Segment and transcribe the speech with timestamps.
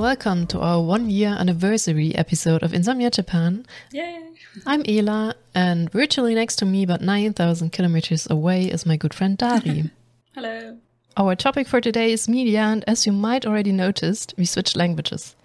[0.00, 3.66] welcome to our one year anniversary episode of Insomnia Japan.
[3.92, 4.18] Yay!
[4.64, 9.36] I'm Ela, and virtually next to me, but 9,000 kilometers away, is my good friend
[9.36, 9.90] Dari.
[10.34, 10.78] Hello.
[11.18, 15.36] Our topic for today is media, and as you might already noticed, we switched languages.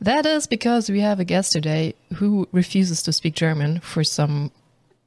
[0.00, 4.52] That is because we have a guest today who refuses to speak German for some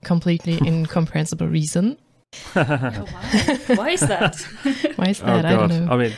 [0.04, 1.98] completely incomprehensible reason.
[2.56, 3.76] Oh, why?
[3.76, 4.36] why is that?
[4.98, 5.46] Why is Oh that?
[5.46, 5.72] I don't god!
[5.72, 5.92] know.
[5.92, 6.14] I mean,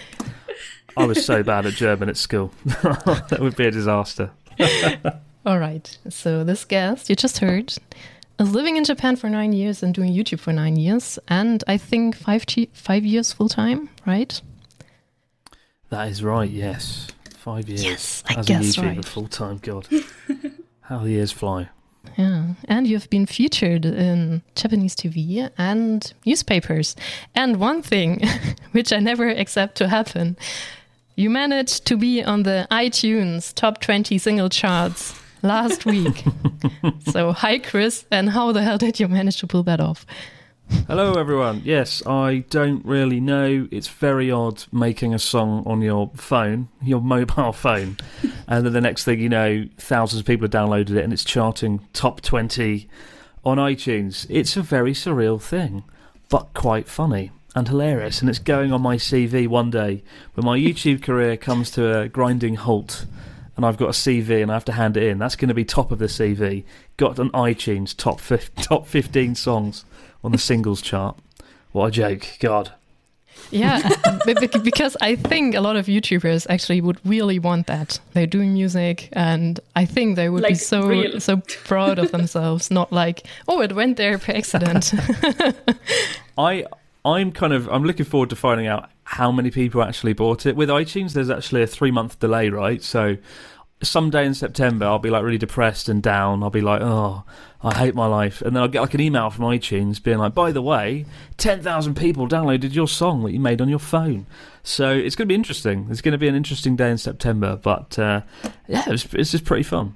[0.98, 2.52] I was so bad at German at school.
[2.66, 4.32] that would be a disaster.
[5.46, 5.98] All right.
[6.10, 7.74] So this guest you just heard
[8.40, 11.78] is living in Japan for nine years and doing YouTube for nine years, and I
[11.78, 14.42] think five five years full time, right?
[15.90, 16.50] That is right.
[16.50, 19.06] Yes, five years Yes, I as guess a YouTuber right.
[19.06, 19.58] full time.
[19.58, 19.88] God,
[20.82, 21.70] how the years fly.
[22.18, 26.96] Yeah, and you've been featured in Japanese TV and newspapers.
[27.36, 28.22] And one thing,
[28.72, 30.38] which I never accept to happen,
[31.18, 36.24] you managed to be on the iTunes top 20 single charts last week.
[37.10, 40.06] so, hi, Chris, and how the hell did you manage to pull that off?
[40.88, 41.62] Hello, everyone.
[41.66, 43.68] Yes, I don't really know.
[43.72, 47.98] It's very odd making a song on your phone, your mobile phone,
[48.48, 51.24] and then the next thing you know, thousands of people have downloaded it and it's
[51.24, 52.88] charting top 20
[53.44, 54.28] on iTunes.
[54.30, 55.84] It's a very surreal thing,
[56.30, 58.22] but quite funny and hilarious.
[58.22, 60.04] And it's going on my CV one day
[60.36, 63.06] when my YouTube career comes to a grinding halt
[63.56, 65.18] and I've got a CV and I have to hand it in.
[65.18, 66.64] That's going to be top of the CV.
[66.98, 69.86] Got an iTunes top, fif- top 15 songs
[70.24, 71.18] on the singles chart.
[71.72, 72.28] What a joke.
[72.40, 72.74] God.
[73.50, 73.88] Yeah,
[74.26, 78.00] be- be- because I think a lot of YouTubers actually would really want that.
[78.14, 81.20] They're doing music, and I think they would be so real.
[81.20, 82.72] so proud of themselves.
[82.72, 84.92] Not like, oh, it went there by accident.
[86.38, 86.66] I
[87.08, 90.56] I'm kind of I'm looking forward to finding out how many people actually bought it.
[90.56, 92.84] With iTunes, there's actually a three month delay, right?
[92.84, 93.18] So
[93.82, 96.44] someday in September, I'll be like really depressed and down.
[96.44, 97.24] I'll be like, oh,
[97.64, 100.34] I hate my life, and then I'll get like an email from iTunes being like,
[100.34, 101.06] by the way,
[101.38, 104.26] ten thousand people downloaded your song that you made on your phone.
[104.64, 105.88] So it's going to be interesting.
[105.90, 108.22] It's going to be an interesting day in September, but uh,
[108.68, 109.96] yeah, it's, it's just pretty fun.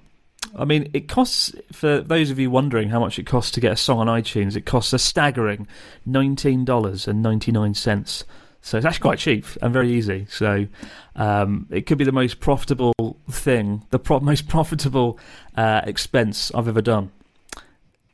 [0.55, 3.71] I mean, it costs, for those of you wondering how much it costs to get
[3.71, 5.67] a song on iTunes, it costs a staggering
[6.07, 8.23] $19.99.
[8.63, 10.27] So it's actually quite cheap and very easy.
[10.29, 10.67] So
[11.15, 15.17] um, it could be the most profitable thing, the pro- most profitable
[15.55, 17.11] uh, expense I've ever done,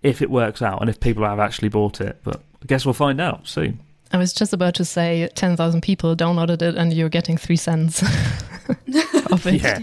[0.03, 2.19] if it works out and if people have actually bought it.
[2.23, 3.79] But I guess we'll find out soon.
[4.13, 8.01] I was just about to say 10,000 people downloaded it, and you're getting three cents
[9.31, 9.61] of it.
[9.61, 9.79] Yeah,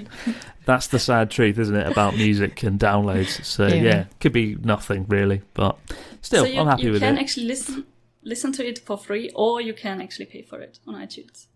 [0.64, 3.44] that's the sad truth, isn't it, about music and downloads?
[3.44, 3.74] So Yeah.
[3.82, 5.78] yeah, could be nothing really, but
[6.22, 6.86] still, so you, I'm happy with it.
[6.86, 7.20] you with can it.
[7.20, 7.84] actually listen
[8.22, 11.46] listen to it for free, or you can actually pay for it on iTunes.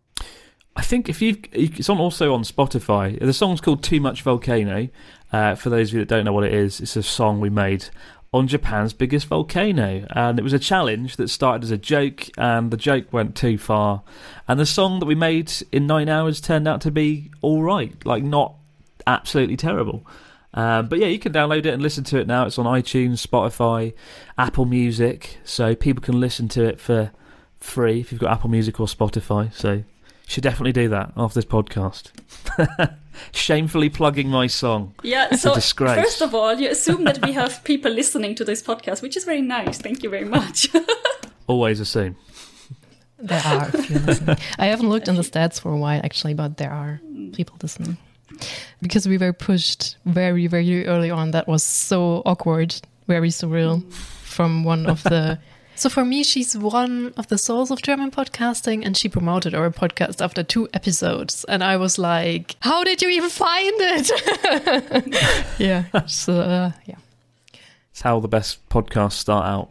[0.76, 3.18] I think if you've, it's on also on Spotify.
[3.18, 4.88] The song's called "Too Much Volcano."
[5.32, 7.50] Uh, for those of you that don't know what it is, it's a song we
[7.50, 7.86] made
[8.32, 12.70] on Japan's biggest volcano, and it was a challenge that started as a joke, and
[12.70, 14.02] the joke went too far,
[14.46, 17.94] and the song that we made in nine hours turned out to be all right,
[18.04, 18.54] like not
[19.08, 20.06] absolutely terrible.
[20.54, 22.46] Um, but yeah, you can download it and listen to it now.
[22.46, 23.92] It's on iTunes, Spotify,
[24.38, 27.10] Apple Music, so people can listen to it for
[27.58, 29.52] free if you've got Apple Music or Spotify.
[29.52, 29.84] So you
[30.26, 32.12] should definitely do that after this podcast.
[33.32, 34.94] Shamefully plugging my song.
[35.02, 36.00] Yeah, It's a so disgrace.
[36.00, 39.24] first of all, you assume that we have people listening to this podcast, which is
[39.24, 39.78] very nice.
[39.78, 40.68] Thank you very much.
[41.46, 42.16] Always assume.
[43.18, 44.36] There are a few listening.
[44.58, 47.00] I haven't looked in the stats for a while, actually, but there are
[47.32, 47.96] people listening.
[48.80, 51.32] Because we were pushed very, very early on.
[51.32, 52.74] That was so awkward,
[53.06, 55.38] very surreal from one of the.
[55.78, 59.70] So for me, she's one of the souls of German podcasting, and she promoted our
[59.70, 61.44] podcast after two episodes.
[61.44, 64.10] And I was like, "How did you even find it?"
[65.60, 65.84] yeah.
[66.06, 66.96] So uh, yeah.
[67.92, 69.70] It's how the best podcasts start out.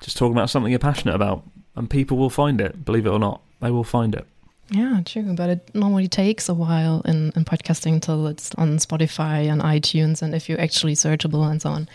[0.00, 1.42] Just talking about something you're passionate about,
[1.74, 2.84] and people will find it.
[2.84, 4.28] Believe it or not, they will find it.
[4.70, 5.34] Yeah, true.
[5.34, 10.22] But it normally takes a while in, in podcasting until it's on Spotify and iTunes
[10.22, 11.88] and if you're actually searchable and so on.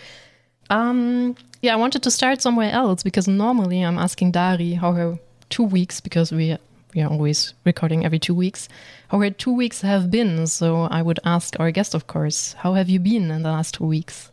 [0.69, 5.18] Um, yeah, I wanted to start somewhere else because normally I'm asking Dari how her
[5.50, 6.57] two weeks, because we,
[6.94, 8.68] we are always recording every two weeks,
[9.07, 10.48] how her two weeks have been.
[10.48, 13.75] So I would ask our guest, of course, how have you been in the last
[13.75, 14.31] two weeks?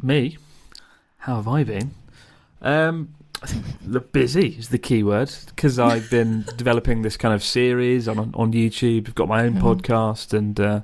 [0.00, 0.38] Me?
[1.18, 1.90] How have I been?
[2.62, 3.08] Um,
[3.84, 8.18] the busy is the key word because I've been developing this kind of series on
[8.34, 9.08] on YouTube.
[9.08, 9.60] I've got my own Mhm.
[9.62, 10.80] podcast and uh,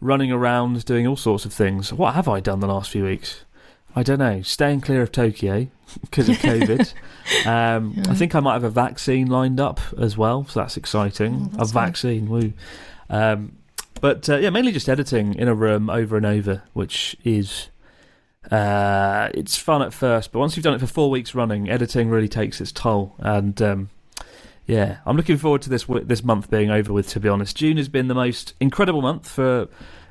[0.00, 1.92] running around doing all sorts of things.
[1.92, 3.44] What have I done the last few weeks?
[3.94, 4.42] I don't know.
[4.42, 5.68] Staying clear of Tokyo
[6.02, 6.92] because of COVID.
[7.46, 8.10] um, Yeah.
[8.10, 11.50] I think I might have a vaccine lined up as well, so that's exciting.
[11.54, 12.52] Oh, that's a vaccine, woo.
[13.08, 13.52] Um,
[14.02, 17.68] but uh, yeah, mainly just editing in a room over and over, which is
[18.50, 22.08] uh, it's fun at first, but once you've done it for four weeks running, editing
[22.10, 23.14] really takes its toll.
[23.18, 23.90] And um,
[24.66, 27.08] yeah, I'm looking forward to this w- this month being over with.
[27.10, 29.68] To be honest, June has been the most incredible month for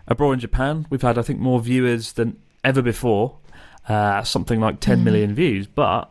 [0.08, 0.86] abroad in Japan.
[0.90, 3.38] We've had, I think, more viewers than ever before,
[3.88, 5.04] uh, something like 10 Mhm.
[5.04, 5.68] million views.
[5.68, 6.10] But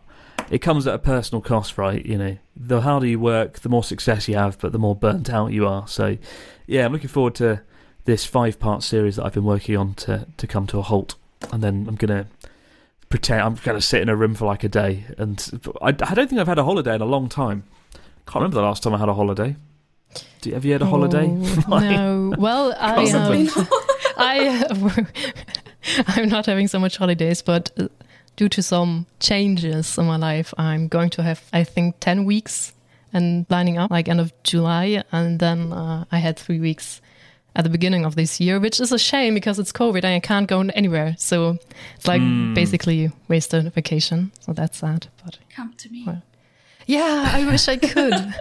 [0.51, 2.05] it comes at a personal cost, right?
[2.05, 5.31] You know, the harder you work, the more success you have, but the more burnt
[5.31, 5.87] out you are.
[5.89, 6.17] So,
[6.67, 7.61] yeah, I'm looking forward to
[8.05, 11.15] this five part series that I've been working on to to come to a halt,
[11.53, 12.27] and then I'm gonna
[13.09, 15.05] pretend I'm gonna sit in a room for like a day.
[15.19, 17.65] And I, I don't think I've had a holiday in a long time.
[18.27, 19.57] Can't remember the last time I had a holiday.
[20.41, 21.27] Do you, have you had a holiday?
[21.69, 22.35] Oh, no.
[22.39, 23.49] Well, I um,
[24.17, 24.65] I
[26.07, 27.89] I'm not having so much holidays, but uh,
[28.37, 32.73] due to some changes in my life, I'm going to have I think ten weeks
[33.13, 37.01] and lining up like end of July, and then uh, I had three weeks
[37.57, 40.21] at the beginning of this year, which is a shame because it's COVID and I
[40.21, 41.15] can't go anywhere.
[41.19, 41.59] So
[41.97, 42.55] it's like Mm.
[42.55, 44.31] basically wasted a vacation.
[44.41, 45.39] So that's sad, but.
[45.57, 46.05] Come to me.
[46.07, 46.23] Well,
[46.87, 48.15] Yeah, I wish I could.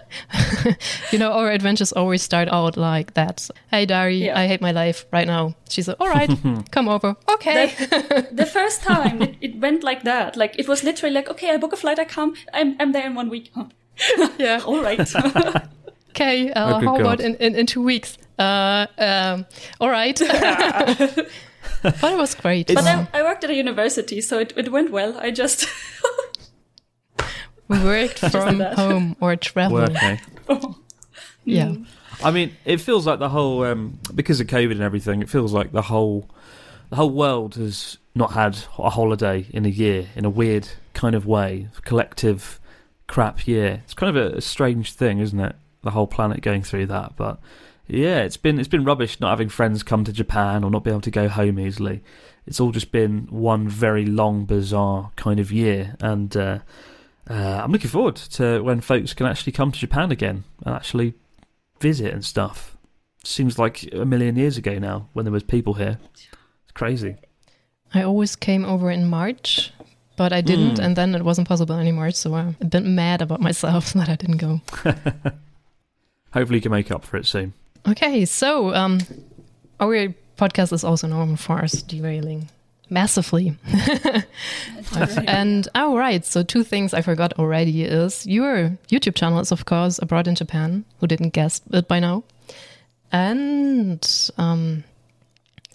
[1.12, 3.50] you know, our adventures always start out like that.
[3.72, 4.40] Hey, Dari, Yeah.
[4.40, 5.54] I hate my life right now.
[5.70, 6.30] She's like, all right,
[6.72, 7.16] come over.
[7.30, 7.68] Okay.
[8.32, 10.36] the first time it, it went like that.
[10.36, 13.06] Like it was literally like, okay, I book a flight, I come, I'm I'm there
[13.06, 13.52] in one week.
[14.40, 14.60] Yeah.
[14.66, 15.00] All right.
[16.10, 16.52] Okay.
[16.52, 18.18] Uh, Oh, good how about in, in, in two weeks?
[18.38, 19.46] Uh, um,
[19.80, 20.18] all right.
[20.20, 21.28] but
[21.84, 22.68] it was great.
[22.68, 25.18] but Um, I, I worked at a university, so it, it went well.
[25.20, 25.68] I just
[27.68, 29.94] we worked from home or traveled.
[29.94, 30.76] Working.
[31.46, 31.76] Yeah.
[32.24, 35.22] I mean, it feels like the whole um, because of COVID and everything.
[35.22, 36.30] It feels like the whole
[36.90, 41.16] the whole world has not had a holiday in a year in a weird kind
[41.16, 41.68] of way.
[41.84, 42.60] Collective
[43.08, 43.82] crap year.
[43.84, 45.56] It's kind of a, a strange thing, isn't it?
[45.82, 47.40] The whole planet going through that, but
[47.88, 50.90] yeah, it's been it's been rubbish not having friends come to Japan or not be
[50.92, 52.02] able to go home easily.
[52.46, 56.60] It's all just been one very long, bizarre kind of year, and uh,
[57.30, 61.14] uh, I'm looking forward to when folks can actually come to Japan again and actually
[61.80, 62.76] visit and stuff.
[63.24, 66.00] Seems like a million years ago now when there was people here.
[66.14, 66.28] It's
[66.74, 67.16] crazy.
[67.94, 69.72] I always came over in March,
[70.18, 70.84] but I didn't, Mm.
[70.86, 72.12] and then it wasn't possible anymore.
[72.12, 74.60] So I'm a bit mad about myself that I didn't go.
[76.34, 77.54] Hopefully, you can make up for it soon.
[77.88, 79.00] Okay, so um,
[79.80, 82.50] our podcast is also known for us derailing
[82.90, 83.58] massively.
[85.28, 86.26] and oh, right.
[86.26, 90.36] So two things I forgot already is your YouTube channel is of course abroad in
[90.36, 90.86] Japan.
[91.00, 92.24] Who didn't guess it by now?
[93.12, 94.02] And
[94.38, 94.84] um,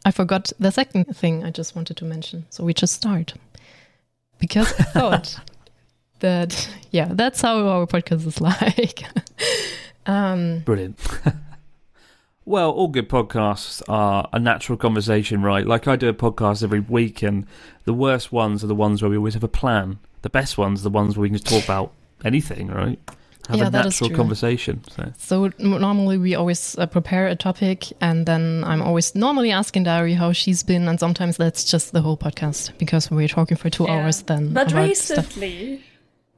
[0.05, 2.47] I forgot the second thing I just wanted to mention.
[2.51, 3.35] So we just start
[4.39, 5.41] because I thought
[6.21, 9.05] that yeah, that's how our podcast is like.
[10.07, 10.99] um, Brilliant.
[12.49, 15.67] Well, all good podcasts are a natural conversation, right?
[15.67, 17.47] Like I do a podcast every week, and
[17.85, 19.99] the worst ones are the ones where we always have a plan.
[20.23, 21.93] The best ones are the ones where we can just talk about
[22.25, 22.99] anything, right?
[23.49, 24.17] Have Yeah, a that is natural true.
[24.17, 24.83] conversation.
[24.91, 25.13] So.
[25.19, 30.15] So normally we always uh, prepare a topic, and then I'm always normally asking Dari
[30.15, 33.85] how she's been, and sometimes that's just the whole podcast because we're talking for two
[33.85, 33.93] Yeah.
[34.05, 34.23] hours.
[34.23, 35.37] Then, But about stuff.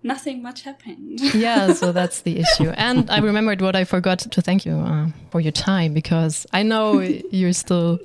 [0.03, 1.21] Recently, nothing much happened.
[1.35, 2.71] yeah, so that's the issue.
[2.71, 6.63] And I remembered what I forgot to thank you uh, for your time because I
[6.63, 7.99] know you're still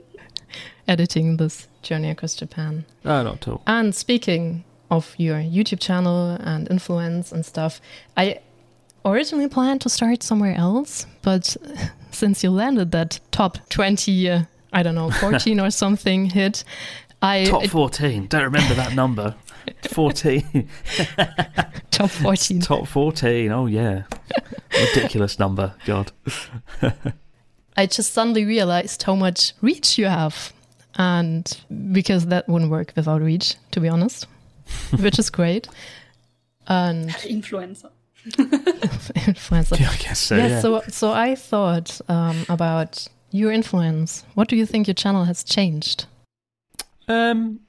[0.87, 2.85] editing this journey across Japan.
[3.03, 3.61] No, not at all.
[3.67, 7.81] And speaking of your YouTube channel and influence and stuff,
[8.15, 8.39] I
[9.03, 11.55] originally planned to start somewhere else, but
[12.11, 14.41] since you landed that top 20, uh,
[14.73, 16.63] I don't know, 14 or something hit,
[17.21, 18.27] I Top it- 14.
[18.27, 19.35] Don't remember that number.
[19.87, 20.67] 14.
[21.91, 22.61] top 14.
[22.61, 23.51] Top 14.
[23.51, 24.03] Oh, yeah.
[24.71, 25.73] Ridiculous number.
[25.85, 26.11] God.
[27.77, 30.53] I just suddenly realized how much reach you have.
[30.97, 31.45] And
[31.91, 34.27] because that wouldn't work without reach, to be honest,
[34.99, 35.67] which is great.
[36.67, 37.89] And Influencer.
[38.25, 39.79] influencer.
[39.79, 40.35] Yeah, I guess so.
[40.35, 40.59] yeah, yeah.
[40.61, 44.23] so so I thought um, about your influence.
[44.33, 46.05] What do you think your channel has changed?
[47.07, 47.59] Um,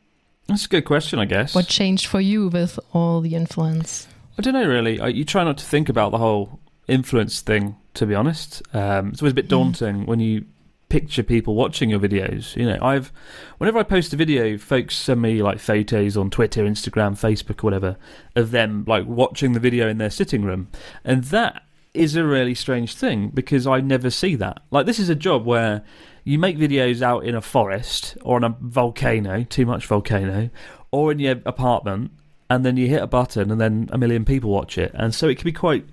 [0.48, 1.54] that's a good question, I guess.
[1.54, 4.06] What changed for you with all the influence?
[4.38, 5.00] I don't know really.
[5.00, 7.76] I, you try not to think about the whole influence thing.
[7.94, 9.50] To be honest, um, it's always a bit Mm.
[9.50, 10.44] daunting when you
[10.90, 12.54] picture people watching your videos.
[12.54, 13.10] You know, I've
[13.58, 17.66] whenever I post a video, folks send me like photos on Twitter, Instagram, Facebook, or
[17.68, 17.96] whatever
[18.36, 20.68] of them like watching the video in their sitting room,
[21.04, 21.62] and that
[21.94, 24.60] is a really strange thing because I never see that.
[24.70, 25.82] Like this is a job where
[26.26, 30.50] you make videos out in a forest or on a volcano, too much volcano,
[30.90, 32.10] or in your apartment,
[32.50, 34.90] and then you hit a button and then a million people watch it.
[34.94, 35.86] And so it can be quite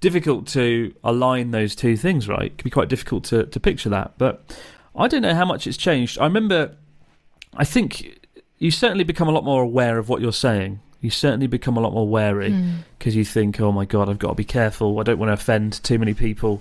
[0.00, 2.44] difficult to align those two things, right?
[2.52, 4.12] It can be quite difficult to, to picture that.
[4.18, 4.54] But
[4.94, 6.18] I don't know how much it's changed.
[6.18, 6.76] I remember,
[7.54, 8.28] I think
[8.58, 10.80] you certainly become a lot more aware of what you're saying.
[11.00, 12.72] You certainly become a lot more wary hmm.
[12.98, 15.00] because you think, oh my God, I've got to be careful.
[15.00, 16.60] I don't want to offend too many people.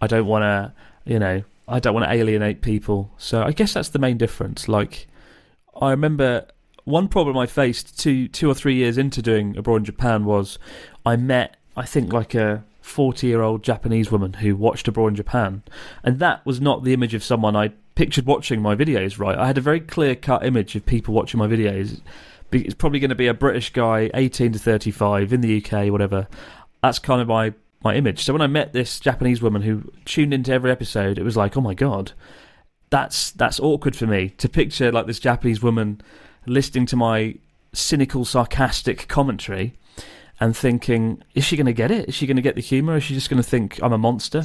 [0.00, 0.72] I don't want to,
[1.04, 3.12] you know, I don't want to alienate people.
[3.16, 4.68] So I guess that's the main difference.
[4.68, 5.08] Like,
[5.80, 6.46] I remember
[6.84, 10.58] one problem I faced two two or three years into doing abroad in Japan was
[11.06, 15.14] I met I think like a 40 year old Japanese woman who watched abroad in
[15.14, 15.62] Japan,
[16.02, 19.18] and that was not the image of someone I pictured watching my videos.
[19.18, 22.00] Right, I had a very clear cut image of people watching my videos.
[22.50, 26.28] It's probably going to be a British guy, 18 to 35 in the UK, whatever.
[26.82, 28.24] That's kind of my my image.
[28.24, 31.56] So when I met this Japanese woman who tuned into every episode, it was like,
[31.56, 32.12] oh my god,
[32.90, 36.00] that's that's awkward for me to picture like this Japanese woman
[36.46, 37.36] listening to my
[37.72, 39.74] cynical, sarcastic commentary
[40.40, 42.08] and thinking, is she going to get it?
[42.08, 42.96] Is she going to get the humour?
[42.96, 44.44] Is she just going to think I'm a monster?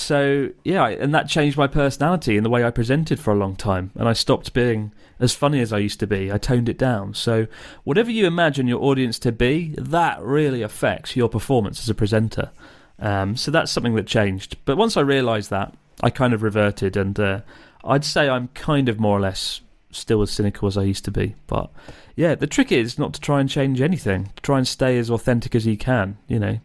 [0.00, 3.54] So yeah, and that changed my personality and the way I presented for a long
[3.54, 6.32] time, and I stopped being as funny as I used to be.
[6.32, 7.12] I toned it down.
[7.12, 7.46] So
[7.84, 12.50] whatever you imagine your audience to be, that really affects your performance as a presenter.
[12.98, 14.56] Um, so that's something that changed.
[14.64, 17.40] But once I realised that, I kind of reverted, and uh,
[17.84, 21.10] I'd say I'm kind of more or less still as cynical as I used to
[21.10, 21.34] be.
[21.46, 21.70] But
[22.16, 24.32] yeah, the trick is not to try and change anything.
[24.42, 26.16] Try and stay as authentic as you can.
[26.26, 26.60] You know,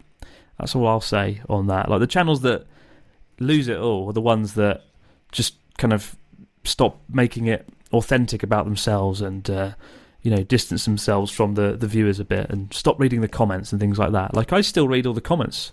[0.57, 1.89] that's all I'll say on that.
[1.89, 2.65] Like the channels that
[3.39, 4.83] lose it all are the ones that
[5.31, 6.15] just kind of
[6.63, 9.49] stop making it authentic about themselves and.
[9.49, 9.71] Uh,
[10.21, 13.71] you know, distance themselves from the, the viewers a bit and stop reading the comments
[13.71, 14.33] and things like that.
[14.33, 15.71] Like, I still read all the comments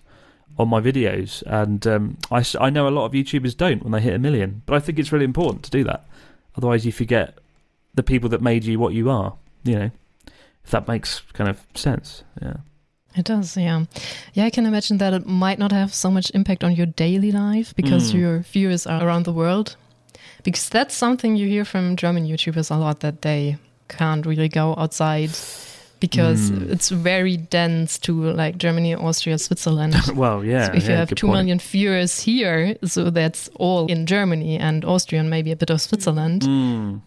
[0.59, 4.01] on my videos, and um, I, I know a lot of YouTubers don't when they
[4.03, 6.07] hit a million, but I think it's really important to do that.
[6.55, 7.39] Otherwise, you forget
[7.95, 9.37] the people that made you what you are.
[9.65, 9.91] You know,
[10.65, 12.23] if that makes kind of sense.
[12.43, 12.57] Yeah.
[13.17, 13.85] It does, yeah.
[14.35, 17.31] Yeah, I can imagine that it might not have so much impact on your daily
[17.33, 18.21] life because Mm.
[18.21, 19.77] your viewers are around the world.
[20.45, 24.75] Because that's something you hear from German YouTubers a lot that they can't really go
[24.79, 25.31] outside
[26.01, 26.71] because Mm.
[26.73, 29.95] it's very dense to like Germany, Austria, Switzerland.
[30.17, 30.67] Well, yeah.
[30.67, 31.37] So if you have two point.
[31.39, 35.81] million viewers here, so that's all in Germany and Austria and maybe a bit of
[35.81, 36.43] Switzerland.
[36.43, 37.03] Mm.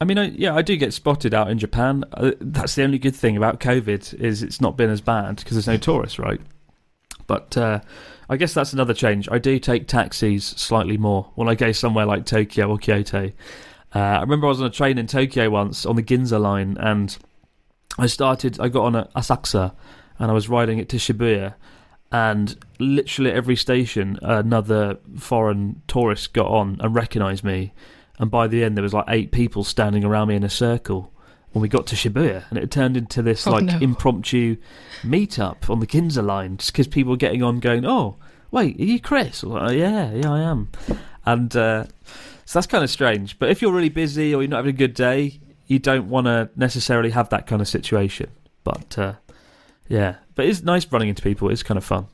[0.00, 2.04] I mean, I, yeah, I do get spotted out in Japan.
[2.12, 5.52] Uh, that's the only good thing about COVID is it's not been as bad because
[5.52, 6.40] there's no tourists, right?
[7.26, 7.80] But uh,
[8.28, 9.28] I guess that's another change.
[9.30, 13.32] I do take taxis slightly more when I go somewhere like Tokyo or Kyoto.
[13.94, 16.76] Uh, I remember I was on a train in Tokyo once on the Ginza line,
[16.78, 17.16] and
[17.98, 18.60] I started.
[18.60, 19.74] I got on a Asakusa,
[20.18, 21.54] and I was riding it to Shibuya,
[22.12, 27.72] and literally every station, another foreign tourist got on and recognised me.
[28.18, 31.12] And by the end, there was like eight people standing around me in a circle
[31.52, 33.78] when we got to Shibuya, and it turned into this Oh, like no.
[33.80, 34.56] impromptu
[35.02, 38.16] meetup on the Ginza line, just because people were getting on, going, "Oh,
[38.50, 40.68] wait, are you Chris?" Like, yeah, yeah, I am.
[41.24, 41.84] And uh,
[42.44, 43.38] so that's kind of strange.
[43.38, 46.26] But if you're really busy or you're not having a good day, you don't want
[46.26, 48.30] to necessarily have that kind of situation.
[48.64, 49.14] But uh,
[49.88, 51.48] yeah, but it's nice running into people.
[51.50, 52.06] It's kind of fun.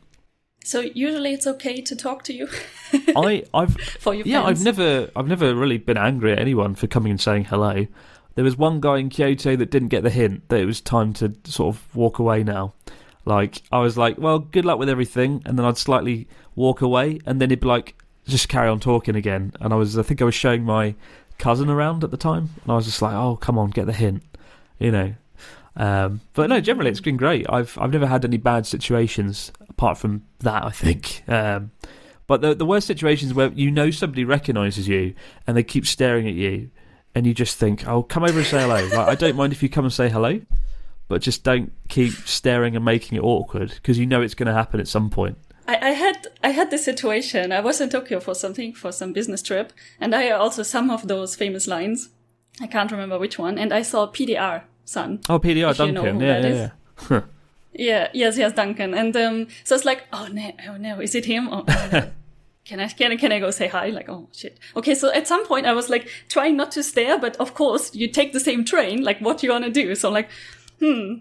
[0.65, 2.49] So usually it's okay to talk to you
[3.17, 4.61] I, I've for your yeah, fans.
[4.61, 7.87] I've never, I've never really been angry at anyone for coming and saying hello.
[8.35, 11.13] There was one guy in Kyoto that didn't get the hint that it was time
[11.15, 12.73] to sort of walk away now.
[13.25, 17.21] Like I was like, well, good luck with everything, and then I'd slightly walk away,
[17.27, 17.95] and then he'd be like,
[18.27, 19.53] just carry on talking again.
[19.61, 20.95] And I was, I think I was showing my
[21.39, 23.93] cousin around at the time, and I was just like, oh, come on, get the
[23.93, 24.23] hint,
[24.79, 25.15] you know.
[25.77, 27.47] Um, but no, generally it's been great.
[27.49, 30.65] I've I've never had any bad situations apart from that.
[30.65, 31.23] I think.
[31.29, 31.73] Um,
[32.27, 35.15] but the the worst situations where you know somebody recognises you
[35.47, 36.71] and they keep staring at you,
[37.15, 39.63] and you just think, "Oh, come over and say hello." like, I don't mind if
[39.63, 40.41] you come and say hello,
[41.09, 44.55] but just don't keep staring and making it awkward because you know it's going to
[44.55, 45.39] happen at some point.
[45.67, 47.51] I, I had I had this situation.
[47.51, 51.09] I was in Tokyo for something for some business trip, and I also some of
[51.09, 52.11] those famous lines.
[52.61, 55.21] I can't remember which one, and I saw PDR san.
[55.29, 56.71] Oh, PDR If you know Duncan, yeah, yeah, is.
[57.11, 57.21] yeah.
[57.77, 58.95] Yeah, yes, yes, Duncan.
[58.95, 61.49] And um, so it's like, oh no, oh no, is it him?
[61.49, 62.11] Oh, oh, no.
[62.65, 63.89] Can I can I can I go say hi?
[63.89, 64.59] Like, oh shit.
[64.75, 67.95] Okay, so at some point I was like trying not to stare, but of course
[67.95, 69.03] you take the same train.
[69.03, 69.95] Like, what you wanna do?
[69.95, 70.31] So I'm like,
[70.81, 71.17] hmm.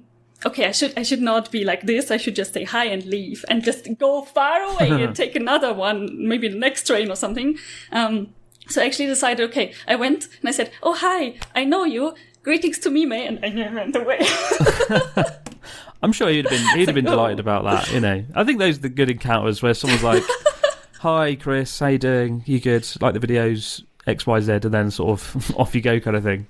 [0.45, 2.11] Okay, I should I should not be like this.
[2.11, 5.73] I should just say hi and leave and just go far away and take another
[5.73, 7.57] one, maybe the next train or something.
[7.91, 8.33] Um,
[8.69, 12.13] So I actually decided, okay, I went and I said, oh, hi, I know you.
[12.43, 13.39] Greetings to me, mate.
[13.41, 14.19] And I went away.
[16.03, 17.91] I'm sure he'd have been he'd have been delighted about that.
[17.93, 20.23] You know, I think those are the good encounters where someone's like,
[20.99, 22.43] "Hi, Chris, how you doing?
[22.45, 22.85] You good?
[22.99, 26.23] Like the videos X, Y, Z," and then sort of off you go, kind of
[26.23, 26.45] thing.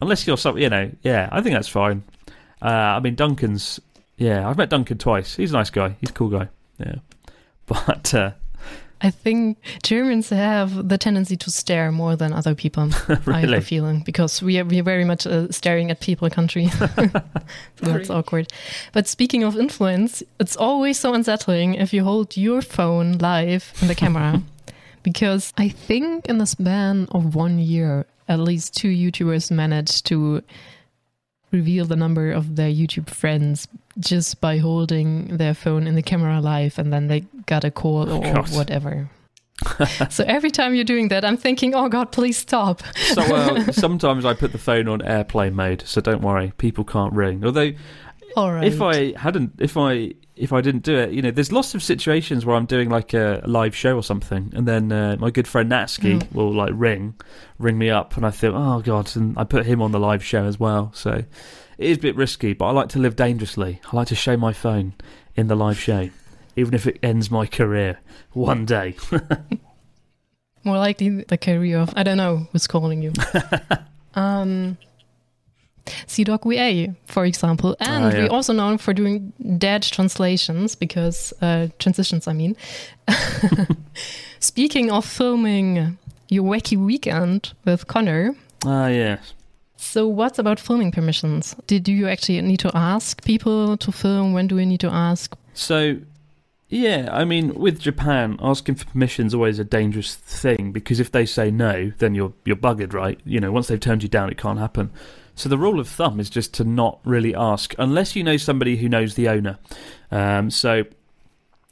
[0.00, 2.04] Unless you're some, you know, yeah, I think that's fine.
[2.62, 3.80] Uh, I mean, Duncan's,
[4.16, 5.34] yeah, I've met Duncan twice.
[5.34, 5.96] He's a nice guy.
[6.00, 6.48] He's a cool guy.
[6.78, 6.96] Yeah,
[7.66, 8.32] but uh,
[9.04, 12.84] I think Germans have the tendency to stare more than other people.
[13.08, 13.58] I have Really?
[13.58, 16.66] a feeling because we are we are very much a staring at people country.
[17.76, 18.48] that's awkward.
[18.92, 23.88] But speaking of influence, it's always so unsettling if you hold your phone live in
[23.88, 24.42] the camera.
[25.02, 30.42] because I think in the span of one year, at least two YouTubers managed to
[31.54, 33.66] reveal the number of their YouTube friends
[33.98, 38.10] just by holding their phone in the camera live and then they got a call
[38.10, 38.54] oh or God.
[38.54, 39.08] whatever.
[40.10, 42.82] so every time you're doing that, I'm thinking, oh God, please stop.
[42.96, 47.12] so well, sometimes I put the phone on airplane mode, so don't worry, people can't
[47.12, 47.44] ring.
[47.44, 47.72] Although
[48.36, 48.64] All right.
[48.66, 51.82] if I hadn't, if I if I didn't do it, you know, there's lots of
[51.82, 55.46] situations where I'm doing like a live show or something, and then uh, my good
[55.46, 56.32] friend Natsuki Mm.
[56.34, 57.14] will like ring,
[57.58, 60.24] ring me up, and I think, oh god, and I put him on the live
[60.24, 60.90] show as well.
[60.94, 61.26] So it
[61.90, 63.80] is a bit risky, but I like to live dangerously.
[63.92, 64.94] I like to show my phone
[65.36, 66.10] in the live show,
[66.56, 67.98] even if it ends my career
[68.32, 68.96] one day.
[70.64, 73.12] More likely the career of, I don't know who's calling you.
[74.14, 74.78] um,
[75.86, 77.76] CDawgVA, for example.
[77.80, 78.22] And Ah, yeah.
[78.24, 82.56] we're also known for doing dead translations because, uh, transitions, I mean.
[84.40, 85.98] Speaking of filming
[86.28, 89.34] your wacky weekend with Connor, Ah, yes.
[89.76, 91.54] so what's about filming permissions?
[91.66, 94.32] Did do you actually need to ask people to film?
[94.32, 95.34] When do we need to ask?
[95.54, 95.98] So,
[96.68, 101.12] yeah, I mean, with Japan, asking for permission is always a dangerous thing because if
[101.12, 103.18] they say no, then you're you're buggered, right?
[103.24, 104.90] You know, once they've turned you down, it can't happen.
[105.36, 108.76] So the rule of thumb is just to not really ask unless you know somebody
[108.76, 109.58] who knows the owner.
[110.10, 110.84] Um, so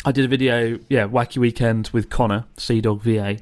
[0.04, 3.40] I did a video, yeah, wacky weekend with Connor, CDawgVA,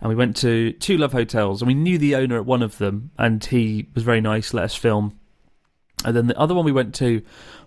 [0.00, 2.78] and we went to two love hotels, and we knew the owner at one of
[2.78, 5.18] them, and he was very nice, let us film.
[6.04, 7.22] And then the other one we went to,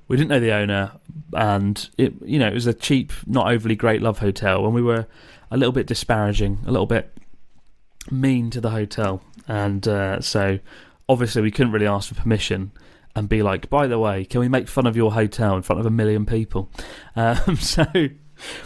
[0.08, 0.92] we didn't know the owner,
[1.34, 4.82] and it, you know, it was a cheap, not overly great love hotel, and we
[4.82, 5.06] were
[5.52, 7.12] a little bit disparaging, a little bit
[8.10, 10.60] mean to the hotel, and uh, so
[11.10, 12.72] obviously we couldn't really ask for permission
[13.16, 15.80] and be like, by the way, can we make fun of your hotel in front
[15.80, 16.70] of a million people?
[17.16, 17.86] Um, so,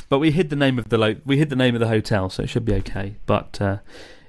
[0.10, 2.30] but we hid the name of the lo- we hid the name of the hotel,
[2.30, 3.16] so it should be okay.
[3.26, 3.78] But uh,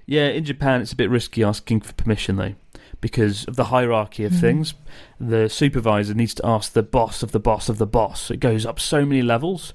[0.07, 2.55] yeah, in Japan, it's a bit risky asking for permission though,
[3.00, 4.40] because of the hierarchy of Mhm.
[4.40, 4.74] things.
[5.20, 8.31] The supervisor needs to ask the boss of the boss of the boss.
[8.31, 9.74] It goes up so many levels,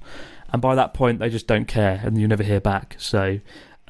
[0.52, 2.96] and by that point, they just don't care, and you never hear back.
[2.98, 3.40] So.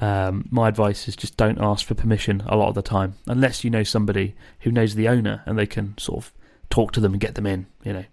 [0.01, 3.63] Um, my advice is just don't ask for permission a lot of the time, unless
[3.63, 6.33] you know somebody who knows the owner and they can sort of
[6.69, 7.67] talk to them and get them in.
[7.83, 8.05] You know,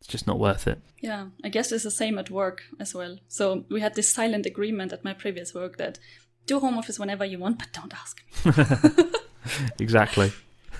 [0.00, 0.80] it's just not worth it.
[1.00, 3.18] Yeah, I guess it's the same at work as well.
[3.28, 5.98] So we had this silent agreement at my previous work that
[6.46, 9.04] do home office whenever you want, but don't ask me.
[9.78, 10.32] Exactly.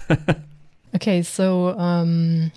[0.94, 2.52] Okay, so um,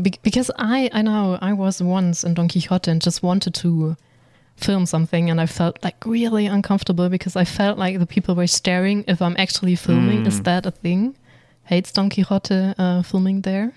[0.00, 3.96] be- because I I know I was once in Don Quixote and just wanted to
[4.56, 8.46] film something, and I felt like really uncomfortable because I felt like the people were
[8.46, 10.26] staring if I'm actually filming.
[10.26, 10.44] Is Mm.
[10.44, 11.16] that a thing?
[11.64, 13.72] Hates Don Quixote uh, filming there,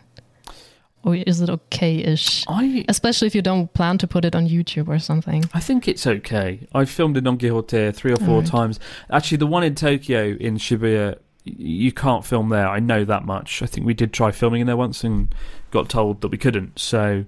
[1.03, 2.43] or is it okay-ish?
[2.47, 5.45] I Especially if you don't plan to put it on YouTube or something.
[5.53, 6.67] I think it's okay.
[6.73, 8.47] I've filmed in Don Quixote three or four Alright.
[8.47, 8.79] times.
[9.09, 12.67] Actually, the one in Tokyo in Shibuya, you can't film there.
[12.67, 13.63] I know that much.
[13.63, 15.33] I think we did try filming in there once and
[15.71, 16.77] got told that we couldn't.
[16.77, 17.23] So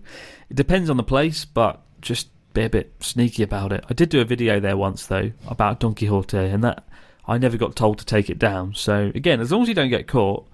[0.50, 2.28] it depends on the place, but just
[2.60, 3.84] be a bit sneaky about it.
[3.90, 6.86] I did do a video there once though about Don Quixote, and that
[7.26, 8.74] I never got told to take it down.
[8.76, 10.48] So again, as long as you don't get caught,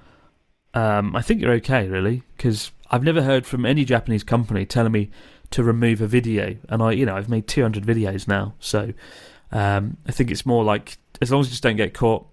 [0.74, 4.92] um, I think you're okay, really, because I've never heard from any Japanese company telling
[4.92, 5.10] me
[5.52, 8.94] to remove a video, and I, you know, I've made 200 videos now, so
[9.52, 12.28] um, I think it's more like as long as you just don't get caught,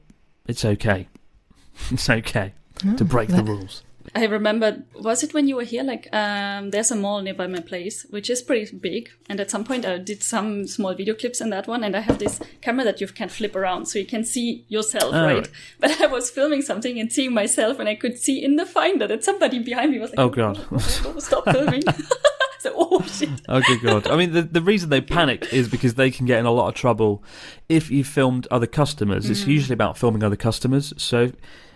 [0.47, 1.09] it's okay.
[1.91, 2.53] it's okay
[2.97, 3.83] to Oh, break the rules.
[4.15, 5.83] I remember, was it when you were here?
[5.83, 9.09] Like, um, there's a mall nearby my place, which is pretty big.
[9.31, 11.83] And at some point, I did some small video clips in that one.
[11.83, 15.15] And I have this camera that you can flip around so you can see yourself,
[15.15, 15.37] Oh, right?
[15.37, 15.49] right.
[15.81, 19.07] But I was filming something and seeing myself, and I could see in the finder
[19.07, 20.63] that somebody behind me was like, Oh, God.
[20.71, 20.79] oh,
[21.19, 21.83] stop filming.
[22.59, 23.31] so, oh shit.
[23.47, 24.07] Good god!
[24.07, 26.69] I mean, the the reason they panic is because they can get in a lot
[26.69, 27.25] of trouble
[27.69, 29.29] if you filmed other customers.
[29.29, 30.93] It's usually about filming other customers.
[30.97, 31.33] So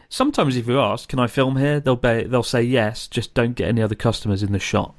[0.08, 3.06] sometimes if you ask, "Can I film here?" they'll be, they'll say yes.
[3.08, 4.94] Just don't get any other customers in the shot.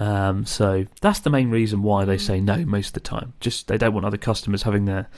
[0.00, 3.32] Um, so that's the main reason why they say no most of the time.
[3.40, 5.08] Just they don't want other customers having their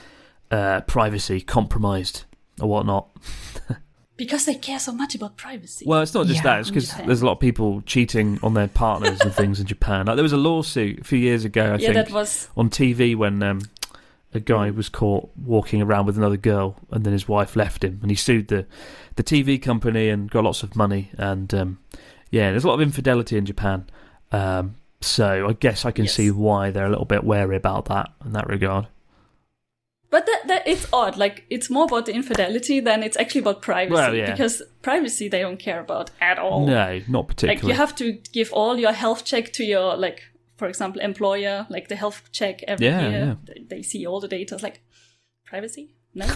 [0.51, 2.25] uh, privacy compromised.
[2.61, 3.09] or whatnot.
[4.17, 5.85] Because they care so much about privacy.
[5.87, 6.55] Well, it's not just Yeah.
[6.55, 6.61] that.
[6.61, 10.07] It's because there's a lot of people cheating on their partners and things in Japan.
[10.07, 12.71] Like there was a lawsuit a few years ago, I yeah, think, that was on
[12.71, 13.61] TV when um,
[14.35, 17.99] a guy was caught walking around with another girl, and then his wife left him,
[18.03, 18.67] and he sued the
[19.17, 21.11] the TV company and got lots of money.
[21.17, 21.79] And um,
[22.31, 23.87] yeah, there's a lot of infidelity in Japan.
[24.33, 26.15] Um, so I guess I can Yes.
[26.15, 28.89] see why they're a little bit wary about that in that regard.
[30.09, 31.17] But that, that it's odd.
[31.17, 33.95] Like it's more about the infidelity than it's actually about privacy.
[33.95, 34.31] Well, yeah.
[34.31, 36.67] Because privacy they don't care about at all.
[36.67, 37.69] No, not Like particularly.
[37.73, 40.23] you have to give all your health check to your like,
[40.57, 41.67] for example, employer.
[41.69, 43.19] Like the health check every Yeah, year.
[43.19, 43.35] yeah.
[43.55, 44.55] They, they see all the data.
[44.55, 44.81] It's like
[45.45, 45.91] privacy.
[46.15, 46.27] No.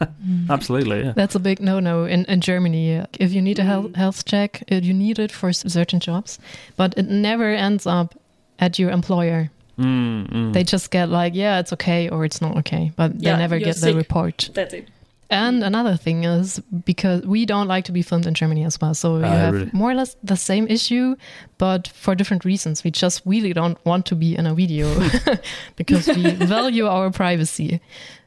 [0.50, 1.12] Absolutely, yeah.
[1.16, 3.02] That's a big no-no in, in Germany.
[3.18, 3.66] If you need a Mm.
[3.66, 6.38] health, health check, uh, you need it for certain jobs,
[6.76, 8.14] but it never ends up
[8.58, 9.50] at your employer.
[9.78, 10.52] Mm, mm.
[10.52, 13.58] They just get like, yeah, it's okay or it's not okay, but they Yeah, never
[13.58, 13.92] get sick.
[13.92, 14.50] the report.
[14.52, 14.88] That's it.
[15.30, 18.94] And another thing is because we don't like to be filmed in Germany as well.
[18.94, 19.70] So you Ah, have really?
[19.72, 21.14] more or less the same issue,
[21.58, 22.82] but for different reasons.
[22.82, 24.86] We just really don't want to be in a video
[25.76, 27.80] because we value our privacy.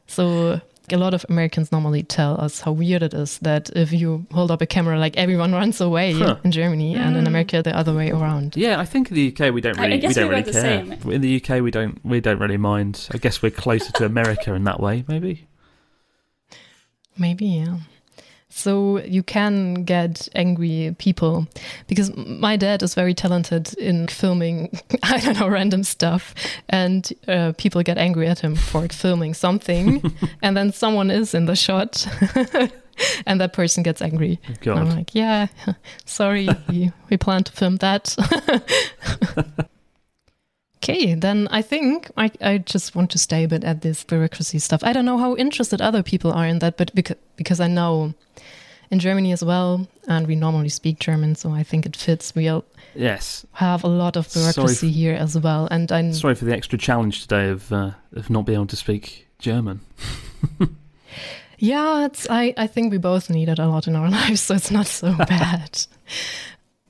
[0.08, 0.62] So
[0.92, 4.52] a lot of Americans normally tell us how weird it is that if you hold
[4.52, 6.38] up a camera, like everyone runs away Huh.
[6.44, 7.28] in Germany, and in Mm.
[7.28, 8.56] America the other way around.
[8.56, 10.36] Yeah, I think in the UK we don't I- I really guess we don't we
[10.36, 10.62] really the care.
[10.62, 11.12] same.
[11.12, 13.08] In the UK we don't we don't really mind.
[13.13, 15.48] I guess we're closer to America in that way, maybe.
[17.17, 17.78] Maybe, yeah.
[18.56, 21.47] So you can get angry people
[21.88, 26.36] because my dad is very talented in filming, I don't know, random stuff.
[26.69, 30.04] And uh, people get angry at him for filming something.
[30.43, 32.06] and then someone is in the shot
[33.26, 34.39] and that person gets angry.
[34.67, 35.47] I'm like, yeah,
[36.06, 38.15] sorry, we, we plan to film that.
[40.84, 44.60] Okay, then I think I, I just want to stay a bit at this bureaucracy
[44.60, 44.84] stuff.
[44.84, 48.13] I don't know how interested other people are in that, but because, because I know
[48.91, 52.36] in Germany as well, and we normally speak German, so I think it fits.
[52.36, 52.65] We'll
[52.96, 53.46] Yes.
[53.54, 55.67] have a lot of bureaucracy f- here as well.
[55.72, 58.76] And I'm Sorry for the extra challenge today of uh, of not being able to
[58.76, 59.80] speak German.
[61.60, 62.28] Yeah, it's.
[62.30, 64.86] I, I think we both need it a lot in our lives, so it's not
[64.88, 65.86] so bad.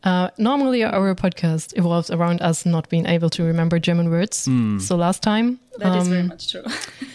[0.04, 4.48] Uh, normally, our podcast evolves around us not being able to remember German words.
[4.48, 4.82] Mm.
[4.82, 6.64] So last time, That is very um, much true.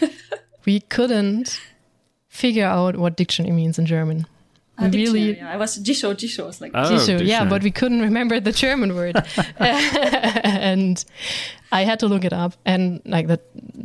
[0.65, 1.61] we couldn't
[2.29, 4.25] figure out what dictionary means in German.
[4.79, 5.51] Ah, really, yeah.
[5.51, 6.45] I was Jisho, Jisho.
[6.45, 9.15] was like, Oh, Jisho, yeah, but we couldn't remember the German word,
[9.57, 11.03] and
[11.71, 12.53] I had to look it up.
[12.65, 13.39] And like the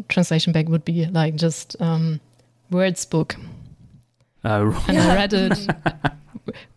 [0.09, 2.21] translation back would be like just um,
[2.71, 3.37] words book.
[4.45, 4.89] Oh, right.
[4.89, 5.69] and I read it,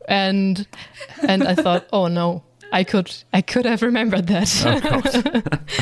[0.08, 0.68] and
[1.28, 4.50] and I thought, oh no, I could I could have remembered that.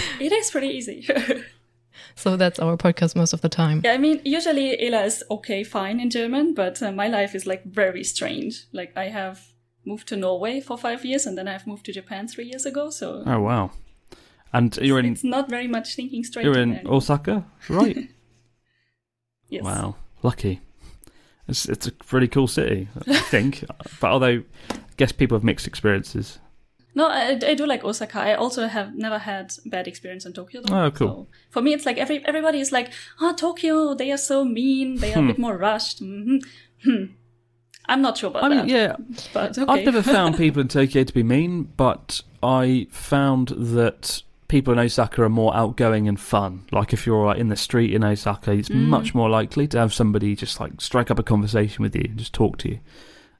[0.19, 1.07] it is pretty easy.
[2.15, 3.81] so that's our podcast most of the time.
[3.83, 7.45] yeah, I mean, usually Ela is okay, fine in German, but uh, my life is
[7.45, 8.65] like very strange.
[8.73, 9.41] Like I have
[9.85, 12.89] moved to Norway for five years, and then I've moved to Japan three years ago.
[12.89, 13.71] So oh wow.
[14.53, 16.45] And you're in it's not very much thinking straight.
[16.45, 16.81] you're to in me.
[16.85, 18.09] Osaka, right?
[19.47, 19.63] Yes.
[19.63, 20.59] Wow, lucky.
[21.47, 23.63] It's it's a pretty cool city, I think.
[23.99, 26.39] but although, I guess people have mixed experiences.
[26.97, 28.19] No, I, I do like Osaka.
[28.19, 30.61] I also have never had bad experience in Tokyo.
[30.61, 30.85] Though.
[30.85, 31.07] Oh, cool.
[31.07, 34.95] So for me, it's like every everybody is like, "Oh, Tokyo, they are so mean.
[34.97, 36.37] They are a bit more rushed." hmm
[36.83, 37.05] Hmm.
[37.87, 38.67] I'm not sure about I mean, that.
[38.67, 38.95] yeah,
[39.33, 39.71] but okay.
[39.71, 44.79] I've never found people in Tokyo to be mean, but I found that people in
[44.79, 46.65] Osaka are more outgoing and fun.
[46.71, 48.87] Like if you're like, in the street in Osaka, it's Mm.
[48.87, 52.33] much more likely to have somebody just like strike up a conversation with you, just
[52.33, 52.79] talk to you,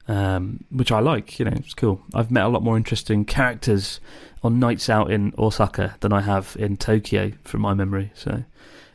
[0.08, 1.38] um, which I like.
[1.38, 2.00] You know, it's cool.
[2.14, 4.00] I've met a lot more interesting characters
[4.42, 8.10] on nights out in Osaka than I have in Tokyo, from my memory.
[8.14, 8.44] So,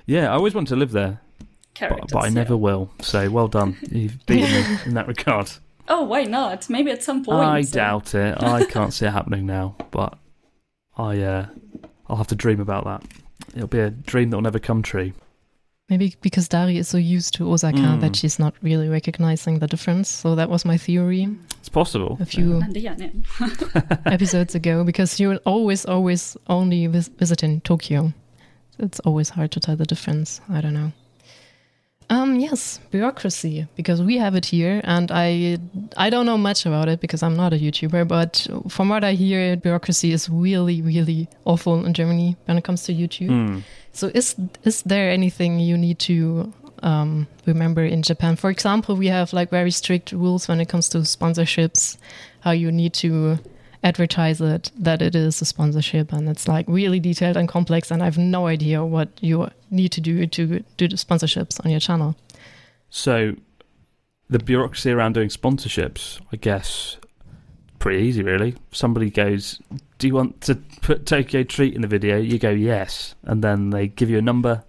[0.05, 1.19] yeah, I always wanted to live there,
[1.79, 2.33] but, but I yeah.
[2.33, 2.91] never will.
[3.01, 3.77] So, well done.
[3.91, 5.51] You've beaten me in that regard.
[5.87, 6.69] Oh, why not?
[6.69, 7.39] Maybe at some point.
[7.41, 8.41] I so- doubt it.
[8.41, 10.17] I can't see it happening now, but
[10.97, 11.45] I uh,
[12.11, 13.03] I'll have to dream about that.
[13.55, 15.13] It'll be a dream that will never come true.
[15.89, 18.01] Maybe because Dari is so used to Osaka Mm.
[18.01, 20.09] that she's not really recognizing the difference.
[20.09, 21.27] So that was my theory
[21.59, 22.17] It's possible.
[22.19, 23.09] a few And yeah, yeah.
[24.05, 24.83] episodes ago.
[24.83, 28.13] Because you're always, always only vis- visiting Tokyo.
[28.79, 30.41] It's always hard to tell the difference.
[30.49, 30.91] I don't know.
[32.11, 35.57] Um, yes, bureaucracy because we have it here, and I
[35.95, 38.05] I don't know much about it because I'm not a YouTuber.
[38.05, 42.83] But from what I hear, bureaucracy is really really awful in Germany when it comes
[42.83, 43.29] to YouTube.
[43.29, 43.63] Mm.
[43.93, 46.51] So is is there anything you need to
[46.83, 48.35] um, remember in Japan?
[48.35, 51.95] For example, we have like very strict rules when it comes to sponsorships,
[52.41, 53.39] how you need to
[53.83, 57.91] advertise it that it is a sponsorship, and it's like really detailed and complex.
[57.91, 61.71] And I have no idea what you need to do to do the sponsorships on
[61.71, 62.15] your channel.
[62.89, 63.35] So
[64.29, 66.97] the bureaucracy around doing sponsorships, I guess,
[67.79, 68.55] pretty easy really.
[68.71, 69.59] Somebody goes,
[69.97, 73.71] "Do you want to put Tokyo Treat in the video?" You go, "Yes," and then
[73.71, 74.63] they give you a number,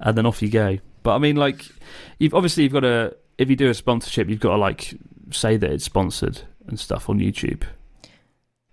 [0.00, 0.78] and then off you go.
[1.02, 1.64] But I mean, like,
[2.18, 4.94] you've obviously you've got to if you do a sponsorship, you've got to like
[5.30, 7.62] say that it's sponsored and stuff on YouTube,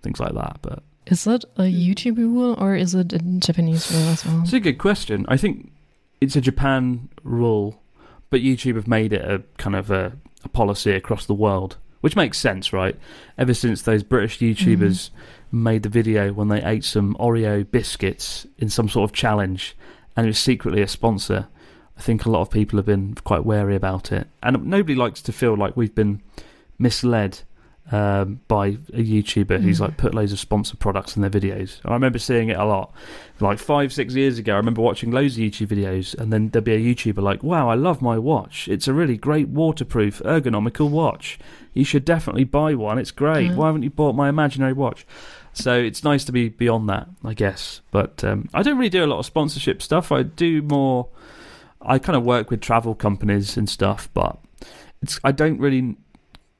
[0.04, 0.60] things like that.
[0.62, 1.76] But Is it a hmm.
[1.76, 4.42] YouTube rule or is it a Japanese rule as well?
[4.44, 5.26] it's a good question.
[5.28, 5.72] I think
[6.22, 7.82] it's a Japan rule,
[8.30, 10.13] but YouTube have made it a kind of a,
[10.44, 12.96] a policy across the world, which makes sense, right?
[13.38, 15.63] Ever since those British YouTubers mm-hmm.
[15.63, 19.76] made the video when they ate some Oreo biscuits in some sort of challenge,
[20.16, 21.48] and it was secretly a sponsor.
[21.98, 25.22] I think a lot of people have been quite wary about it, and nobody likes
[25.24, 26.22] to feel like we've been
[26.80, 27.42] misled
[27.91, 29.82] um, by a YouTuber who's Mm.
[29.82, 31.82] like put loads of sponsored products in their videos.
[31.84, 32.93] And I remember seeing it a lot,
[33.39, 34.54] like five, six years ago.
[34.54, 37.69] I remember watching loads of YouTube videos, and then there'd be a YouTuber like, "Wow,
[37.69, 38.67] I love my watch.
[38.67, 41.38] It's a really great waterproof, ergonomical watch.
[41.74, 42.98] You should definitely buy one.
[42.98, 43.52] It's great.
[43.52, 43.56] Mm.
[43.56, 45.06] Why haven't you bought my imaginary watch?"
[45.56, 47.82] So it's nice to be beyond that, I guess.
[47.91, 50.12] But um, I don't really do a lot of sponsorship stuff.
[50.12, 51.10] I do more.
[51.82, 54.38] I kind of work with travel companies and stuff, but
[55.02, 55.98] it's I don't really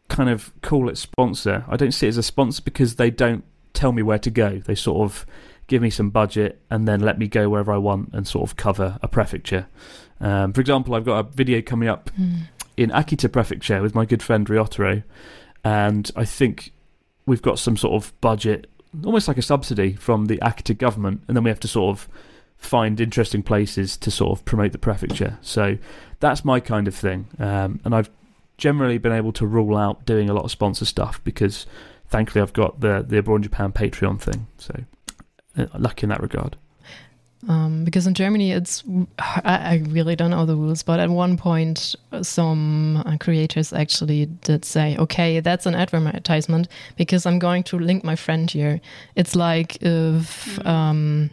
[0.10, 1.66] kind of call it sponsor.
[1.68, 4.60] I don't see it as a sponsor because they don't tell me where to go.
[4.60, 5.26] They sort of
[5.68, 8.56] give me some budget and then let me go wherever I want and sort of
[8.58, 9.68] cover a prefecture.
[10.20, 12.42] Um, for example, I've got a video coming up Mm.
[12.78, 15.04] in Akita Prefecture with my good friend Ryotaro,
[15.64, 16.72] and I think
[17.26, 18.68] we've got some sort of budget,
[19.06, 22.08] almost like a subsidy from the Akita government, and then we have to sort of
[22.58, 25.38] find interesting places to sort of promote the prefecture.
[25.42, 25.78] So
[26.20, 28.10] that's my kind of thing, um, and I've
[28.64, 31.66] generally been able to rule out doing a lot of sponsor stuff because
[32.08, 34.74] thankfully I've got the the Abroad in Japan Patreon thing, so
[35.58, 36.56] uh, lucky in that regard.
[37.50, 38.82] Um, because in Germany, it's
[39.20, 44.28] I, I really don't know the rules, but at one point, some uh, creators actually
[44.48, 48.80] did say, "Okay, that's an advertisement because I'm going to link my friend here."
[49.16, 51.30] It's like if um,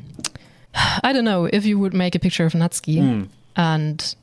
[1.04, 3.28] I don't know if you would make a picture of Natsuki Mm.
[3.54, 4.14] and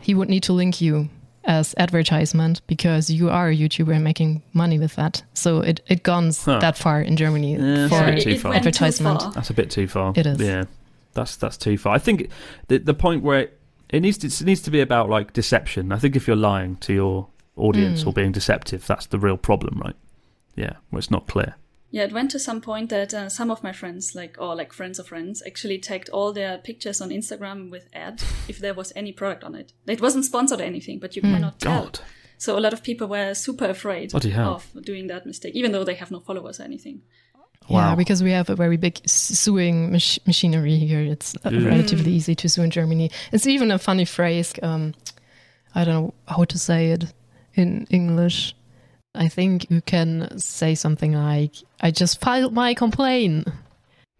[0.00, 1.08] he would need to link you
[1.46, 5.22] as advertisement because you are a YouTuber and making money with that.
[5.34, 6.58] So it it gone Huh.
[6.60, 8.52] that far in Germany Yeah, for it's a bit it, too it far.
[8.52, 9.22] too Advertisement.
[9.22, 9.32] far.
[9.32, 10.12] That's a bit too far.
[10.16, 10.40] It is.
[10.40, 10.64] Yeah,
[11.12, 11.94] that's that's too far.
[11.94, 12.28] I think
[12.68, 13.58] the the point where it,
[13.90, 15.92] it needs to, it needs to be about like deception.
[15.92, 18.06] I think if you're lying to your audience Mm.
[18.08, 19.96] or being deceptive, that's the real problem, right?
[20.56, 21.54] Yeah, where it's not clear.
[21.94, 24.72] Yeah, it went to some point that uh, some of my friends, like or like
[24.72, 28.92] friends of friends, actually tagged all their pictures on Instagram with ad if there was
[28.96, 29.72] any product on it.
[29.86, 31.32] It wasn't sponsored or anything, but you Hmm.
[31.34, 31.84] cannot tell.
[31.84, 32.00] God,
[32.36, 34.54] So a lot of people were super afraid Bloody hell.
[34.56, 37.02] of doing that mistake, even though they have no followers or anything.
[37.68, 37.94] Yeah, Wow.
[37.96, 41.00] because we have a very big s- suing mach- machinery here.
[41.14, 41.64] It's uh, Mm.
[41.64, 43.08] relatively easy to sue in Germany.
[43.32, 44.52] It's even a funny phrase.
[44.62, 44.94] Um,
[45.76, 47.04] I don't know how to say it
[47.54, 48.54] in English.
[49.14, 53.48] I think you can say something like, "I just filed my complaint."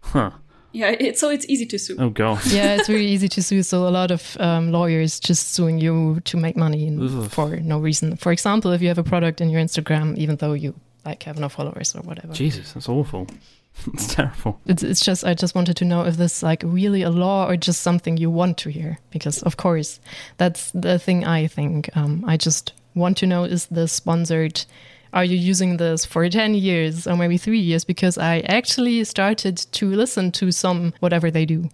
[0.01, 0.31] huh?
[0.73, 1.97] Yeah, it, so it's easy to sue.
[2.01, 2.45] Oh god.
[2.51, 3.63] yeah, it's really easy to sue.
[3.63, 7.79] So a lot of um, lawyers just suing you to make money in- for no
[7.79, 8.17] reason.
[8.17, 11.39] For example, if you have a product in your Instagram, even though you like have
[11.39, 12.33] no followers or whatever.
[12.33, 13.29] Jesus, that's awful.
[13.93, 14.61] it's terrible.
[14.67, 17.57] It's, it's just I just wanted to know if this like really a law or
[17.57, 20.01] just something you want to hear because of course
[20.39, 24.65] that's the thing I think um, I just want to know is this sponsored
[25.13, 29.57] are you using this for 10 years or maybe 3 years because I actually started
[29.73, 31.69] to listen to some whatever they do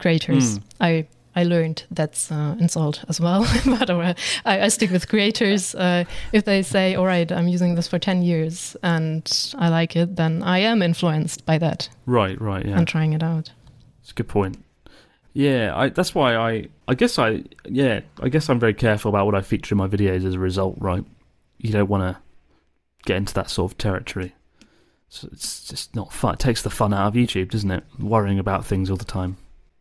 [0.00, 0.62] creators Mm.
[0.80, 1.06] I
[1.36, 6.04] I learned that's uh, insult as well but uh, I, I stick with creators uh,
[6.32, 9.24] if they say all right I'm using this for 10 years and
[9.58, 12.78] I like it then I am influenced by that Right, right, yeah.
[12.78, 13.50] and trying it out.
[14.02, 14.58] It's a good point.
[15.34, 16.68] Yeah, I, that's why I.
[16.86, 17.42] I guess I.
[17.66, 20.38] Yeah, I guess I'm very careful about what I feature in my videos as a
[20.38, 20.76] result.
[20.78, 21.04] Right,
[21.58, 22.22] you don't want to
[23.04, 24.32] get into that sort of territory.
[25.08, 26.34] So it's just not fun.
[26.34, 27.84] It takes the fun out of YouTube, doesn't it?
[27.98, 29.36] Worrying about things all the time.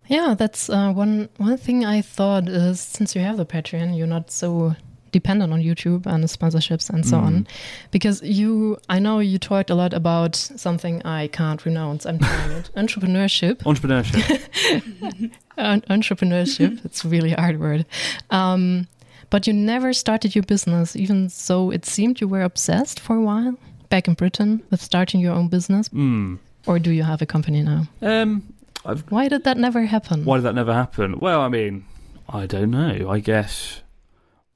[0.08, 4.08] Yeah, that's uh, one one thing I thought is since you have the Patreon, you're
[4.08, 4.76] not so
[5.14, 7.48] dependent on YouTube and sponsorships and so on.
[7.92, 12.06] Because you, I know you talked a lot about something I can't pronounce.
[12.06, 12.70] I'm trying it.
[12.76, 13.60] Entrepreneurship.
[13.64, 15.32] Entrepreneurship.
[15.58, 16.84] Entrepreneurship.
[16.86, 17.86] it's a really hard word.
[18.30, 18.88] Um,
[19.30, 23.22] but you never started your business, even though it seemed you were obsessed for a
[23.22, 23.56] while
[23.90, 25.88] back in Britain with starting your own business.
[25.88, 26.36] Hmm.
[26.66, 27.88] Or do you have a company now?
[28.02, 28.44] Um.
[28.86, 30.26] I've, Why did that never happen?
[30.26, 31.18] why did that never happen?
[31.20, 31.86] Well, I mean,
[32.28, 33.10] I don't know.
[33.10, 33.82] I guess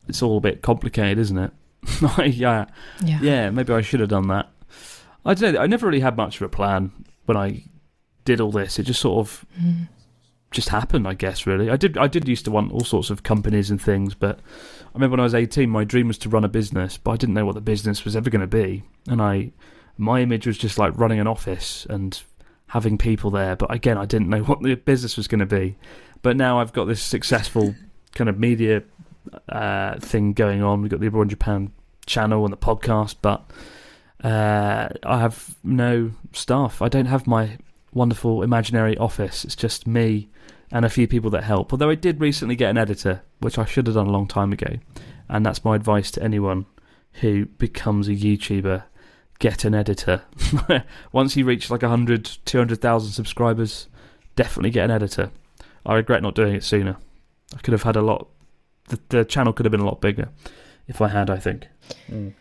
[0.07, 1.51] it's all a bit complicated, isn't it?
[2.35, 2.65] yeah.
[3.03, 3.19] Yeah.
[3.21, 4.49] Yeah, maybe I should have done that.
[5.25, 5.59] I don't know.
[5.61, 6.91] I never really had much of a plan
[7.25, 7.63] when I
[8.25, 8.79] did all this.
[8.79, 9.87] It just sort of Mm.
[10.51, 11.45] just happened, I guess.
[11.45, 11.97] Really, I did.
[11.97, 15.19] I did used to want all sorts of companies and things, but I remember when
[15.19, 17.55] I was eighteen, my dream was to run a business, but I didn't know what
[17.55, 19.51] the business was ever going to be, and I,
[19.97, 22.21] my image was just like running an office and
[22.67, 23.55] having people there.
[23.55, 25.75] But again, I didn't know what the business was going to be.
[26.21, 27.75] But now I've got this successful
[28.15, 28.83] kind of media
[29.49, 30.81] uh, thing going on.
[30.81, 31.71] We've got the Abroad Japan
[32.05, 33.49] channel and the podcast, but
[34.23, 36.81] uh, I have no staff.
[36.81, 37.57] I don't have my
[37.93, 39.45] wonderful imaginary office.
[39.45, 40.29] It's just me
[40.71, 41.71] and a few people that help.
[41.71, 44.51] Although I did recently get an editor, which I should have done a long time
[44.51, 44.77] ago.
[45.29, 46.65] And that's my advice to anyone
[47.13, 48.83] who becomes a YouTuber
[49.39, 50.23] get an editor.
[51.11, 53.87] Once you reach like 100, 200,000 subscribers,
[54.35, 55.31] definitely get an editor.
[55.85, 56.97] I regret not doing it sooner.
[57.55, 58.27] I could have had a lot,
[58.87, 60.29] the, the channel could have been a lot bigger
[60.87, 61.67] if I had, I think.
[62.09, 62.33] Mm.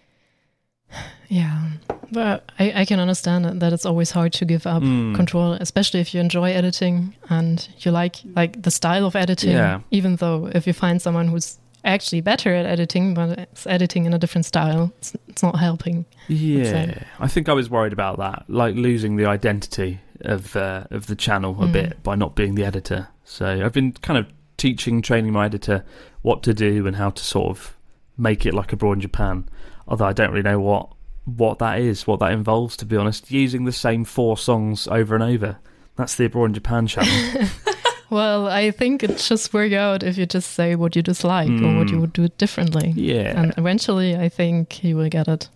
[1.28, 1.70] Yeah,
[2.12, 5.14] but I, I can understand that it's always hard to give up mm.
[5.16, 9.50] control, especially if you enjoy editing and you like like the style of editing.
[9.50, 9.80] Yeah.
[9.90, 14.14] Even though if you find someone who's actually better at editing, but it's editing in
[14.14, 16.04] a different style, it's, it's not helping.
[16.28, 21.08] Yeah, I think I was worried about that, like losing the identity of uh, of
[21.08, 21.72] the channel a mm.
[21.72, 23.08] bit by not being the editor.
[23.24, 25.84] So I've been kind of teaching, training my editor
[26.26, 27.76] what to do and how to sort of
[28.18, 29.48] make it like abroad in Japan
[29.88, 30.88] although I don't really know what
[31.24, 32.76] what that is, what that involves.
[32.78, 35.58] To be honest, using the same four songs over and over.
[35.96, 37.48] That's the Abroad in Japan channel.
[38.10, 41.64] well, I think it just work out if you just say what you dislike mm.
[41.64, 42.02] or what you hmm.
[42.02, 42.92] would do differently.
[42.94, 45.48] Yeah, and eventually, I think you will get it.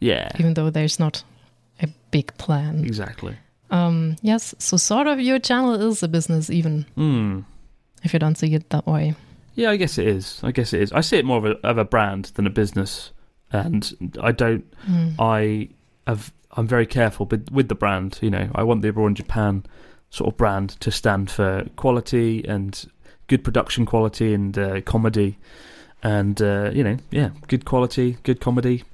[0.00, 1.22] Yeah, even though there's not
[1.80, 2.84] a big plan.
[2.84, 3.36] Exactly.
[3.70, 7.44] Um, yes, so sort of your channel is a business, even mm.
[8.02, 9.14] if you don't see it that way.
[9.58, 10.40] Yeah, I guess it is.
[10.44, 10.92] I guess it is.
[10.92, 13.10] I see it more of a, of a brand than a business
[13.52, 14.64] and I don't.
[14.86, 15.14] Mm.
[15.18, 15.68] I
[16.06, 16.32] have.
[16.52, 18.18] I'm very careful with with the brand.
[18.22, 19.64] You know, I want the Abroad in Japan
[20.10, 22.84] sort of brand to stand for quality and
[23.26, 25.38] good production quality and uh, comedy,
[26.02, 28.84] and uh, you know, yeah, good quality, good comedy.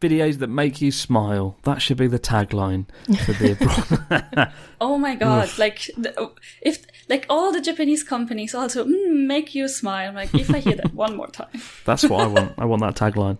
[0.00, 1.56] Videos that make you smile.
[1.62, 2.86] That should be the tagline
[3.24, 3.52] for the
[4.32, 4.52] abroad.
[4.80, 5.50] oh my god!
[5.58, 5.90] like
[6.60, 10.12] if like all the Japanese companies also mm, make you smile.
[10.12, 12.54] Like if I hear that one more time, that's what I want.
[12.58, 13.38] I want that tagline.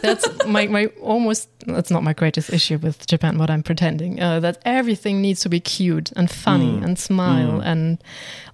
[0.00, 4.40] That's my, my almost that's not my greatest issue with Japan what I'm pretending uh,
[4.40, 6.84] that everything needs to be cute and funny mm.
[6.84, 7.64] and smile mm.
[7.64, 8.02] and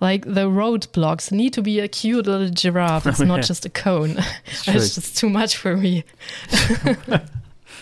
[0.01, 3.43] like the roadblocks need to be a cute little giraffe it's oh, not yeah.
[3.43, 4.11] just a cone
[4.47, 6.05] it's, it's just too much for me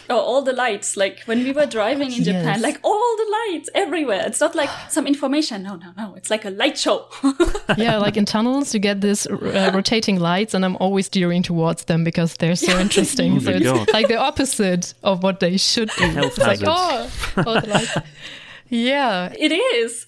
[0.08, 0.96] Oh, all the lights.
[0.96, 2.26] Like when we were driving in yes.
[2.26, 4.22] Japan, like all the lights everywhere.
[4.26, 5.62] It's not like some information.
[5.62, 6.14] No, no, no.
[6.14, 7.06] It's like a light show.
[7.76, 11.84] yeah, like in tunnels, you get this uh, rotating lights, and I'm always steering towards
[11.84, 13.26] them because they're so interesting.
[13.36, 13.92] Oh so it's God.
[13.92, 16.04] like the opposite of what they should be.
[16.04, 16.62] Health it's hazards.
[16.62, 17.96] like, oh, all the lights.
[18.68, 19.32] Yeah.
[19.38, 20.06] It is.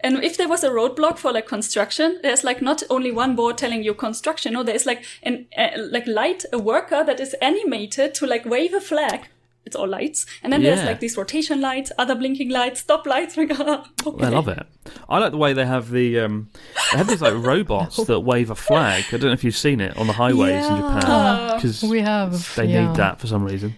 [0.00, 3.58] And if there was a roadblock for like construction, there's like not only one board
[3.58, 4.52] telling you construction.
[4.52, 8.74] No, there's like an uh, like light a worker that is animated to like wave
[8.74, 9.28] a flag
[9.68, 10.24] it's all lights.
[10.42, 10.74] And then yeah.
[10.74, 13.36] there's like these rotation lights, other blinking lights, stop lights.
[13.38, 13.54] okay.
[13.54, 14.66] I love it.
[15.10, 16.48] I like the way they have the um,
[16.90, 19.04] they have these like robots that wave a flag.
[19.08, 20.74] I don't know if you've seen it on the highways yeah.
[20.74, 22.88] in Japan because we have they yeah.
[22.88, 23.76] need that for some reason.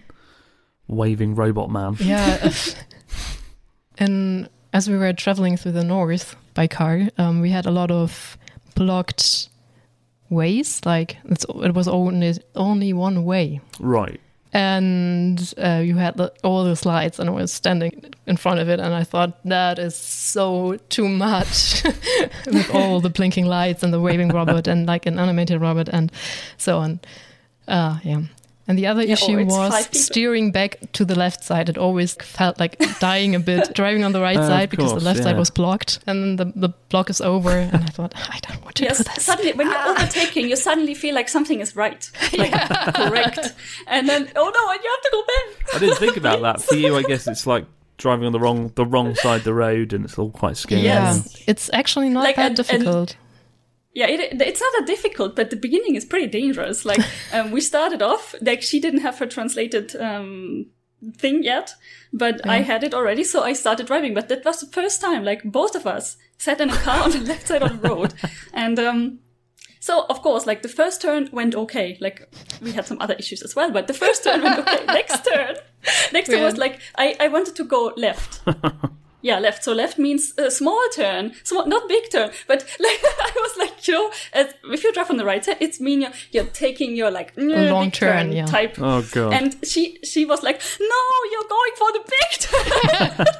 [0.87, 1.97] Waving robot man.
[1.99, 2.53] Yeah.
[3.97, 7.91] and as we were traveling through the north by car, um, we had a lot
[7.91, 8.37] of
[8.75, 9.49] blocked
[10.29, 10.81] ways.
[10.85, 13.59] Like it was only only one way.
[13.77, 14.21] Right
[14.53, 18.67] and uh, you had the, all the slides and I was standing in front of
[18.69, 21.83] it and I thought that is so too much
[22.45, 26.11] with all the blinking lights and the waving robot and like an animated robot and
[26.57, 26.99] so on.
[27.67, 28.23] Uh, yeah.
[28.67, 31.67] And the other yeah, issue was steering back to the left side.
[31.67, 34.99] It always felt like dying a bit, driving on the right uh, side because the
[34.99, 35.25] left yeah.
[35.25, 37.51] side was blocked, and then the, the block is over.
[37.51, 39.23] And I thought, I don't want to yes, do this.
[39.23, 42.91] Suddenly, when you're overtaking, you suddenly feel like something is right, like yeah.
[42.91, 43.53] correct,
[43.87, 45.75] and then oh no, you have to go back.
[45.75, 46.61] I didn't think about that.
[46.61, 47.65] For you, I guess it's like
[47.97, 50.81] driving on the wrong the wrong side of the road, and it's all quite scary.
[50.81, 53.15] Yeah, it's actually not like, that and, difficult.
[53.93, 56.85] Yeah, it, it's not that difficult, but the beginning is pretty dangerous.
[56.85, 57.01] Like,
[57.33, 60.67] um, we started off, like, she didn't have her translated, um,
[61.17, 61.73] thing yet,
[62.13, 62.51] but yeah.
[62.51, 64.13] I had it already, so I started driving.
[64.13, 67.11] But that was the first time, like, both of us sat in a car on
[67.11, 68.13] the left side of the road.
[68.53, 69.19] And, um,
[69.81, 71.97] so of course, like the first turn went okay.
[71.99, 74.85] Like we had some other issues as well, but the first turn went okay.
[74.87, 75.55] next turn,
[76.13, 78.41] next turn was like I, I wanted to go left.
[79.21, 79.63] Yeah, left.
[79.63, 83.87] So left means a small turn, small, not big turn, but like I was like,
[83.87, 87.11] you know, if you drive on the right side, it's mean you're, you're taking your
[87.11, 88.45] like a long turn, turn yeah.
[88.45, 88.77] type.
[88.79, 89.33] Oh god!
[89.33, 93.25] And she she was like, no, you're going for the big turn.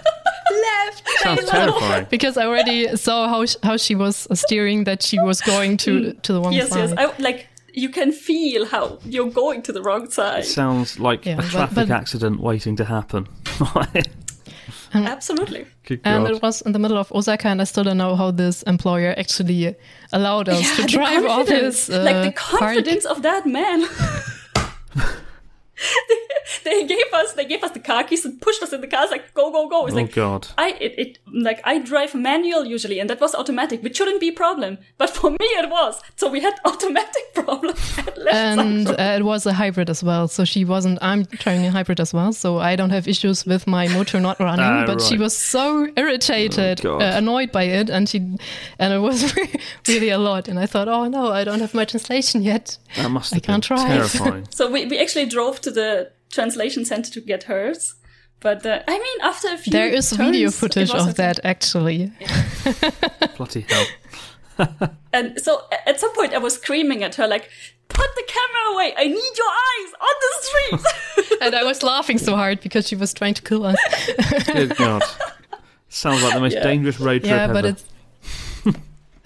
[0.52, 1.10] left.
[1.20, 2.08] Sounds terrifying.
[2.10, 5.78] Because I already saw how sh- how she was uh, steering that she was going
[5.78, 6.22] to mm.
[6.22, 6.90] to the one yes, side.
[6.90, 6.94] yes.
[6.98, 10.46] I, like you can feel how you're going to the wrong side.
[10.46, 13.28] Sounds like Yeah, a but- traffic but- accident waiting to happen.
[14.94, 15.66] Absolutely.
[15.86, 16.36] Good and God.
[16.36, 19.14] it was in the middle of Osaka, and I still don't know how this employer
[19.18, 19.76] actually
[20.12, 21.88] allowed us Yeah, to drive all confidence.
[21.88, 21.98] this.
[21.98, 22.60] Uh, like the park.
[22.60, 23.82] confidence of that man.
[24.96, 25.02] they,
[26.64, 29.04] they gave us they gave us the car keys and pushed us in the car.
[29.04, 29.86] It's like go go go.
[29.86, 30.48] It's oh like God.
[30.58, 34.30] I it, it like I drive manual usually, and that was automatic, which shouldn't be
[34.30, 34.78] a problem.
[34.98, 36.02] But for me, it was.
[36.16, 37.41] So we had automatic problem at left
[38.32, 40.28] and uh, it was a hybrid as well.
[40.28, 41.00] So she wasn't.
[41.02, 44.40] I'm trying a hybrid as well, so I don't have issues with my motor not
[44.48, 44.66] running.
[44.66, 48.20] Ah, but she was so irritated, Oh, uh, annoyed by it, and she,
[48.80, 49.36] and it was
[49.88, 50.48] really a lot.
[50.48, 52.78] And I thought, oh no, I don't have my translation yet.
[52.96, 54.12] That must I can't been drive.
[54.12, 54.48] terrifying.
[54.52, 57.96] So we, we actually drove to the translation center to get hers.
[58.40, 61.12] But uh, I mean, after a few There is video turns, it footage of okay.
[61.14, 62.12] that actually.
[63.38, 63.86] Bloody hell.
[65.14, 67.50] And so at some point, I was screaming at her like,
[67.90, 68.94] "Put the camera away!
[68.96, 72.96] I need your eyes on the street!" and I was laughing so hard because she
[72.96, 73.78] was trying to kill us.
[74.46, 75.04] Good God.
[75.90, 76.64] Sounds like the most Yeah.
[76.64, 77.54] dangerous road trip yeah, ever.
[77.54, 77.84] but it's.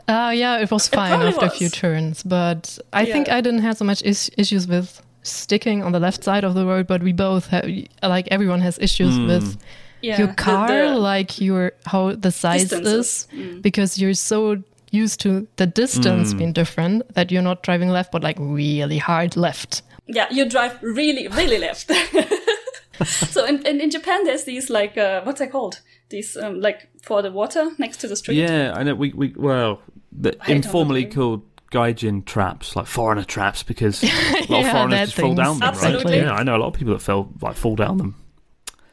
[0.07, 3.61] Uh, yeah, it was fine probably after a few turns, but I think I didn't
[3.61, 7.01] have so much is- issues with sticking on the left side of the road, but
[7.01, 7.65] we both have,
[8.03, 9.25] like everyone has issues Hmm.
[9.27, 9.57] with
[10.03, 13.27] yeah, your car, the like your how the size distances.
[13.33, 14.61] is, because you're so
[14.91, 16.37] used to the distance Mm.
[16.37, 19.81] being different that you're not driving left, but like really hard left.
[20.07, 21.91] yeah, you drive really, really left.
[23.03, 25.81] so in, in in Japan, there's these like uh, what's that called?
[26.09, 28.37] These um, like for the water next to the street.
[28.37, 28.95] yeah, I know.
[28.95, 29.81] We, we well,
[30.11, 31.11] the, informally know.
[31.11, 34.07] called gaijin traps, like foreigner traps, because a
[34.49, 36.13] lot of foreigners that just fall down them, Absolutely.
[36.19, 36.23] right?
[36.27, 38.15] Yeah, I know a lot of people that fell, like, fall down them.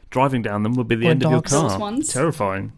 [0.09, 1.51] Driving down them would be the Or end of your dogs.
[1.51, 1.97] car.
[2.01, 2.73] Terrifying.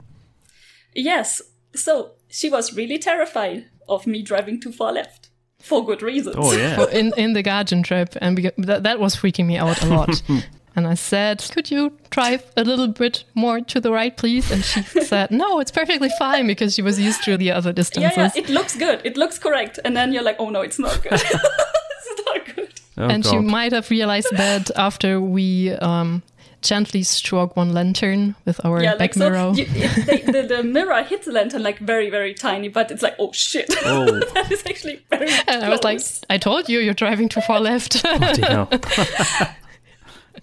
[0.93, 1.41] Yes.
[1.75, 5.29] So she was really terrified of me driving too far left
[5.59, 6.35] for good reasons.
[6.37, 6.75] Oh yeah.
[6.79, 9.85] for- in in the Guardian trip, and beca- that, that was freaking me out a
[9.87, 10.21] lot.
[10.75, 14.63] and I said, "Could you drive a little bit more to the right, please?" And
[14.63, 14.81] she
[15.11, 18.17] said, "No, it's perfectly fine," because she was used to the other distances.
[18.17, 18.99] yeah, it looks good.
[19.05, 19.79] It looks correct.
[19.85, 21.13] And then you're like, oh no, it's not good.
[21.13, 22.73] it's not good.
[22.97, 26.21] Oh, and she might have realized that after we um,
[26.65, 29.51] gently struck one lantern with our Yeah, back like so mirror.
[29.53, 33.01] you, it, they, the, the mirror hits the lantern like very, very tiny, but it's
[33.01, 33.73] like, oh shit.
[33.85, 34.05] Oh.
[34.33, 37.59] that is actually very and I was like, "I told you, you're driving too far
[37.59, 38.69] left." Bloody hell.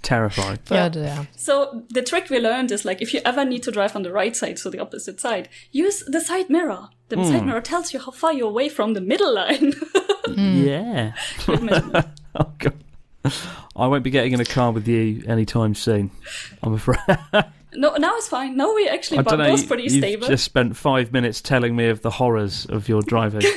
[0.02, 0.58] Terrifying.
[0.68, 1.26] but yeah.
[1.36, 4.10] So the trick we learned is like if you ever need to drive on the
[4.12, 6.88] right side, so the opposite side, use the side mirror.
[7.08, 7.24] The Hmm.
[7.24, 9.72] side mirror tells you how far you're away from the middle line.
[10.26, 10.62] Hmm.
[10.64, 11.12] Yeah.
[12.34, 12.72] Oh god.
[13.24, 16.10] I won't be getting in a car with you anytime soon.
[16.62, 16.98] I'm afraid.
[17.74, 18.56] no, now it's fine.
[18.56, 19.54] Now we actually I both don't know.
[19.54, 20.26] You, pretty you've stable.
[20.26, 23.42] just spent five minutes telling me of the horrors of your driving.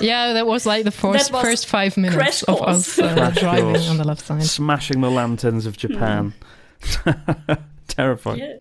[0.00, 3.90] Yeah, that was like the first, first five minutes of us uh, driving course.
[3.90, 4.42] on the left side.
[4.44, 6.32] smashing the lanterns of Japan.
[7.86, 8.38] Terrifying.
[8.38, 8.56] yeah.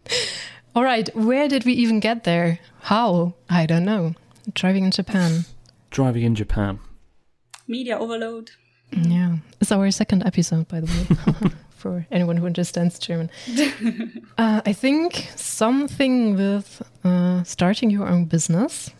[0.76, 2.60] All right, where did we even get there?
[2.82, 3.36] How?
[3.50, 4.16] I don't know.
[4.54, 5.46] Driving in Japan.
[5.90, 6.80] Driving in Japan.
[7.68, 8.52] Media overload.
[8.92, 13.30] Yeah, it's our second episode, by the way, for anyone who understands German.
[14.38, 18.92] uh, I think something with uh, starting your own business.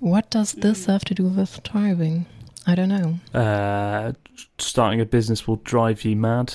[0.00, 2.26] What does this have to do with driving?
[2.66, 3.18] I don't know.
[3.34, 4.12] Uh,
[4.58, 6.54] starting a business will drive you mad.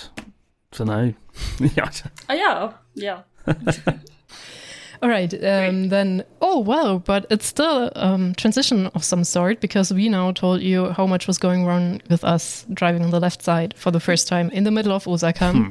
[0.71, 1.13] don't know.
[1.59, 1.89] yeah,
[2.29, 3.21] Oh, yeah, yeah.
[5.03, 6.23] All right, um, then.
[6.41, 10.61] Oh well, but it's still a um, transition of some sort because we now told
[10.61, 13.99] you how much was going wrong with us driving on the left side for the
[13.99, 15.51] first time in the middle of Osaka.
[15.51, 15.69] Hmm.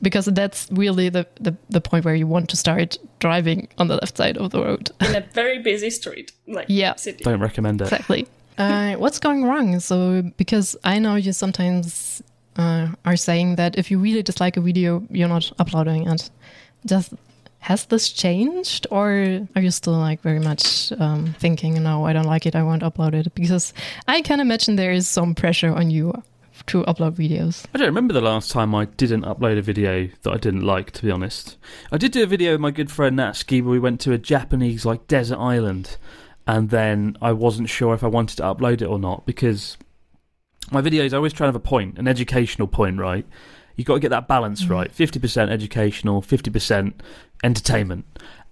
[0.00, 3.96] Because that's really the, the, the point where you want to start driving on the
[3.96, 4.90] left side of the road.
[5.00, 6.94] In a very busy street, like Yeah.
[6.96, 7.22] city.
[7.22, 7.84] don't recommend it.
[7.84, 8.26] exactly.
[8.56, 9.78] Uh, what's going wrong?
[9.78, 12.22] So, because I know you sometimes
[12.56, 16.30] uh, are saying that if you really dislike a video, you're not uploading it.
[16.86, 17.12] Just
[17.62, 22.26] has this changed, or are you still like very much um, thinking, no, I don't
[22.26, 23.32] like it, I won't upload it?
[23.36, 23.72] Because
[24.08, 26.12] I can imagine there is some pressure on you
[26.66, 27.64] to upload videos.
[27.72, 30.90] I don't remember the last time I didn't upload a video that I didn't like,
[30.90, 31.56] to be honest.
[31.92, 34.18] I did do a video with my good friend Natsuki where we went to a
[34.18, 35.98] Japanese like desert island
[36.48, 39.76] and then I wasn't sure if I wanted to upload it or not because
[40.72, 43.24] my videos I always try to have a point, an educational point, right?
[43.76, 44.92] You've got to get that balance right.
[44.94, 46.92] 50% educational, 50%
[47.42, 48.04] entertainment.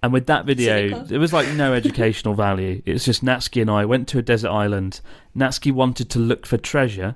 [0.03, 2.81] And with that video, there was like no educational value.
[2.85, 4.99] It's just Natsuki and I went to a desert island.
[5.37, 7.15] Natsuki wanted to look for treasure,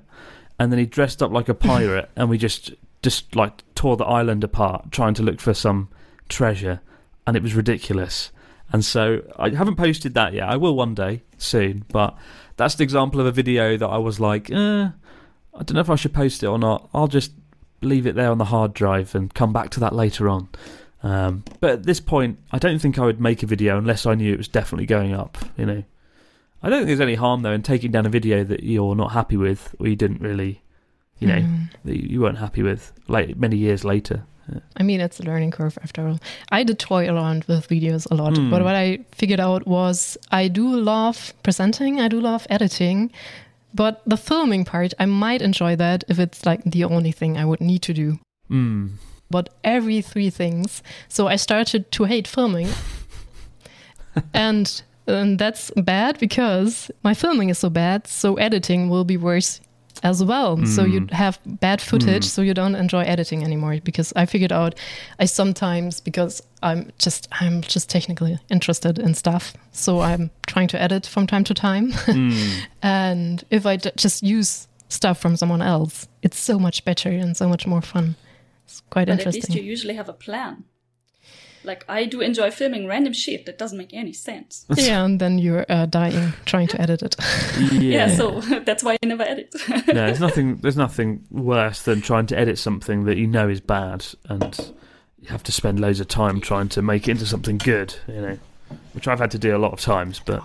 [0.58, 4.04] and then he dressed up like a pirate, and we just just like tore the
[4.04, 5.88] island apart, trying to look for some
[6.28, 6.80] treasure.
[7.26, 8.30] and it was ridiculous.
[8.72, 10.48] And so I haven't posted that yet.
[10.48, 12.16] I will one day soon, but
[12.56, 14.54] that's an example of a video that I was like, eh,
[15.54, 16.88] I don't know if I should post it or not.
[16.94, 17.32] I'll just
[17.82, 20.48] leave it there on the hard drive and come back to that later on.
[21.02, 24.14] Um, but at this point, I don't think I would make a video unless I
[24.14, 25.38] knew it was definitely going up.
[25.56, 25.82] You know,
[26.62, 29.12] I don't think there's any harm though in taking down a video that you're not
[29.12, 30.62] happy with or you didn't really,
[31.18, 31.68] you know, Mm.
[31.84, 34.24] that you weren't happy with like many years later.
[34.76, 36.20] I mean, it's a learning curve after all.
[36.50, 38.48] I did toy around with videos a lot, Hmm.
[38.48, 43.10] but what I figured out was I do love presenting, I do love editing,
[43.76, 47.44] but the filming part, I might enjoy that if it's like the only thing I
[47.44, 48.18] would need to do.
[48.50, 48.92] Mm.
[49.30, 52.68] But every three things, so I started to hate filming.
[54.34, 59.60] and, and that's bad because my filming is so bad, so editing will be worse
[60.02, 60.64] as well.
[60.66, 61.10] So you Mm.
[61.12, 62.30] have bad footage, Mm.
[62.30, 63.78] so you don't enjoy editing anymore.
[63.84, 64.74] Because I figured out,
[65.18, 70.80] I sometimes because I'm just I'm just technically interested in stuff, so I'm trying to
[70.82, 71.92] edit from time to time.
[71.92, 72.32] Mm.
[72.82, 77.36] and if I d- just use stuff from someone else, it's so much better and
[77.36, 78.14] so much more fun.
[78.64, 79.56] It's quite But at least interesting.
[79.64, 80.64] you usually have a plan.
[81.66, 84.64] Like I do enjoy filming random shit that doesn't make any sense.
[84.76, 87.16] yeah, and then you're uh, dying trying to edit it.
[87.72, 89.54] Yeah, so that's why I never edit.
[89.68, 90.56] no, there's nothing.
[90.56, 94.72] There's nothing worse than trying to edit something that you know is bad, and
[95.20, 97.96] you have to spend loads of time trying to make it into something good.
[98.06, 98.38] You know,
[98.92, 100.20] which I've had to do a lot of times.
[100.24, 100.42] But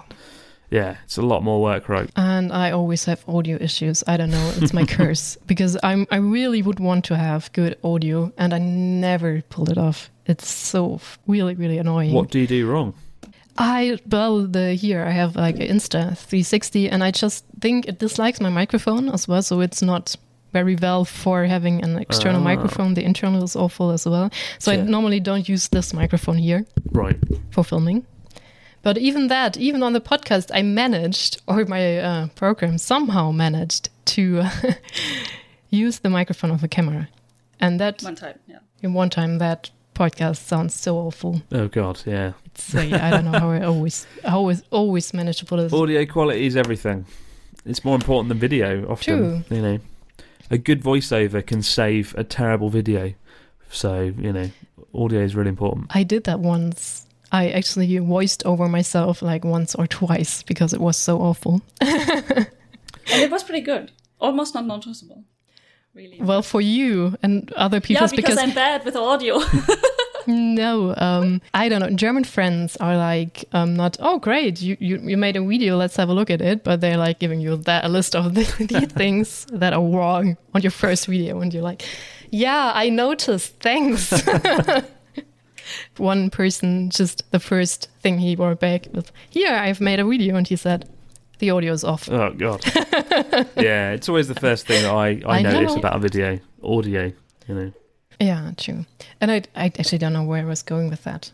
[0.71, 2.09] yeah, it's a lot more work, right?
[2.15, 4.03] and I always have audio issues.
[4.07, 7.75] I don't know, it's my curse because I'm I really would want to have good
[7.83, 10.09] audio and I never pull it off.
[10.25, 12.13] It's so really really annoying.
[12.13, 12.93] What do you do wrong?
[13.57, 17.99] I well the here I have like an Insta 360 and I just think it
[17.99, 20.15] dislikes my microphone as well, so it's not
[20.53, 22.43] very well for having an external Ah.
[22.43, 22.93] microphone.
[22.93, 24.29] The internal is awful as well.
[24.59, 27.17] So I normally don't use this microphone here Right.
[27.51, 28.03] for filming.
[28.83, 33.89] But even that, even on the podcast, I managed, or my uh, program somehow managed
[34.05, 34.43] to
[35.69, 37.07] use the microphone of a camera.
[37.59, 38.59] And that, One time, yeah.
[38.81, 41.41] in one time, that podcast sounds so awful.
[41.51, 42.33] Oh God, yeah.
[42.45, 45.71] It's, uh, yeah, I don't know how I always, always, always manage to put it.
[45.71, 47.05] Audio quality is everything.
[47.65, 48.89] It's more important than video.
[48.89, 49.55] Often, True.
[49.55, 49.79] you know,
[50.49, 53.13] a good voiceover can save a terrible video.
[53.69, 54.49] So you know,
[54.93, 55.87] audio is really important.
[55.91, 57.00] I did that once.
[57.31, 61.61] I actually voiced over myself like once or twice because it was so awful.
[63.11, 63.91] And it was pretty good.
[64.19, 65.23] Almost not noticeable.
[65.93, 66.21] Really.
[66.21, 69.39] Well, for you and other people, yeah, people, because, I'm bad with audio.
[70.27, 71.89] No, um, I don't know.
[71.89, 75.95] German friends are like, um, not, oh, great, you, you, you made a video, let's
[75.95, 76.63] have a look at it.
[76.63, 80.37] But they're like giving you that a list of the, the things that are wrong
[80.53, 81.41] on your first video.
[81.41, 81.83] And you're like,
[82.29, 84.13] yeah, I noticed, thanks.
[85.97, 90.35] One person, just the first thing he brought back was, here, I've made a video.
[90.35, 90.89] And he said,
[91.39, 92.09] the audio is off.
[92.09, 92.63] Oh God.
[93.57, 95.79] yeah, it's always the first thing that I I, I notice know.
[95.79, 96.39] about a video.
[96.63, 97.11] Audio,
[97.47, 97.73] you know.
[98.19, 98.85] Yeah, true.
[99.19, 101.31] And I, I actually don't know where I was going with that.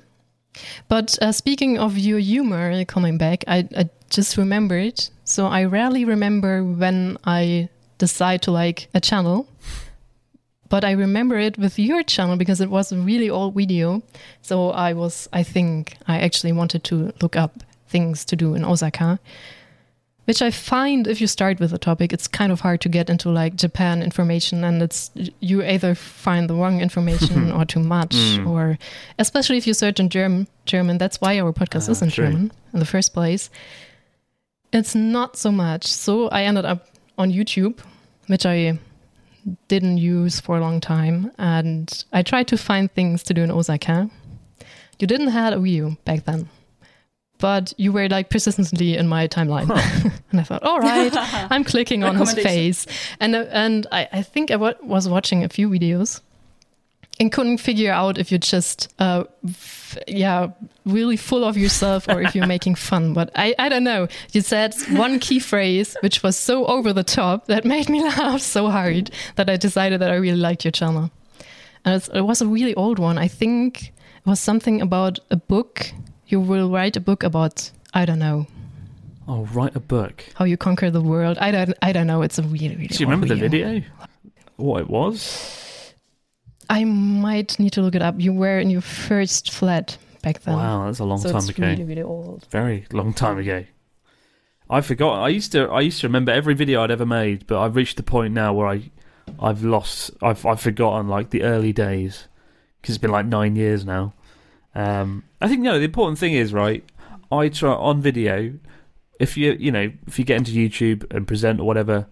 [0.87, 5.03] But uh, speaking of your humor coming back, I, I just remembered.
[5.25, 9.47] So I rarely remember when I decide to like a channel.
[10.69, 14.01] But I remember it with your channel because it was a really old video.
[14.41, 18.65] So I was, I think, I actually wanted to look up things to do in
[18.65, 19.19] Osaka.
[20.25, 23.09] Which I find if you start with a topic, it's kind of hard to get
[23.09, 25.09] into like Japan information, and it's
[25.39, 28.45] you either find the wrong information or too much, Mm.
[28.45, 28.77] or
[29.17, 30.47] especially if you search in German.
[30.65, 30.97] German.
[30.97, 32.25] That's why our podcast Ah, is in true.
[32.25, 33.49] German in the first place.
[34.73, 35.85] It's not so much.
[35.87, 36.87] So I ended up
[37.17, 37.79] on YouTube,
[38.27, 38.77] which I
[39.67, 43.51] didn't use for a long time, and I tried to find things to do in
[43.51, 44.09] Osaka.
[44.99, 46.49] You didn't have a video back then,
[47.37, 49.69] but you were like persistently in my timeline,
[50.31, 51.11] and I thought, all right,
[51.51, 52.87] I'm clicking on his face,
[53.19, 56.21] and uh, and I, I think I was watching a few videos,
[57.19, 59.23] and couldn't figure out if you're just uh
[60.07, 60.49] yeah
[60.85, 63.13] really full of yourself or if you're making fun.
[63.13, 64.07] But I I don't know.
[64.31, 68.41] You said one key phrase which was so over the top that made me laugh
[68.41, 71.09] so hard that I decided that I really liked your channel,
[71.85, 73.17] and it's, it was a really old one.
[73.17, 75.91] I think it was something about a book.
[76.27, 78.47] You will write a book about I don't know
[79.29, 80.23] Oh, write a book.
[80.35, 81.37] how you conquer the world.
[81.39, 82.21] I don't I don't know.
[82.21, 82.87] It's a really really.
[82.87, 83.81] Do you remember the video?
[84.55, 85.63] What it was?
[86.69, 88.15] I might need to look it up.
[88.19, 90.55] You were in your first flat back then.
[90.55, 91.65] wow, that's a long so time it's ago.
[91.67, 92.45] really really old.
[92.49, 93.65] Very long time ago.
[94.69, 95.21] I forgot.
[95.23, 95.69] I used to.
[95.69, 98.53] I used to remember every video I'd ever made, but I've reached the point now
[98.53, 98.91] where I,
[99.39, 100.11] I've lost.
[100.21, 102.27] I've I've forgotten like the early days
[102.81, 104.13] because it's been like nine years now,
[104.75, 105.79] Um, I think no.
[105.79, 106.83] The important thing is right.
[107.31, 108.53] I try on video.
[109.19, 112.07] If you you know if you get into YouTube and present or whatever,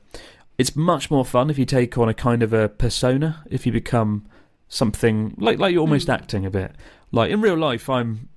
[0.58, 3.44] it's much more fun if you take on a kind of a persona.
[3.50, 4.26] If you become
[4.68, 6.14] something like like you're almost Mm.
[6.14, 6.72] acting a bit.
[7.12, 8.30] Like in real life, I'm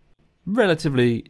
[0.47, 1.27] relatively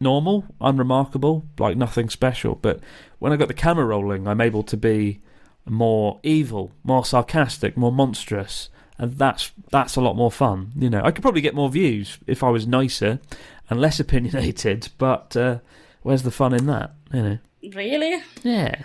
[0.00, 2.54] normal, unremarkable, like nothing special.
[2.54, 2.80] But
[3.18, 5.20] when I got the camera rolling, I'm able to be
[5.66, 10.72] more evil, more sarcastic, more monstrous, and that's that's a lot more fun.
[10.76, 13.20] You know, I could probably get more views if I was nicer
[13.68, 14.88] and less opinionated.
[14.98, 15.58] But uh,
[16.02, 16.92] where's the fun in that?
[17.12, 17.38] You know?
[17.74, 18.22] Really?
[18.42, 18.84] Yeah,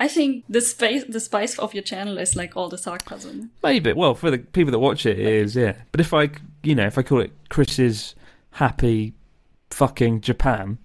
[0.00, 3.50] I think the spice the spice of your channel is like all the sarcasm.
[3.62, 3.92] maybe.
[3.92, 5.56] Well, for the people that watch it, it is.
[5.56, 6.30] Yeah, but if I,
[6.62, 8.14] you know, if I call it Chris's
[8.52, 9.14] happy
[9.70, 10.78] fucking Japan.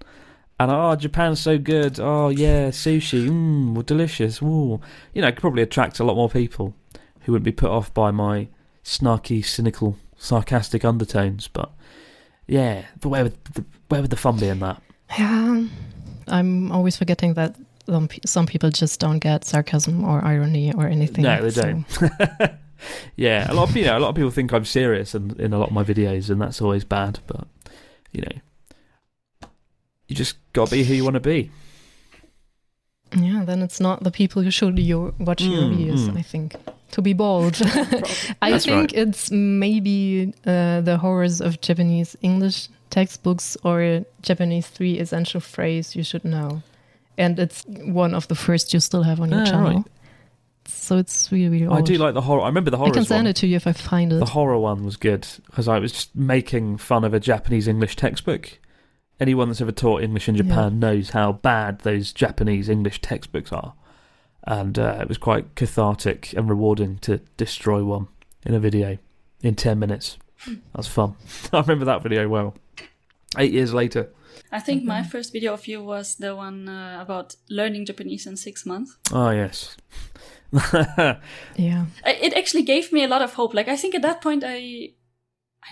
[0.59, 1.99] And oh, Japan's so good.
[1.99, 4.41] Oh yeah, sushi, mmm, well, delicious.
[4.41, 4.79] Ooh,
[5.13, 6.75] you know, it could probably attract a lot more people
[7.21, 8.47] who wouldn't be put off by my
[8.83, 11.47] snarky, cynical, sarcastic undertones.
[11.47, 11.71] But
[12.47, 14.81] yeah, but where would the, where would the fun be in that?
[15.17, 15.65] Yeah,
[16.27, 17.55] I'm always forgetting that
[17.87, 21.23] some, some people just don't get sarcasm or irony or anything.
[21.23, 22.51] No, they so- don't.
[23.15, 25.53] yeah, a lot of you know, a lot of people think I'm serious in, in
[25.53, 27.19] a lot of my videos, and that's always bad.
[27.27, 27.47] But
[28.11, 29.49] you know,
[30.07, 31.51] you just got to be who you want to be.
[33.15, 36.09] Yeah, then it's not the people who should you watch your Mm, videos.
[36.09, 36.17] mm.
[36.17, 36.55] I think
[36.91, 37.61] to be bold.
[38.41, 38.93] I think right.
[38.93, 46.03] it's maybe uh, the horrors of Japanese English textbooks or Japanese three essential phrase you
[46.03, 46.63] should know,
[47.17, 49.73] and it's one of the first you still have on your Ah, channel.
[49.77, 49.85] right.
[50.65, 51.77] So it's really really old.
[51.77, 52.41] I do like the horror.
[52.41, 52.89] I remember the horror.
[52.89, 54.19] I can send it to you if I find it.
[54.19, 57.95] The horror one was good because I was just making fun of a Japanese English
[57.95, 58.59] textbook.
[59.19, 60.43] Anyone that's ever taught English in Yeah.
[60.43, 63.73] Japan knows how bad those Japanese English textbooks are,
[64.45, 68.07] and uh, it was quite cathartic and rewarding to destroy one
[68.45, 68.97] in a video
[69.41, 70.17] in ten minutes.
[70.75, 71.15] That's fun.
[71.53, 72.55] I remember that video well.
[73.37, 74.09] Eight years later.
[74.53, 75.09] I think my Mhm.
[75.09, 78.97] first video of you was the one uh, about learning Japanese in six months.
[79.11, 79.75] Oh yes.
[81.57, 83.55] yeah, it actually gave me a lot of hope.
[83.55, 84.93] Like I think at that point, I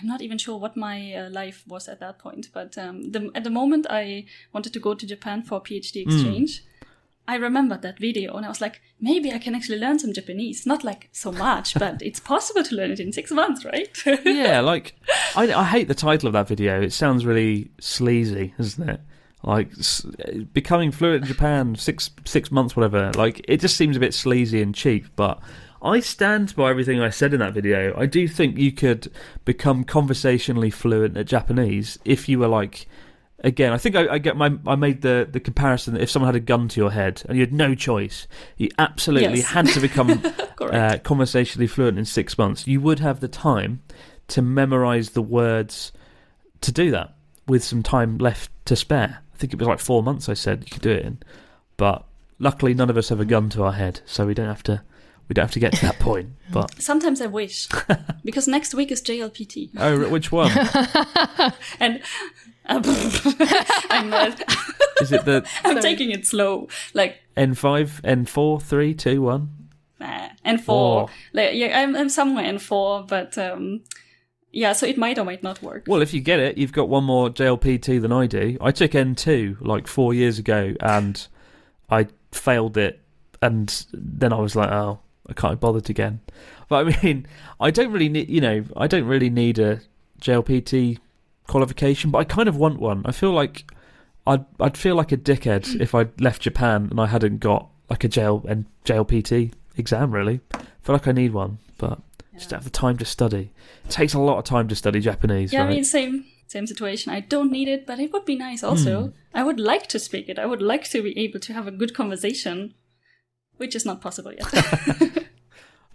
[0.00, 3.30] I'm not even sure what my uh, life was at that point, but um, the,
[3.34, 6.64] at the moment I wanted to go to Japan for a PhD exchange.
[7.28, 10.66] I remembered that video and I was like, maybe I can actually learn some Japanese.
[10.66, 13.88] Not like so much, but it's possible to learn it in six months, right?
[14.24, 14.94] yeah, like
[15.36, 16.80] I, I hate the title of that video.
[16.80, 19.00] It sounds really sleazy, doesn't it?
[19.44, 20.06] Like s-
[20.52, 23.12] becoming fluent in Japan six six months, whatever.
[23.14, 25.06] Like it just seems a bit sleazy and cheap.
[25.16, 25.40] But
[25.80, 27.92] I stand by everything I said in that video.
[27.98, 29.10] I do think you could
[29.44, 32.86] become conversationally fluent at Japanese if you were like.
[33.44, 34.52] Again, I think I, I get my.
[34.66, 37.36] I made the, the comparison that if someone had a gun to your head and
[37.36, 39.46] you had no choice, you absolutely Yes.
[39.50, 40.22] had to become
[40.60, 43.82] uh, conversationally fluent in six months, you would have the time
[44.28, 45.90] to memorize the words
[46.60, 47.14] to do that
[47.48, 49.18] with some time left to spare.
[49.34, 51.18] I think it was like four months I said you could do it in.
[51.76, 52.04] But
[52.38, 54.82] luckily, none of us have a gun to our head, so we don't have to.
[55.28, 56.30] We don't have to get to that point.
[56.52, 57.66] But Sometimes I wish,
[58.24, 60.52] because next week is JLPT, oh, which one
[61.80, 62.00] and
[62.66, 62.82] I'm
[64.12, 64.30] uh,
[65.00, 65.24] is it?
[65.24, 65.82] The I'm Sorry.
[65.82, 66.68] taking it slow.
[66.94, 69.68] Like N five, N four, three, two, one.
[69.98, 71.08] Nah, and four.
[71.08, 71.16] Four.
[71.32, 73.82] Like, yeah, I'm, I'm somewhere in four, but um,
[74.52, 75.84] yeah, so it might or might not work.
[75.86, 78.58] Well, if you get it, you've got one more JLPT than I do.
[78.60, 81.26] I took N2 like four years ago and
[81.90, 83.00] I failed it.
[83.40, 86.20] And then I was like, oh, I can't be bothered again.
[86.68, 87.26] But I mean,
[87.60, 89.80] I don't really need, you know, I don't really need a
[90.20, 90.98] JLPT
[91.46, 93.02] qualification, but I kind of want one.
[93.04, 93.64] I feel like
[94.26, 98.04] I'd, I'd feel like a dickhead if I left Japan and I hadn't got like
[98.04, 100.40] a JL and JLPT exam, really.
[100.54, 102.00] I feel like I need one, but
[102.34, 103.52] just don't have the time to study.
[103.84, 105.70] It takes a lot of time to study Japanese, yeah, right?
[105.70, 107.12] I mean, same same situation.
[107.12, 109.04] I don't need it, but it would be nice also.
[109.04, 109.10] Hmm.
[109.34, 110.38] I would like to speak it.
[110.38, 112.74] I would like to be able to have a good conversation,
[113.56, 115.28] which is not possible yet.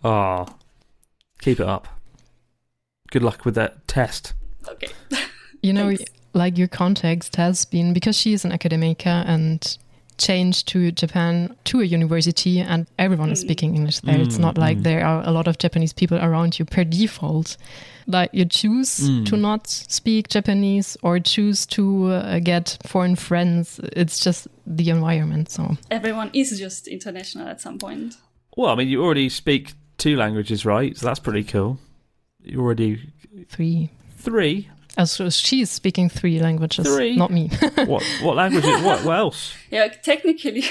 [0.04, 0.46] Ah,
[1.42, 1.88] keep it up.
[3.12, 4.34] Good luck with that test.
[4.68, 4.90] okay.
[5.62, 6.06] you know, Thanks.
[6.34, 9.78] like your context has been because she is an academica and
[10.18, 13.46] changed to Japan to a university and everyone is Mm.
[13.48, 14.20] speaking English there.
[14.20, 14.84] it's Mm, not like mm.
[14.84, 17.56] there are a lot of Japanese people around you per default.
[18.08, 19.26] Like you choose Mm.
[19.28, 21.84] to not speak Japanese or choose to
[22.14, 23.80] uh, get foreign friends.
[23.94, 25.52] It's just the environment.
[25.52, 28.16] So Everyone is just international at some point.
[28.56, 30.98] Well, I mean, you already speak two languages, right?
[30.98, 31.78] So that's pretty cool.
[32.44, 32.98] You already
[33.50, 33.92] three.
[34.18, 34.68] three.
[34.98, 37.16] Uh, so she's speaking three languages, Three?
[37.16, 37.50] not me.
[37.86, 38.82] what what languages?
[38.82, 39.54] What, what else?
[39.72, 40.64] Yeah, technically,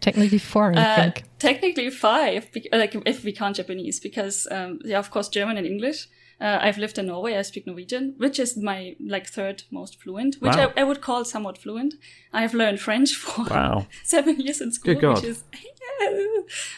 [0.00, 1.24] Technically four, I uh, think.
[1.38, 2.50] technically five.
[2.52, 6.08] bec- Like if we count Japanese, because um, yeah, of course, German and English.
[6.42, 7.36] Uh, I've lived in Norway.
[7.36, 10.72] I speak Norwegian, which is my like third most fluent, which Wow.
[10.74, 11.92] I, I would call somewhat fluent.
[12.32, 13.86] I have learned French for Wow.
[14.04, 15.16] seven years in school, Good God.
[15.16, 15.44] which is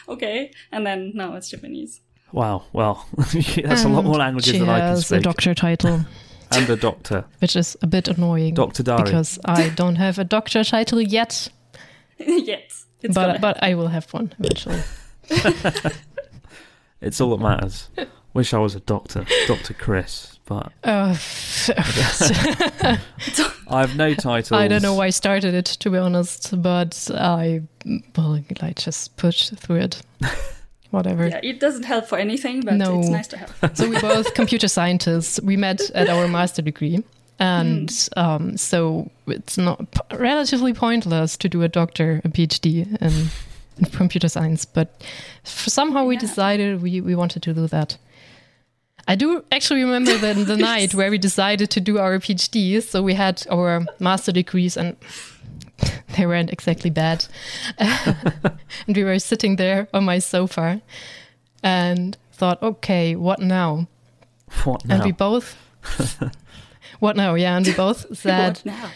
[0.09, 0.51] okay.
[0.71, 2.01] And then now it's Japanese.
[2.33, 2.63] Wow.
[2.73, 4.99] Well, that's a lot more languages than I can speak.
[4.99, 5.21] She has a speak.
[5.23, 6.05] doctor title,
[6.57, 9.03] and a doctor, which is a bit annoying Doctor Dari.
[9.03, 11.49] because I don't have a doctor title yet,
[12.17, 12.73] yet.
[13.01, 14.81] it's but gonna but I will have one eventually.
[17.01, 17.89] It's all that matters.
[18.33, 21.15] Wish I was a doctor, Doctor Chris, but Uh,
[23.67, 24.57] I have no title.
[24.57, 27.61] I don't know why I started it to be honest, but I
[28.15, 30.01] well, I just pushed through it.
[30.93, 31.27] Whatever.
[31.27, 32.99] Yeah, it doesn't help for anything, but No.
[32.99, 33.49] it's nice to have.
[33.77, 35.41] So we both computer scientists.
[35.41, 37.03] We met at our master degree,
[37.39, 43.29] and um, so it's not p- relatively pointless to do a doctor, a PhD in,
[43.79, 44.65] in computer science.
[44.65, 44.87] But
[45.43, 46.19] for somehow we Yeah.
[46.27, 47.97] decided we, we wanted to do that.
[49.07, 52.81] I do actually remember the, the night where we decided to do our PhD.
[52.83, 54.95] So we had our master degrees and
[56.17, 57.25] they weren't exactly bad.
[57.77, 60.81] and we were sitting there on my sofa
[61.61, 63.87] and thought, okay, what now?
[64.63, 64.95] What now?
[64.95, 65.55] And we both,
[66.99, 67.35] what now?
[67.35, 68.91] Yeah, and we both said, What now?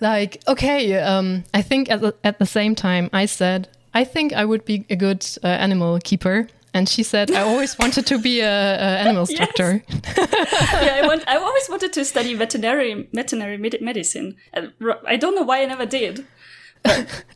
[0.00, 4.32] like, okay, um, I think at the, at the same time, I said, I think
[4.32, 6.48] I would be a good uh, animal keeper.
[6.74, 9.38] And she said, I always wanted to be a, a animal Yes.
[9.38, 9.82] doctor.
[10.18, 11.24] yeah, I want.
[11.26, 14.36] I always wanted to study veterinary veterinary med- medicine.
[14.54, 14.68] Uh,
[15.06, 16.24] I don't know why I never did.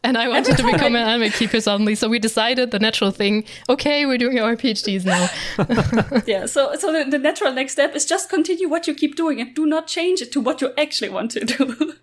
[0.05, 1.95] And I wanted to become I- an animal keeper suddenly.
[1.97, 5.29] So we decided the natural thing, okay, we're doing our PhDs now.
[6.27, 6.47] Yeah.
[6.47, 9.53] So so the, the natural next step is just continue what you keep doing and
[9.55, 11.95] do not change it to what you actually want to do.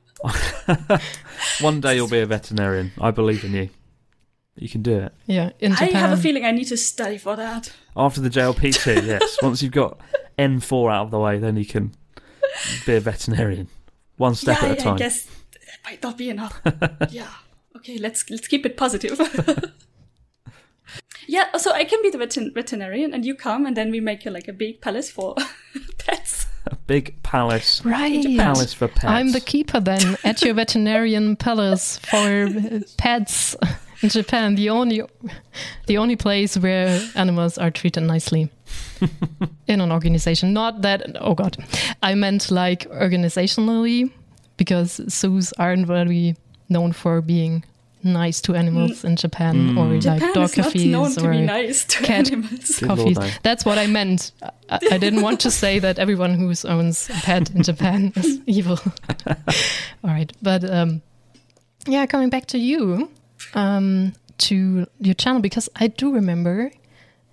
[1.62, 2.92] One day you'll be a veterinarian.
[3.00, 3.70] I believe in you.
[4.60, 5.14] You can do it.
[5.26, 7.72] Yeah, in I have a feeling I need to study for that.
[7.96, 9.38] After the JLPT, yes.
[9.42, 10.00] Once you've got
[10.38, 11.94] N4 out of the way, then you can
[12.86, 13.70] be a veterinarian.
[14.18, 14.94] One step yeah, at a time.
[14.96, 16.60] I guess that might not be enough.
[17.10, 17.30] yeah.
[17.78, 19.18] Okay, let's let's keep it positive.
[21.28, 24.26] yeah, so I can be the veterin- veterinarian, and you come, and then we make
[24.26, 25.36] a, like a big palace for
[25.98, 26.48] pets.
[26.66, 27.84] A big palace.
[27.86, 28.26] Right.
[28.38, 29.06] Palace for pets.
[29.06, 32.50] I'm the keeper then at your veterinarian palace for
[32.98, 33.56] pets
[34.02, 34.56] in Japan.
[34.56, 35.02] The only,
[35.88, 38.50] the only place where animals are treated nicely
[39.68, 40.54] in an organization.
[40.54, 41.04] Not that.
[41.20, 41.58] Oh God,
[42.04, 44.12] I meant like organizationally,
[44.58, 46.36] because zoos aren't very
[46.70, 47.64] known for being
[48.04, 51.42] nice to animals in Japan, or like dog is not known cafes to or be
[51.42, 52.80] nice to cat- animals.
[52.80, 53.18] Coffees.
[53.44, 54.32] That's what I meant.
[54.70, 58.40] I, I didn't want to say that everyone who owns a pet in Japan is
[58.46, 58.80] evil.
[60.04, 61.02] All right, but um,
[61.88, 63.10] yeah, coming back to you,
[63.54, 66.72] um, to your channel because I do remember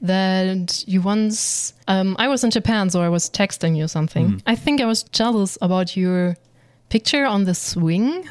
[0.03, 4.33] that you once um, I was in Japan, so I was texting you something.
[4.33, 4.43] Mm.
[4.47, 6.37] I think I was jealous about your
[6.89, 8.29] picture on the swing.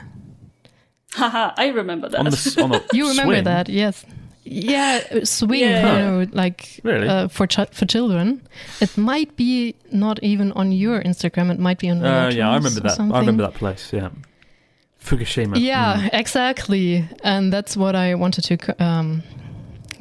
[1.14, 2.20] Haha, I remember that.
[2.20, 3.44] on the on a You remember swing.
[3.46, 4.06] that, yes?
[4.44, 5.62] Yeah, uh, swing.
[5.62, 5.98] Yeah.
[5.98, 7.08] You know, like Really?
[7.08, 8.42] uh, for ch- for children.
[8.80, 11.50] It might be not even on your Instagram.
[11.52, 12.04] It might be on.
[12.06, 12.92] Uh, yeah, I remember that.
[12.92, 13.16] something.
[13.16, 13.92] I remember that place.
[13.92, 14.10] Yeah,
[15.06, 15.60] Fukushima.
[15.60, 16.10] Yeah, Mm.
[16.14, 17.08] exactly.
[17.24, 19.24] And that's what I wanted to um,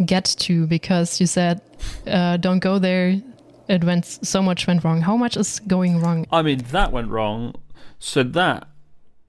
[0.04, 1.60] get to because you said
[2.06, 3.20] uh, don't go there.
[3.68, 5.00] It went so much went wrong.
[5.02, 6.26] How much is going wrong?
[6.30, 7.54] I mean, that went wrong.
[7.98, 8.66] So that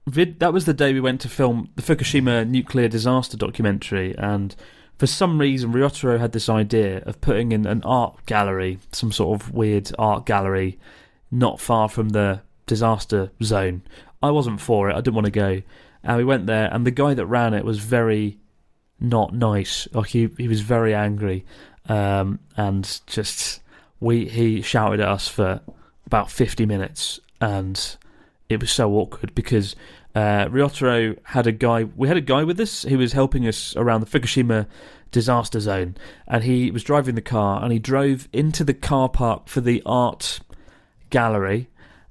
[0.06, 4.54] vid- that was the day we went to film the Fukushima nuclear disaster documentary, and
[4.98, 9.40] for some reason, Ryotaro had this idea of putting in an art gallery, some sort
[9.40, 10.78] of weird art gallery,
[11.30, 13.82] not far from the disaster zone.
[14.22, 14.94] I wasn't for it.
[14.94, 15.62] I didn't want to go,
[16.02, 18.38] and we went there, and the guy that ran it was very
[18.98, 19.88] not nice.
[19.92, 21.44] Like he he was very angry,
[21.88, 23.60] um, and just
[24.00, 25.60] we he shouted at us for
[26.06, 27.96] about 50 minutes and
[28.48, 29.74] it was so awkward because
[30.14, 30.48] uh,
[31.24, 34.06] had a guy we had a guy with us who was helping us around the
[34.06, 34.66] Fukushima
[35.10, 35.96] disaster zone
[36.26, 39.82] and he was driving the car and he drove into the car park for the
[39.84, 40.40] art
[41.10, 41.68] gallery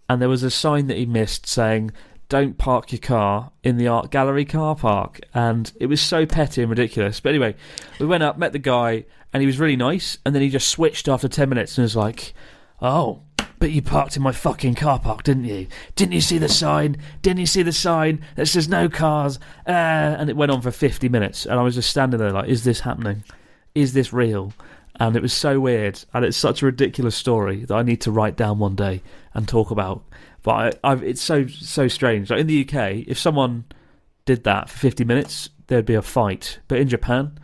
[0.09, 1.91] and there was a sign that he missed saying
[2.29, 5.19] don't park your car in the art gallery car park.
[5.33, 7.19] And it was so petty and ridiculous.
[7.19, 7.55] But anyway
[7.99, 10.17] we went up met the guy and he was really nice.
[10.25, 12.33] And then he just switched after 10 minutes and was like
[12.81, 13.21] oh
[13.57, 15.67] but you parked in my fucking car park didn't you?
[15.95, 16.97] Didn't you see the sign?
[17.21, 19.39] Didn't you see the sign that says no cars?
[19.67, 21.45] Uh, and it went on for 50 minutes.
[21.45, 23.23] And i was just standing there like is this happening?
[23.73, 24.53] Is this real
[24.99, 26.03] and it was so weird.
[26.13, 29.01] And it's such a ridiculous story that i need to write down one day
[29.33, 30.03] and talk about.
[30.43, 32.29] But I, I've, it's so so strange.
[32.29, 32.73] Like in the uk
[33.07, 33.65] if someone
[34.25, 36.59] did that for 50 minutes there'd be a fight.
[36.67, 37.37] But in japan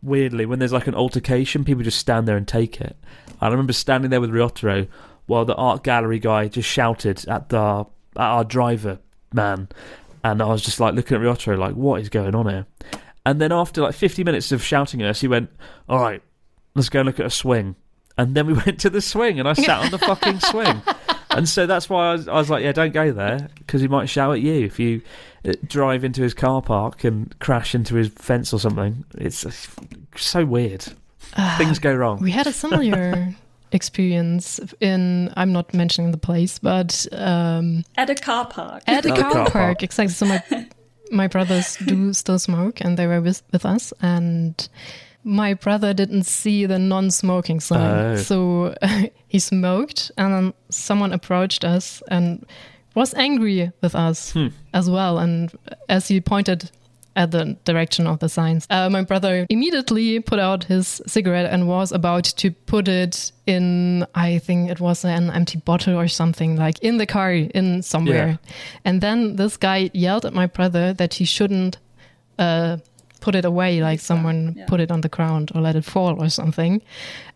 [0.00, 2.96] weirdly when there's like an altercation people just stand there and take it.
[3.40, 4.88] I remember standing there with ryotaro
[5.26, 8.98] while the art gallery guy just shouted at the at our driver
[9.32, 9.68] man,
[10.24, 12.66] and I was just like looking at Ryotaro like, what is going on here?
[13.24, 15.50] And then after like 50 minutes of shouting at us, he went,
[15.88, 16.22] "All right,
[16.78, 17.76] let's go and look at a swing."
[18.16, 20.82] And then we went to the swing, and I sat on the fucking swing.
[21.30, 23.88] And so that's why I was, I was like, "Yeah, don't go there because he
[23.88, 25.02] might shout at you if you
[25.44, 29.52] uh, drive into his car park and crash into his fence or something." It's uh,
[30.16, 30.84] so weird.
[31.58, 32.20] Things go wrong.
[32.20, 33.28] We had a similar
[33.72, 38.82] experience in, I'm not mentioning the place, but um, At a car park.
[38.86, 39.52] at a At a car, car park.
[39.52, 39.82] park.
[39.82, 40.14] Exactly.
[40.14, 40.66] So my
[41.10, 44.68] my brothers do still smoke, and they were with, with us, and
[45.28, 48.16] my brother didn't see the non-smoking sign, Oh.
[48.16, 48.74] so
[49.28, 52.44] he smoked, and then someone approached us and
[52.94, 54.48] was angry with us Hmm.
[54.72, 55.50] as well, and
[55.88, 56.70] as he pointed.
[57.16, 61.66] At the direction of the signs, uh, my brother immediately put out his cigarette and
[61.66, 64.06] was about to put it in.
[64.14, 68.38] I think it was an empty bottle or something, like in the car, in somewhere.
[68.84, 71.78] And then this guy yelled at my brother that he shouldn't
[72.38, 72.76] uh,
[73.20, 74.66] put it away, like someone yeah.
[74.66, 76.80] put it on the ground or let it fall or something.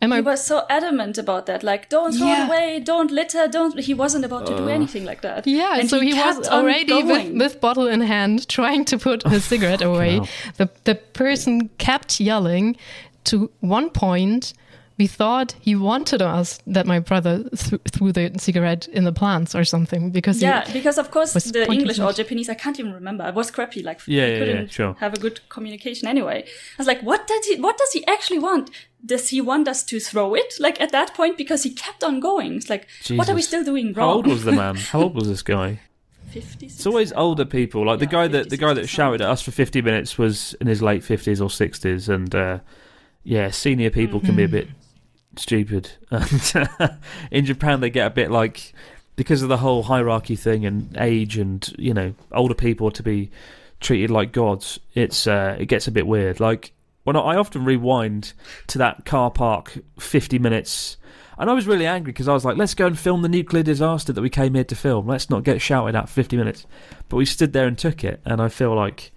[0.00, 2.44] And my He was so adamant about that, like don't throw Yeah.
[2.44, 3.78] it away, don't litter, don't.
[3.78, 4.68] He wasn't about to do uh.
[4.78, 5.46] anything like that.
[5.46, 9.44] yeah, and so he, was already with, with bottle in hand, trying to put his
[9.44, 10.14] cigarette away.
[10.14, 10.28] hell.
[10.56, 12.76] The the person kept yelling.
[13.26, 14.52] To one point,
[14.98, 19.54] we thought he wanted us that my brother th- threw the cigarette in the plants
[19.54, 22.12] or something because he, Yeah, because of course the English to or.
[22.12, 23.26] Japanese, I can't even remember.
[23.28, 23.82] It was crappy.
[23.82, 24.96] Like Yeah, we yeah, couldn't yeah, sure.
[25.00, 26.44] have a good communication anyway.
[26.44, 27.60] I was like, what does he?
[27.60, 28.70] What does he actually want?
[29.04, 30.54] Does he want us to throw it?
[30.60, 32.56] Like at that point, because he kept on going.
[32.56, 34.08] It's like, what are we still doing wrong?
[34.08, 34.76] How old was the man?
[34.76, 35.80] How old was this guy?
[36.32, 37.84] 50, It's always older people.
[37.84, 40.54] Like the Yeah, guy that the guy that shouted at us for fifty minutes was
[40.60, 42.60] in his late fifties or sixties, and uh,
[43.22, 44.68] yeah, senior people can be a bit
[45.36, 45.92] stupid.
[46.10, 46.98] And
[47.30, 48.72] in Japan, they get a bit like
[49.16, 53.30] because of the whole hierarchy thing and age, and you know, older people to be
[53.80, 54.78] treated like gods.
[54.94, 56.40] It's uh, it gets a bit weird.
[56.40, 56.72] Like
[57.04, 58.32] when I, often rewind
[58.68, 60.96] to that car park fifty minutes.
[61.38, 63.62] And I was really angry because I was like, let's go and film the nuclear
[63.62, 65.08] disaster that we came here to film.
[65.08, 66.66] Let's not get shouted at for 50 minutes.
[67.08, 68.20] But we stood there and took it.
[68.26, 69.12] And I feel like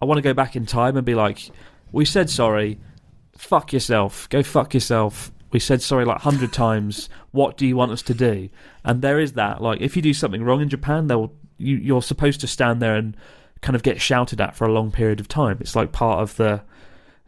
[0.00, 1.50] I want to go back in time and be like,
[1.90, 2.78] we said sorry.
[3.36, 4.28] Fuck yourself.
[4.28, 5.32] Go fuck yourself.
[5.54, 7.08] We said sorry like 100 times.
[7.30, 8.48] What do you want us to do?
[8.84, 9.62] And there is that.
[9.62, 12.96] Like, if you do something wrong in Japan, they'll, you, you're supposed to stand there
[12.96, 13.16] and
[13.62, 15.58] kind of get shouted at for a long period of time.
[15.60, 16.62] It's like part of the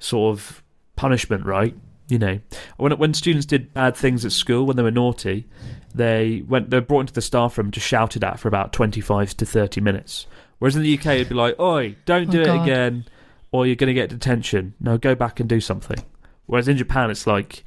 [0.01, 0.62] sort of
[0.97, 1.74] punishment, right?
[2.09, 2.39] You know,
[2.77, 5.47] when when students did bad things at school when they were naughty,
[5.95, 9.01] they went they were brought into the staff room, just shouted at for about twenty
[9.01, 10.27] five to thirty minutes.
[10.59, 12.62] Whereas in the UK, it'd be like, "Oi, don't Oh, do it God.
[12.62, 13.05] again,
[13.51, 14.74] or you're going to get detention.
[14.79, 15.99] No, go back and do something."
[16.47, 17.64] Whereas in Japan, it's like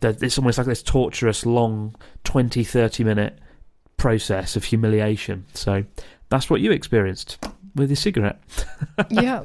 [0.00, 1.94] that it's almost like this torturous, long
[2.24, 3.38] 20, 30 minute
[3.96, 5.44] process of humiliation.
[5.54, 5.84] So
[6.28, 7.38] that's what you experienced
[7.74, 8.40] with your cigarette.
[9.10, 9.42] yeah.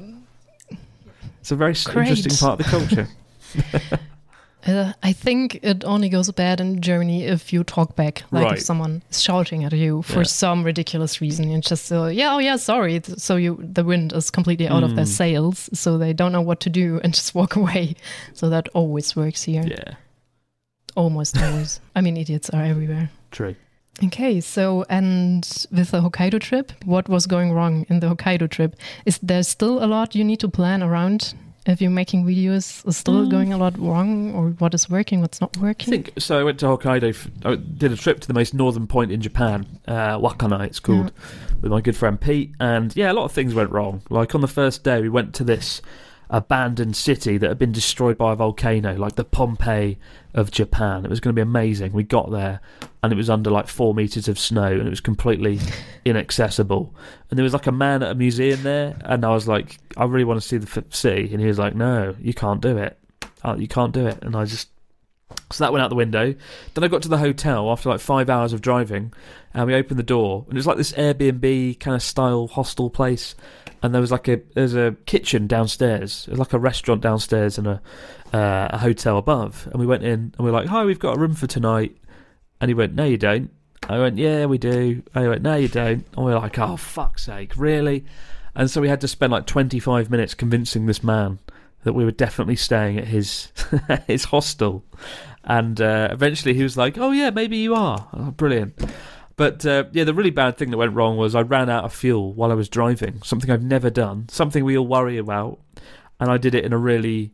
[1.40, 2.10] It's a very Great.
[2.10, 3.08] interesting part of the culture.
[4.68, 8.58] Uh, I think it only goes bad in Germany if you talk back, like Right.
[8.60, 10.24] if someone is shouting at you for Yeah.
[10.26, 11.50] some ridiculous reason.
[11.50, 13.02] You just uh, yeah, oh yeah, sorry.
[13.18, 15.18] So you the wind is completely out of their Mm.
[15.18, 17.96] sails, so they don't know what to do and just walk away.
[18.36, 19.96] So that always works here, yeah,
[20.96, 21.80] almost always.
[21.96, 23.10] I mean, idiots are everywhere.
[23.32, 23.56] true.
[24.04, 28.76] Okay, so and with the Hokkaido trip, what was going wrong in the Hokkaido trip?
[29.06, 31.34] Is there still a lot you need to plan around?
[31.68, 33.30] If you're making videos, is still Mm.
[33.30, 35.94] going a lot wrong, or what is working, what's not working?
[35.94, 36.40] I think so.
[36.40, 37.10] I went to Hokkaido.
[37.10, 40.66] f- I did a trip to the most northern point in Japan, uh, Wakkanai.
[40.66, 41.12] It's called
[41.62, 42.54] with my good friend Pete.
[42.60, 44.02] And yeah, a lot of things went wrong.
[44.10, 45.84] Like on the first day, we went to this
[46.32, 50.00] abandoned city that had been destroyed by a volcano, like the Pompeii
[50.34, 51.04] of Japan.
[51.04, 51.92] It was going to be amazing.
[51.92, 52.62] We got there,
[53.04, 55.60] and it was under like four meters of snow, and it was completely
[56.06, 56.96] inaccessible.
[57.30, 60.06] And there was like a man at a museum there, and I was like, I
[60.06, 62.78] really want to see the f- city, and he was like, No, you can't do
[62.78, 62.98] it.
[63.44, 64.20] Oh, you can't do it.
[64.24, 64.70] And I just
[65.52, 66.34] so that went out the window.
[66.74, 69.14] Then I got to the hotel after like five hours of driving,
[69.54, 72.90] and we opened the door, and it was like this Airbnb kind of style hostel
[72.90, 73.36] place.
[73.84, 76.26] And there was like a there's a kitchen downstairs.
[76.26, 77.82] There's like a restaurant downstairs and a
[78.34, 79.68] uh, a hotel above.
[79.72, 81.96] And we went in, and we were like, "Hi, we've got a room for tonight."
[82.60, 83.52] And he went, "No, you don't."
[83.90, 86.78] I went, "Yeah, we do." I went, "No, you don't." And we were like, "Oh,
[86.78, 88.06] fuck's sake, really?"
[88.56, 91.40] And so we had to spend like 25 minutes convincing this man
[91.84, 93.52] that we were definitely staying at his
[94.08, 94.84] his hostel.
[95.44, 98.80] And uh, eventually he was like, "Oh yeah, maybe you are." Oh, brilliant.
[99.36, 101.94] But uh, yeah, the really bad thing that went wrong was I ran out of
[101.94, 103.22] fuel while I was driving.
[103.24, 104.28] Something I've never done.
[104.30, 105.60] Something we all worry about,
[106.20, 107.34] and I did it in a really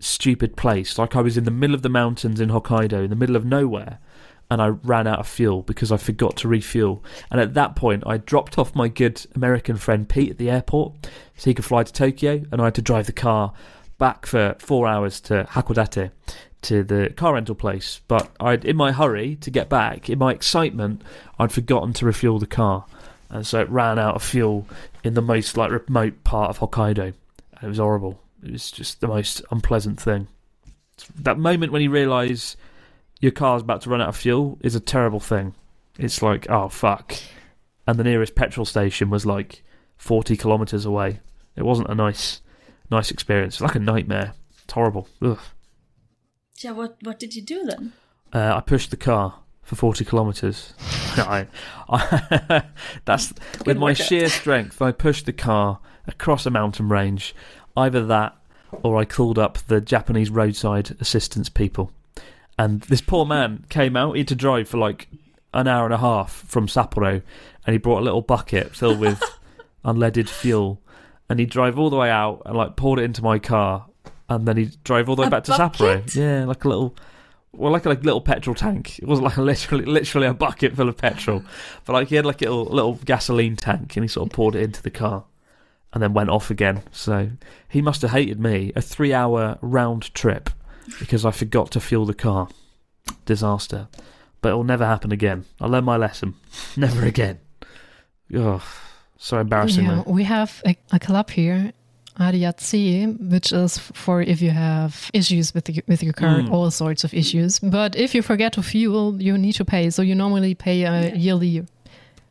[0.00, 0.98] stupid place.
[0.98, 3.44] Like I was in the middle of the mountains in Hokkaido, in the middle of
[3.44, 3.98] nowhere,
[4.50, 7.04] and I ran out of fuel because I forgot to refuel.
[7.30, 11.08] And at that point, I dropped off my good American friend Pete at the airport
[11.36, 13.52] so he could fly to Tokyo, and I had to drive the car
[13.98, 16.10] back for four hours to Hakodate
[16.62, 18.00] to the car rental place.
[18.08, 21.02] But I'd, in my hurry to get back, in my excitement,
[21.38, 22.86] I'd forgotten to refuel the car,
[23.30, 24.66] and so it ran out of fuel
[25.04, 27.14] in the most like remote part of Hokkaido.
[27.56, 28.20] And It was horrible.
[28.42, 30.28] It was just the most unpleasant thing.
[31.16, 32.56] That moment when you realise
[33.20, 35.54] your car's about to run out of fuel is a terrible thing.
[35.98, 37.14] It's like, oh fuck.
[37.86, 39.62] And the nearest petrol station was like
[39.96, 41.20] 40 kilometres away.
[41.56, 42.40] It wasn't a nice
[42.90, 43.54] nice experience.
[43.54, 44.34] It's like a nightmare.
[44.64, 45.08] It's horrible.
[45.22, 45.38] Ugh.
[46.62, 47.92] Yeah, what what did you do then?
[48.32, 50.74] Uh, I pushed the car for 40 kilometres.
[51.16, 51.46] No, I,
[51.88, 52.62] I,
[53.04, 53.32] that's
[53.66, 54.80] with my sheer strength.
[54.80, 57.34] I pushed the car across a mountain range.
[57.76, 58.36] Either that,
[58.70, 61.90] or I called up the Japanese roadside assistance people.
[62.56, 64.12] And this poor man came out.
[64.12, 65.08] He had to drive for like
[65.52, 67.20] an hour and a half from Sapporo,
[67.66, 69.20] and he brought a little bucket filled with
[69.84, 70.80] unleaded fuel,
[71.28, 73.87] and he drove all the way out and like poured it into my car,
[74.28, 76.14] and then he drove all the way A back to Sapporo.
[76.14, 76.96] Yeah, like a little.
[77.52, 78.98] Well, like a like, little petrol tank.
[78.98, 81.42] It wasn't like a literally, literally a bucket full of petrol,
[81.84, 84.54] but like he had like a little, little gasoline tank, and he sort of poured
[84.54, 85.24] it into the car,
[85.92, 86.82] and then went off again.
[86.92, 87.30] So
[87.68, 88.72] he must have hated me.
[88.76, 90.50] A three-hour round trip
[90.98, 92.48] because I forgot to fuel the car.
[93.24, 93.88] Disaster.
[94.40, 95.44] But it'll never happen again.
[95.60, 96.34] I learned my lesson.
[96.76, 97.40] never again.
[98.34, 98.62] Oh,
[99.16, 99.84] so embarrassing.
[99.84, 101.72] Yeah, we have a, a club here,
[102.18, 106.50] ADAC, which is for if you have issues with the, with your car, Mm.
[106.50, 107.58] all sorts of issues.
[107.60, 109.90] But if you forget to fuel, you need to pay.
[109.90, 111.14] So you normally pay a Yeah.
[111.14, 111.64] yearly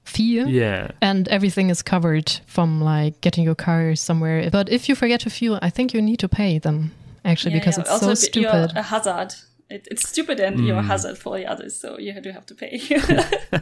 [0.04, 0.42] fee.
[0.42, 0.92] Yeah.
[1.02, 4.50] And everything is covered from like getting your car somewhere.
[4.52, 6.92] But if you forget to fuel, I think you need to pay them
[7.26, 7.82] actually Yeah, because yeah.
[7.82, 8.78] it's also, so b- You're stupid.
[8.78, 9.34] a hazard.
[9.70, 10.88] It, it's stupid and you're a Mm.
[10.88, 12.80] hazard for the others, so you do have to pay.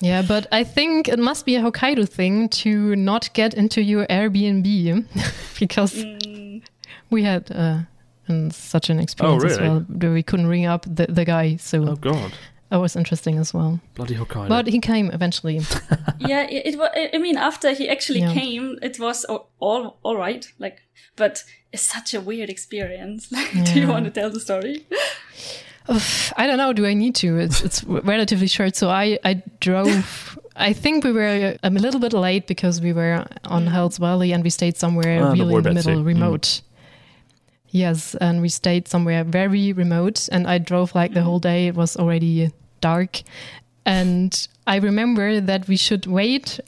[0.00, 4.06] Yeah, but I think it must be a Hokkaido thing to not get into your
[4.06, 5.04] Airbnb
[5.58, 6.62] because Mm,
[7.10, 7.78] we had uh,
[8.50, 9.68] such an experience as Oh, really?
[9.68, 11.56] well where we couldn't ring up the, the guy.
[11.56, 12.32] So Oh God.
[12.70, 13.80] that was interesting as well.
[13.94, 14.48] Bloody Hokkaido.
[14.48, 15.60] But he came eventually.
[16.18, 16.90] yeah, it, it was.
[17.14, 18.32] I mean, after he actually Yeah.
[18.32, 20.46] came, it was all all, all right.
[20.58, 20.78] Like,
[21.16, 21.44] but
[21.74, 23.20] it's such a weird experience.
[23.36, 24.76] Like, do you want to tell the story?
[25.92, 26.72] Oof, I don't know.
[26.72, 27.28] Do I need to?
[27.44, 28.76] It's it's relatively short.
[28.76, 30.38] So I I drove.
[30.68, 33.24] I think we were um, a little bit late because we were
[33.56, 36.04] on Hells Valley and we stayed somewhere Ah, really worry in the about middle, it.
[36.04, 36.14] Mm.
[36.14, 36.62] remote.
[37.70, 41.66] Yes, and we stayed somewhere very remote, and I drove like the whole day.
[41.66, 42.50] It was already
[42.80, 43.22] dark,
[43.84, 44.30] and
[44.66, 46.60] I remember that we should wait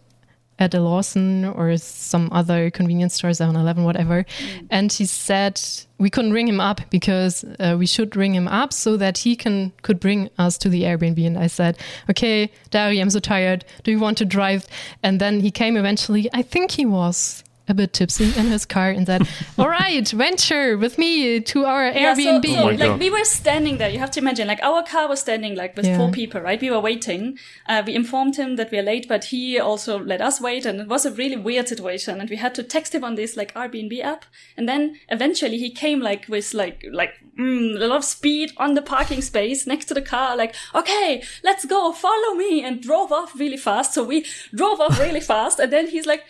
[0.59, 4.25] at a Lawson or some other convenience store, 7-Eleven, whatever.
[4.71, 5.61] And he said
[5.99, 9.37] we couldn't ring him up because uh, we should ring him up so that he
[9.37, 11.27] can could bring us to the Airbnb.
[11.27, 11.79] And I said,
[12.11, 13.65] okay, Dari, I'm so tired.
[13.85, 14.67] Do you want to drive?
[15.03, 16.29] And then he came eventually.
[16.33, 19.27] I think he was a bit tipsy in his car and said,
[19.59, 22.47] all right, venture with me to our Yeah, so, Airbnb.
[22.55, 23.01] so Oh like God.
[23.01, 23.89] we were standing there.
[23.91, 25.97] You have to imagine, like our car was standing like with Yeah.
[25.97, 26.61] four people, right?
[26.61, 27.39] We were waiting.
[27.69, 30.81] Uh, we informed him that we are late, but he also let us wait, and
[30.81, 32.21] it was a really weird situation.
[32.21, 34.25] And we had to text him on this like Airbnb app,
[34.57, 38.75] and then eventually he came like with like like mm, a lot of speed on
[38.75, 43.11] the parking space next to the car, like okay, let's go, follow me, and drove
[43.13, 43.93] off really fast.
[43.95, 46.23] So we drove off really fast, and then he's like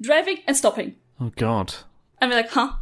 [0.00, 1.74] driving and stopping, oh God.
[2.20, 2.72] and we're like, huh?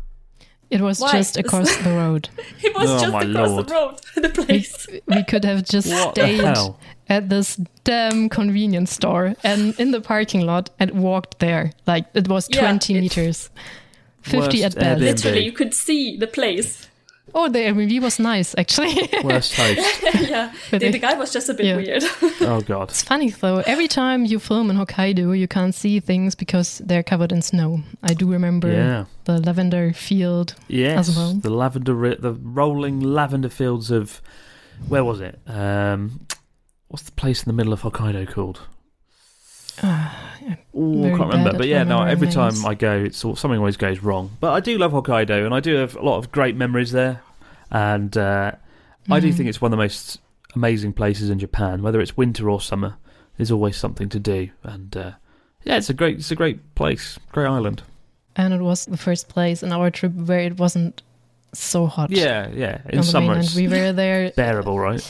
[0.71, 1.13] it was Why?
[1.13, 2.29] just across the road.
[2.59, 3.69] He was Oh, just my across Lord.
[3.69, 4.87] the road, the place.
[5.07, 6.75] we could have just What the stayed
[7.09, 11.73] at this damn convenience store and in the parking lot and walked there.
[11.87, 13.49] Like it was 20 it- meters.
[14.23, 15.01] 50 at best.
[15.01, 15.01] Airbnb.
[15.01, 16.88] Literally, you could see the place.
[17.35, 19.09] Oh, the Airbnb was nice, actually.
[19.23, 20.03] Worst host.
[20.29, 21.77] yeah, the, the guy was just a bit Yeah.
[21.77, 22.03] weird.
[22.41, 22.91] Oh God.
[22.91, 23.59] it's funny though.
[23.67, 27.81] Every time you film in Hokkaido, you can't see things because they're covered in snow.
[28.03, 29.05] I do remember Yeah.
[29.25, 30.55] the lavender field.
[30.69, 31.09] Yes.
[31.09, 31.35] as well.
[31.35, 34.21] The lavender, the rolling lavender fields of,
[34.89, 35.39] where was it?
[35.47, 36.21] Um,
[36.89, 38.61] what's the place in the middle of Hokkaido called?
[39.83, 40.17] I
[40.73, 41.59] can't remember.
[41.59, 42.03] But yeah, no.
[42.03, 42.65] Every time.
[42.65, 44.31] I go, it's all, something always goes wrong.
[44.41, 47.23] But I do love Hokkaido, and I do have a lot of great memories there.
[47.71, 48.53] And uh,
[49.11, 50.21] I do think it's one of the most
[50.55, 51.83] amazing places in Japan.
[51.83, 52.97] Whether it's winter or summer,
[53.37, 54.51] there's always something to do.
[54.63, 55.13] And uh,
[55.65, 57.83] yeah, it's a great, it's a great place, great island.
[58.37, 61.03] And it was the first place in our trip where it wasn't
[61.53, 62.11] so hot.
[62.11, 62.81] Yeah, yeah.
[62.89, 65.03] In summer, we were there bearable, right?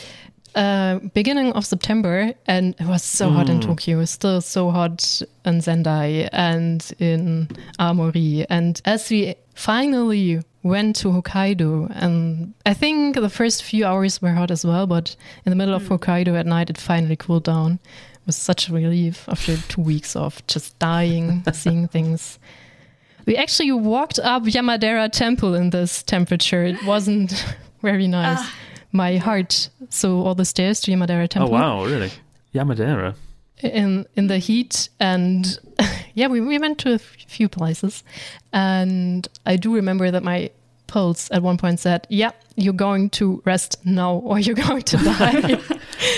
[0.55, 3.67] Uh, beginning of September, and it was so hot in Mm.
[3.67, 4.05] Tokyo.
[4.05, 8.45] Still so hot in Sendai and in Aomori.
[8.49, 14.33] And as we finally went to Hokkaido, and I think the first few hours were
[14.33, 14.87] hot as well.
[14.87, 17.79] But in the middle of Hokkaido at night, it finally cooled down.
[18.15, 22.39] It was such a relief after two weeks of just dying, seeing things.
[23.27, 26.65] We actually walked up Yamadera Temple in this temperature.
[26.65, 27.45] It wasn't
[27.83, 28.45] very nice.
[28.93, 31.55] My heart, so all the stairs to Yamadera Temple.
[31.55, 32.11] Oh Temple wow, really?
[32.55, 33.15] Yamadera.
[33.63, 35.59] in in the heat and
[36.15, 38.05] yeah we, we went to a f- few places
[38.53, 40.49] and i do remember that my
[40.87, 44.97] pulse at one point said yeah you're going to rest now or you're going to
[45.19, 45.59] die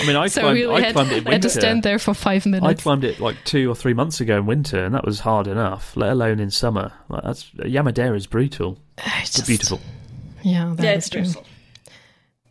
[0.01, 1.81] I mean, I so climbed, we really I had, climbed it in had to stand
[1.83, 2.65] there for five minutes.
[2.65, 5.47] I climbed it like two or three months ago in winter, and that was hard
[5.47, 5.97] enough.
[5.97, 6.91] Let alone in summer.
[7.09, 8.77] Like, that's Yamadera is brutal.
[8.99, 9.81] it's It's just, beautiful.
[10.43, 11.45] yeah that yeah, is it's true beautiful.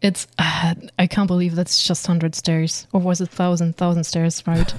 [0.02, 4.42] It's uh, i can't believe that's just 100 stairs or was it thousand thousand stairs
[4.46, 4.74] right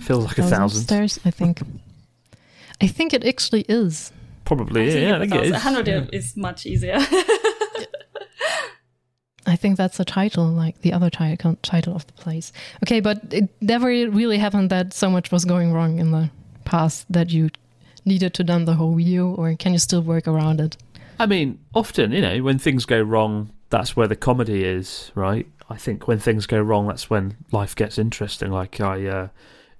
[0.00, 0.82] Feels like a thousand.
[0.82, 1.60] stairs i think
[2.80, 4.12] i think it actually is
[4.44, 4.90] Probably.
[4.92, 5.62] think yeah, I it's think it a is.
[5.62, 5.86] thousand.
[5.86, 6.18] 100 Yeah.
[6.18, 6.98] is much easier.
[9.48, 12.52] I think that's the title, like the other title title of the place.
[12.84, 16.30] Okay, but it never really happened that so much was going wrong in the
[16.64, 17.50] past that you
[18.04, 20.76] needed to done the whole video, or can you still work around it?
[21.20, 25.46] I mean, often, you know, when things go wrong, that's where the comedy is, right?
[25.68, 28.50] I think when things go wrong, that's when life gets interesting.
[28.50, 29.28] Like I, uh,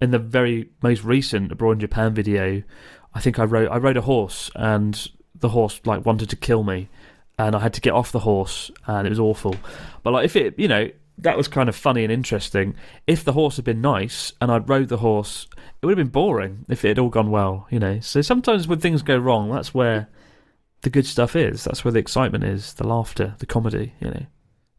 [0.01, 2.63] in the very most recent Abroad in Japan video,
[3.15, 6.65] I think I rode I rode a horse, and the horse like wanted to kill
[6.65, 6.89] me,
[7.39, 9.55] and I had to get off the horse, and it was awful.
[10.03, 12.75] But like, if it, you know, that was kind of funny and interesting.
[13.07, 15.47] If the horse had been nice and I'd rode the horse,
[15.81, 18.01] it would have been boring if it had all gone well, you know.
[18.01, 20.09] So sometimes when things go wrong, that's where
[20.83, 21.65] the good stuff is.
[21.65, 23.93] That's where the excitement is, the laughter, the comedy.
[24.01, 24.27] You know,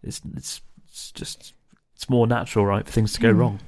[0.03, 1.53] it's it's it's just
[1.95, 3.37] it's more natural, right, for things to go Mm.
[3.39, 3.59] wrong.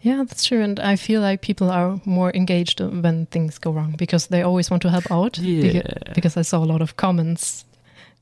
[0.00, 3.96] Yeah, that's true, and I feel like people are more engaged when things go wrong
[3.98, 5.38] because they always want to help out.
[5.38, 7.64] Yeah, Beca- because I saw a lot of comments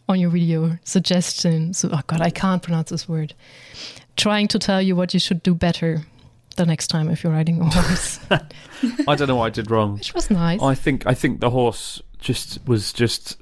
[0.08, 1.84] on your video suggestions.
[1.84, 3.34] Oh God, I can't pronounce this word.
[4.16, 6.02] Trying to tell you what you should do better
[6.56, 8.18] the next time if you're riding a horse,
[9.06, 9.94] I don't know what I did wrong.
[9.98, 10.62] which was nice.
[10.62, 13.38] I think I think the horse just was just.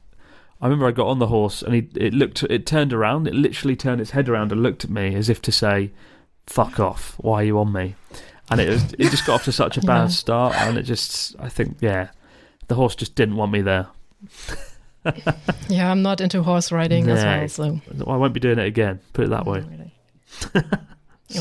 [0.61, 3.27] I remember I got on the horse and he it looked it turned around.
[3.29, 5.91] It literally turned its head around and looked at me as if to say,
[6.47, 7.15] "Fuck off!
[7.19, 7.95] Why are you on me?"
[8.51, 10.09] And it was it just got off to such a bad Yeah.
[10.09, 12.09] start, and it just I think yeah,
[12.69, 13.89] the horse just didn't want me there.
[15.69, 19.01] Yeah, I'm not into horse riding as well, so I won't be doing it again.
[19.13, 19.63] Put it that way.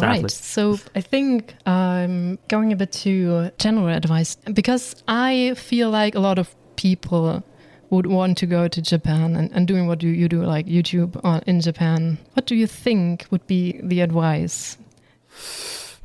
[0.01, 0.29] Right.
[0.31, 6.19] So I think I'm going a bit to general advice because I feel like a
[6.19, 7.43] lot of people
[7.89, 11.19] would want to go to Japan and, and doing what you, you do, like YouTube
[11.47, 12.17] in Japan.
[12.33, 14.77] What do you think would be the advice?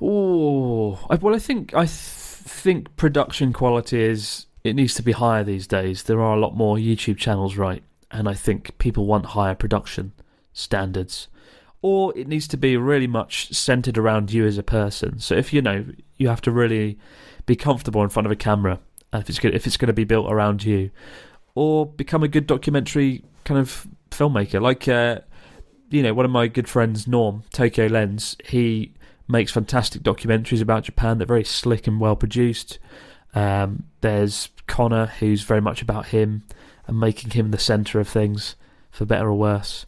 [0.00, 5.12] Oh, I, well, I think I th- think production quality is it needs to be
[5.12, 6.04] higher these days.
[6.04, 7.82] There are a lot more YouTube channels, right?
[8.10, 10.12] And I think people want higher production
[10.52, 11.28] standards,
[11.82, 15.18] or it needs to be really much centered around you as a person.
[15.20, 15.84] So if you know
[16.16, 16.98] you have to really
[17.46, 18.80] be comfortable in front of a camera,
[19.12, 20.90] if it's go- if it's going to be built around you,
[21.54, 25.20] or become a good documentary kind of filmmaker, like uh,
[25.90, 28.36] you know one of my good friends, Norm Tokyo Lens.
[28.46, 28.92] He
[29.28, 31.18] makes fantastic documentaries about Japan.
[31.18, 32.78] They're very slick and well produced.
[33.34, 36.44] Um, there's Connor, who's very much about him
[36.86, 38.56] and making him the centre of things,
[38.90, 39.84] for better or worse.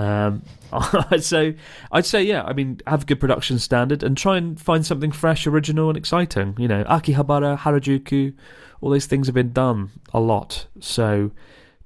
[0.00, 0.42] Um,
[1.20, 1.52] so
[1.92, 5.12] I'd say, yeah, I mean, have a good production standard and try and find something
[5.12, 6.54] fresh, original, and exciting.
[6.58, 8.34] You know, Akihabara, Harajuku,
[8.80, 10.66] all these things have been done a lot.
[10.80, 11.32] So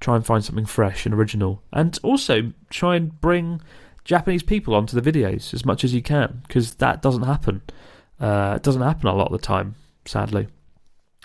[0.00, 1.62] try and find something fresh and original.
[1.72, 3.61] And also try and bring
[4.04, 7.62] Japanese people onto the videos as much as you can because that doesn't happen.
[8.20, 9.74] Uh, it doesn't happen a lot of the time,
[10.04, 10.46] sadly.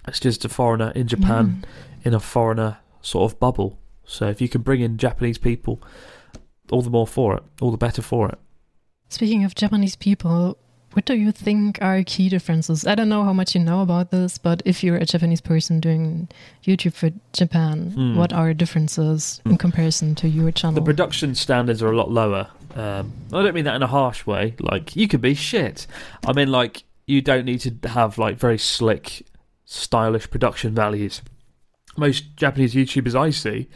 [0.07, 1.65] It's just a foreigner in Japan
[2.03, 3.77] in a foreigner sort of bubble.
[4.05, 5.83] So if you can bring in Japanese people,
[6.71, 8.37] all the more for it, all the better for it.
[9.09, 10.57] Speaking of Japanese people,
[10.93, 12.85] what do you think are key differences?
[12.87, 15.79] I don't know how much you know about this, but if you're a Japanese person
[15.79, 16.29] doing
[16.63, 18.15] YouTube for Japan, Hmm.
[18.17, 20.75] what are differences in comparison to your channel?
[20.75, 22.47] The production standards are a lot lower.
[22.75, 24.55] Um, I don't mean that in a harsh way.
[24.59, 25.85] Like you could be shit.
[26.25, 29.25] I mean like you don't need to have like very slick,
[29.65, 31.21] stylish production values.
[31.97, 33.67] Most Japanese YouTubers I see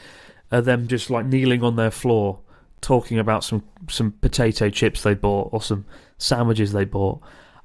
[0.52, 2.40] are them just like kneeling on their floor,
[2.84, 5.86] talking about some some potato chips they bought or some
[6.18, 7.22] sandwiches they bought.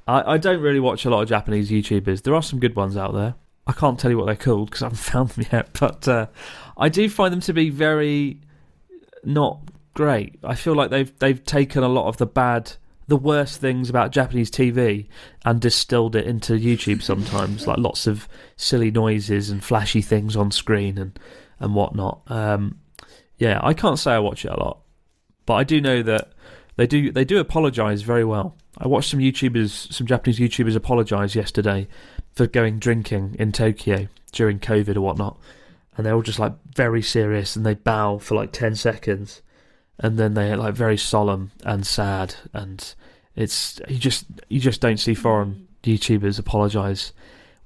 [0.07, 2.23] I, I don't really watch a lot of Japanese YouTubers.
[2.23, 3.35] There are some good ones out there.
[3.67, 6.27] I can't tell you what they're called because I haven't found them yet, but uh,
[6.79, 8.41] I do find them to be very
[9.23, 9.61] not
[9.93, 10.39] great.
[10.43, 12.73] I feel like they've they've taken a lot of the bad,
[13.09, 15.09] the worst things about Japanese TV
[15.45, 17.03] and distilled it into YouTube.
[17.03, 21.19] Sometimes, like lots of silly noises and flashy things on screen and
[21.61, 22.23] and whatnot.
[22.29, 22.79] Um,
[23.39, 24.81] yeah, I can't say I watch it a lot,
[25.49, 26.31] but I do know that
[26.77, 28.55] they do they do apologize very well.
[28.77, 31.89] I watched some YouTubers, some Japanese YouTubers apologize yesterday
[32.35, 35.39] for going drinking in Tokyo during COVID or whatnot,
[35.97, 39.41] and they're all just like very serious and they bow for like ten seconds,
[39.99, 42.95] and then they're like very solemn and sad, and
[43.35, 47.15] it's you just you just don't see foreign YouTubers apologize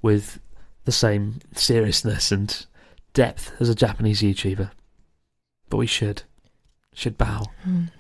[0.03, 0.39] with
[0.85, 2.65] the same seriousness and
[3.13, 4.71] depth as a Japanese YouTuber,
[5.69, 6.23] but we should
[6.93, 7.45] should bow.
[7.67, 7.91] Mm.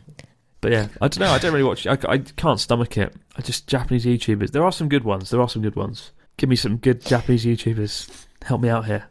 [0.61, 1.33] But yeah, I don't know.
[1.33, 1.87] I don't really watch.
[1.87, 3.13] I, I can't stomach it.
[3.37, 4.53] I just Japanese YouTubers.
[4.53, 5.31] There are some good ones.
[5.31, 6.13] There are some good ones.
[6.37, 8.27] Give me some good Japanese YouTubers.
[8.45, 9.07] Help me out here.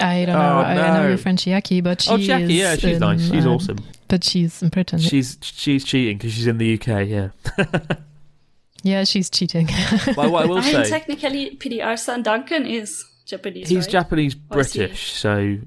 [0.00, 0.40] I don't know.
[0.40, 2.98] Oh, I, I know your friend Chiaki, but she oh, Jackie, is yeah, she's in,
[2.98, 3.30] nice.
[3.30, 3.78] She's uh, awesome.
[4.08, 4.98] But she's in Britain.
[4.98, 7.06] She's she's cheating because she's in the UK.
[7.06, 7.28] Yeah.
[8.82, 9.68] yeah, she's cheating.
[10.14, 13.68] but what I will I mean, say, technically, PDR san Duncan is Japanese.
[13.68, 13.92] he's right?
[13.92, 14.80] Japanese Or is he?
[14.80, 15.58] British, so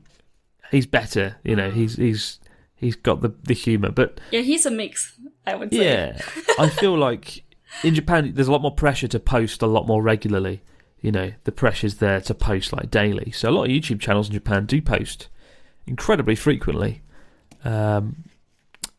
[0.70, 1.38] he's better.
[1.44, 2.40] You know, he's he's
[2.80, 3.92] he's got the the humour.
[3.92, 5.18] But Yeah, he's a mix.
[5.46, 5.84] I would say.
[5.84, 6.22] yeah,
[6.60, 7.44] I feel like
[7.84, 10.62] in Japan there's a lot more pressure to post a lot more regularly.
[11.02, 13.32] You know, the pressure's there to post like daily.
[13.32, 15.30] So a lot of YouTube channels in Japan do post
[15.88, 17.02] incredibly frequently.
[17.64, 18.26] Um,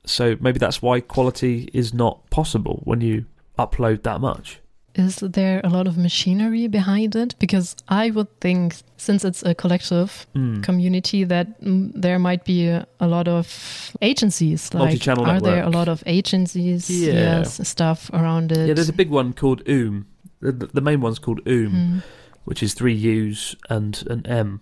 [0.07, 3.27] so maybe that's why quality is not possible when you
[3.59, 4.61] upload that much.
[4.95, 7.37] Is there a lot of machinery behind it?
[7.39, 10.62] Because I would think, since it's a collective Mm.
[10.62, 14.75] community, that mm, there might be a, a lot of agencies.
[14.75, 16.91] Like, are there a lot of agencies?
[16.91, 17.12] Yeah.
[17.12, 18.67] Yes, stuff around it.
[18.67, 20.07] Yeah, there's a big one called UUUM.
[20.41, 21.71] The, the main one's called UUUM.
[21.71, 22.03] Mm.
[22.45, 24.61] which is three U's and an M.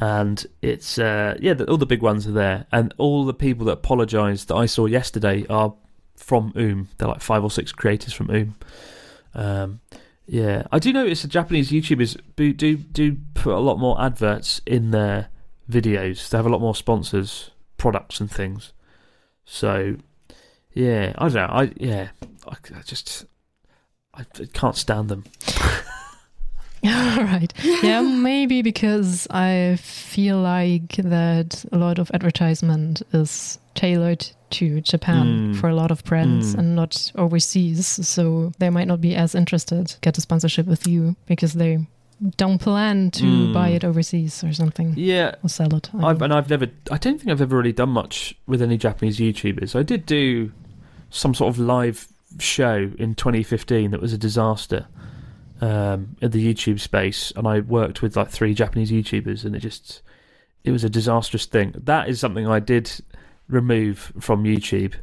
[0.00, 3.64] And it's uh, yeah, the, all the big ones are there, and all the people
[3.66, 5.72] that apologised that I saw yesterday are
[6.16, 6.88] from UUUM.
[6.98, 8.54] They're like five or six creators from UUUM.
[9.34, 9.80] Um,
[10.26, 14.60] yeah, I do notice the Japanese YouTubers do, do do put a lot more adverts
[14.64, 15.28] in their
[15.70, 16.28] videos.
[16.28, 18.72] They have a lot more sponsors, products, and things.
[19.44, 19.96] So
[20.72, 21.54] yeah, I don't know.
[21.54, 22.08] I yeah,
[22.46, 23.26] I, I just
[24.14, 25.24] I can't stand them.
[26.86, 27.52] All right.
[27.82, 35.26] Yeah, maybe because I feel like that a lot of advertisement is tailored to Japan
[35.54, 35.56] Mm.
[35.56, 36.58] for a lot of brands Mm.
[36.58, 37.86] and not overseas.
[37.86, 41.86] So they might not be as interested to get a sponsorship with you because they
[42.36, 43.52] don't plan to Mm.
[43.52, 45.90] buy it overseas or something Yeah, or sell it.
[45.94, 48.76] I I've, and I've never, I don't think I've ever really done much with any
[48.78, 49.74] Japanese YouTubers.
[49.74, 50.52] I did do
[51.10, 52.06] some sort of live
[52.38, 54.86] show in 2015 that was a disaster
[55.60, 59.60] um, in the YouTube space, and I worked with like three Japanese YouTubers, and it
[59.60, 60.02] just,
[60.62, 61.74] it was a disastrous thing.
[61.84, 62.90] That is something I did
[63.48, 64.94] remove from YouTube.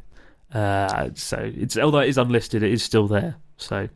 [0.52, 3.36] Uh, so it's although it is unlisted, it is still there.
[3.56, 3.88] So,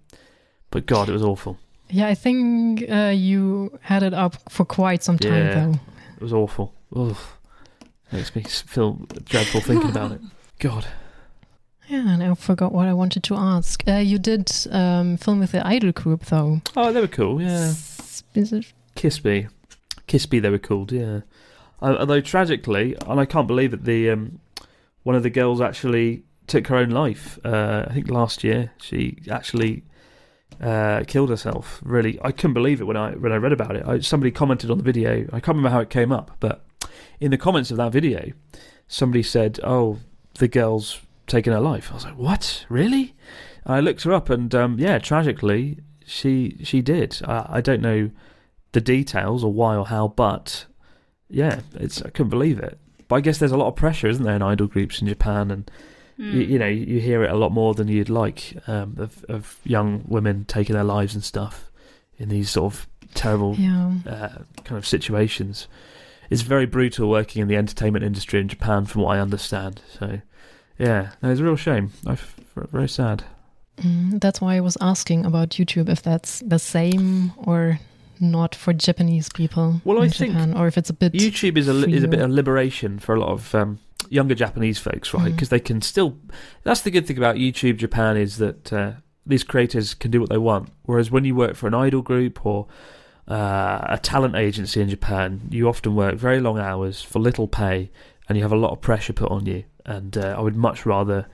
[0.71, 1.59] but God, it was awful.
[1.91, 5.55] yeah, I think uh, you had it up for quite some time Yeah.
[5.67, 5.73] though.
[6.17, 6.73] It was awful.
[6.95, 7.17] Ugh.
[8.13, 8.93] Makes me feel
[9.25, 10.21] dreadful thinking about it.
[10.61, 10.87] God.
[11.89, 13.83] Yeah, and I forgot what I wanted to ask.
[13.87, 16.61] Uh, you did um, film with the Idol group though.
[16.77, 17.41] Oh, they were cool.
[17.43, 17.73] Yeah.
[18.35, 19.49] Is it Kispy.
[20.09, 20.91] Kispy, they were called.
[20.93, 21.21] Yeah.
[21.81, 24.41] Although tragically, and I can't believe that the um,
[25.03, 27.39] one of the girls actually took her own life.
[27.45, 29.85] Uh, I think last year she actually
[30.61, 31.81] uh, killed herself.
[31.85, 33.87] Really, I couldn't believe it when I when I read about it.
[33.87, 35.27] I, somebody commented on the video.
[35.33, 36.65] I can't remember how it came up, but
[37.21, 38.33] in the comments of that video,
[38.89, 39.99] somebody said, "Oh,
[40.39, 42.65] the girl's taken her life." I was like, "What?
[42.69, 43.15] Really?"
[43.65, 47.21] And I looked her up, and um, yeah, tragically, she she did.
[47.25, 48.11] I, I don't know
[48.73, 50.67] the details or why or how, but
[51.29, 52.79] yeah, it's I couldn't believe it.
[53.09, 55.51] But I guess there's a lot of pressure, isn't there, in idol groups in Japan,
[55.51, 55.71] and
[56.17, 56.35] Hmm.
[56.35, 59.59] you, you know you hear it a lot more than you'd like um, of of
[59.65, 61.71] young women taking their lives and stuff
[62.19, 63.93] in these sort of terrible yeah.
[64.07, 64.29] uh,
[64.65, 65.69] kind of situations.
[66.31, 69.83] It's very brutal working in the entertainment industry in Japan, from what I understand.
[69.99, 70.21] So,
[70.79, 71.93] yeah, no, it's a real shame.
[72.07, 72.17] I
[72.55, 73.23] very sad.
[73.77, 77.79] Mm, that's why I was asking about YouTube if that's the same or
[78.21, 81.13] not for Japanese people Well, in I think Japan, or if it's a bit.
[81.13, 83.79] YouTube is a is a bit of liberation for a lot of um,
[84.09, 85.33] younger Japanese folks, right?
[85.33, 86.17] Because they can still.
[86.63, 88.93] That's the good thing about YouTube Japan is that uh,
[89.25, 90.71] these creators can do what they want.
[90.85, 92.67] Whereas when you work for an idol group or
[93.29, 97.91] uh, a talent agency in Japan, you often work very long hours for little pay,
[98.29, 99.65] and you have a lot of pressure put on you.
[99.85, 101.27] And uh, I would much rather,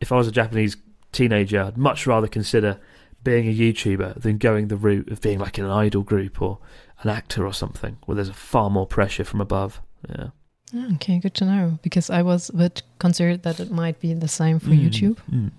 [0.00, 0.76] if I was a Japanese
[1.12, 2.78] teenager, I'd much rather consider
[3.24, 6.58] being a YouTuber than going the route of being like in an idol group or
[7.02, 9.80] an actor or something, where there's a far more pressure from above.
[10.08, 10.28] Yeah.
[10.74, 14.14] Ah, Okay, good to know because I was a bit concerned that it might be
[14.14, 15.16] the same for Mm, YouTube.
[15.30, 15.50] mm.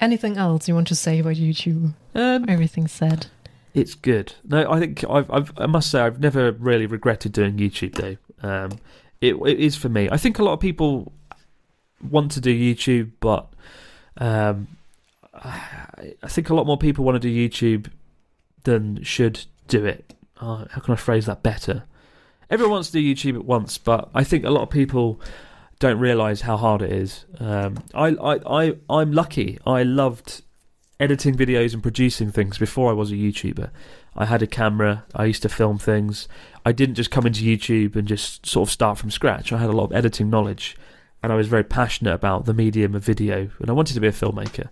[0.00, 1.92] Anything else you want to say about YouTube?
[2.14, 3.26] Um, Everything said.
[3.74, 4.34] it's good.
[4.44, 8.16] No, I think I've, I've, I must say I've never really regretted doing YouTube though.
[8.48, 8.78] Um,
[9.20, 10.08] it, it is for me.
[10.10, 11.12] I think a lot of people
[12.08, 13.48] want to do YouTube, but
[14.18, 14.68] um,
[16.22, 17.90] I think a lot more people want to do YouTube
[18.64, 20.14] than should do it.
[20.40, 21.84] Uh, how can I phrase that better?
[22.50, 25.20] Everyone wants to do YouTube at once, but I think a lot of people
[25.78, 27.24] don't realize how hard it is.
[27.38, 29.58] Um, I, I, I, I'm lucky.
[29.66, 30.42] I loved
[30.98, 33.70] editing videos and producing things before I was a YouTuber.
[34.16, 35.04] I had a camera.
[35.14, 36.26] I used to film things.
[36.64, 39.52] I didn't just come into YouTube and just sort of start from scratch.
[39.52, 40.76] I had a lot of editing knowledge,
[41.22, 44.08] and I was very passionate about the medium of video, and I wanted to be
[44.08, 44.68] a filmmaker.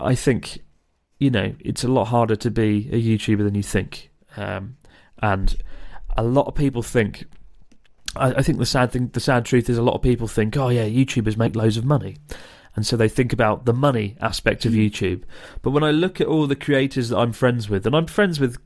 [0.00, 0.60] I think,
[1.18, 4.76] you know, it's a lot harder to be a YouTuber than you think, um,
[5.22, 5.56] and
[6.16, 7.24] a lot of people think.
[8.16, 10.56] I, I think the sad thing, the sad truth is, a lot of people think,
[10.56, 12.16] oh yeah, YouTubers make loads of money,
[12.74, 15.22] and so they think about the money aspect of YouTube.
[15.62, 18.40] But when I look at all the creators that I'm friends with, and I'm friends
[18.40, 18.58] with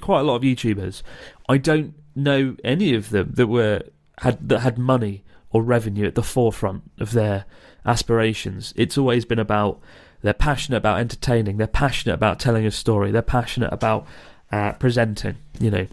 [0.00, 1.02] quite a lot of YouTubers,
[1.48, 3.82] I don't know any of them that were
[4.18, 7.44] had that had money or revenue at the forefront of their
[7.86, 8.74] aspirations.
[8.76, 9.80] It's always been about
[10.22, 14.06] they're passionate about entertaining, they're passionate about telling a story, they're passionate about
[14.50, 15.36] uh, presenting.
[15.60, 15.86] You know,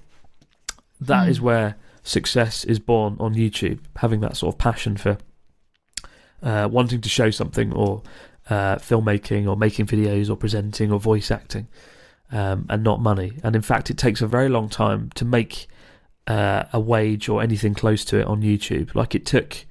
[1.01, 1.29] that Mm.
[1.29, 3.79] is where success is born on YouTube.
[3.97, 5.17] Having that sort of passion for
[6.43, 8.03] uh, wanting to show something, or
[8.49, 11.67] uh, filmmaking, or making videos, or presenting, or voice acting,
[12.31, 13.33] um, and not money.
[13.43, 15.67] And in fact, it takes a very long time to make
[16.27, 18.93] uh, a wage or anything close to it on YouTube.
[18.95, 19.65] Like it took,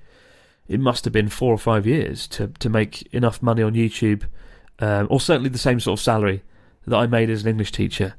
[0.69, 4.25] it must have been four or five years to to make enough money on YouTube,
[4.81, 6.43] um, or certainly the same sort of salary
[6.87, 8.15] that I made as an English teacher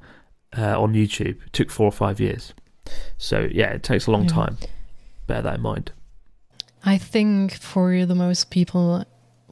[0.57, 1.37] uh, on YouTube.
[1.45, 2.53] It took four or five years.
[3.17, 4.29] So yeah, it takes a long Yeah.
[4.33, 4.57] time.
[5.27, 5.91] Bear that in mind.
[6.83, 9.03] I think for the most people,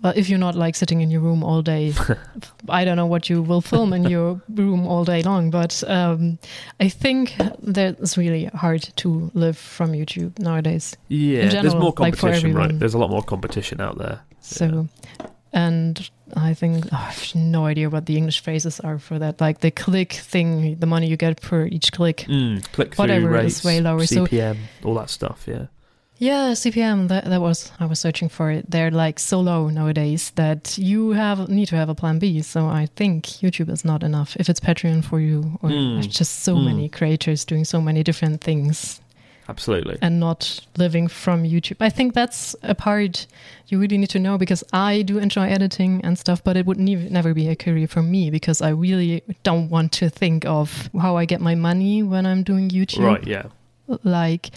[0.03, 1.93] well, if you're not like sitting in your room all day,
[2.69, 6.37] I don't know what you will film in your room all day long, but um,
[6.79, 10.95] I think that it's really hard to live from YouTube nowadays.
[11.07, 12.77] Yeah, In there's general, more like competition, right?
[12.77, 14.21] There's a lot more competition out there.
[14.41, 14.87] So,
[15.53, 19.39] and I think oh, I have no idea what the English phrases are for that.
[19.39, 22.25] Like the click thing, the money you get per each click.
[22.27, 25.45] Mm, click Whatever is way lower, so- CPM, all that stuff.
[25.47, 25.67] Yeah.
[26.19, 27.07] Yeah, CPM.
[27.09, 28.69] That that was I was searching for it.
[28.71, 32.41] They're like so low nowadays that you have need to have a plan B.
[32.41, 36.07] So I think YouTube is not enough if it's Patreon for you, or Mm.
[36.09, 36.65] just so Mm.
[36.65, 39.01] many creators doing so many different things
[39.49, 39.97] Absolutely.
[40.01, 41.77] and not living from YouTube.
[41.79, 43.27] I think that's a part
[43.67, 46.79] you really need to know because I do enjoy editing and stuff, but it would
[46.79, 50.89] nev- never be a career for me because I really don't want to think of
[51.01, 53.05] how I get my money when I'm doing YouTube.
[53.05, 53.25] Right.
[53.27, 53.47] Yeah.
[54.03, 54.51] Like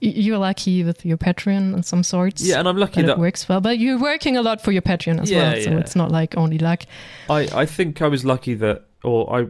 [0.00, 2.42] you're lucky with your Patreon and some sorts.
[2.42, 4.70] Yeah, and I'm lucky that that it works well, but you're working a lot for
[4.72, 5.78] your Patreon as Yeah, well, so yeah.
[5.78, 6.84] it's not like only luck.
[7.28, 9.46] I, I think I was lucky that, or I,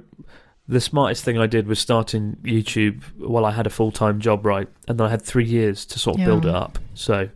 [0.69, 4.45] the smartest thing I did was starting YouTube while I had a full time job,
[4.45, 4.69] right?
[4.86, 6.78] And then I had three years to sort of build it up.
[6.95, 7.31] So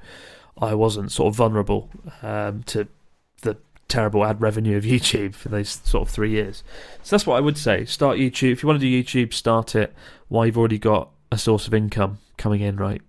[0.59, 1.89] I wasn't sort of vulnerable
[2.23, 2.87] um, to
[3.41, 3.57] the
[3.89, 6.63] terrible ad revenue of YouTube for those sort of three years.
[7.03, 7.87] So that's what I would say.
[7.87, 8.53] Start YouTube.
[8.53, 9.95] If you want to do YouTube, start it
[10.29, 13.01] while you've already got a source of income coming in, right?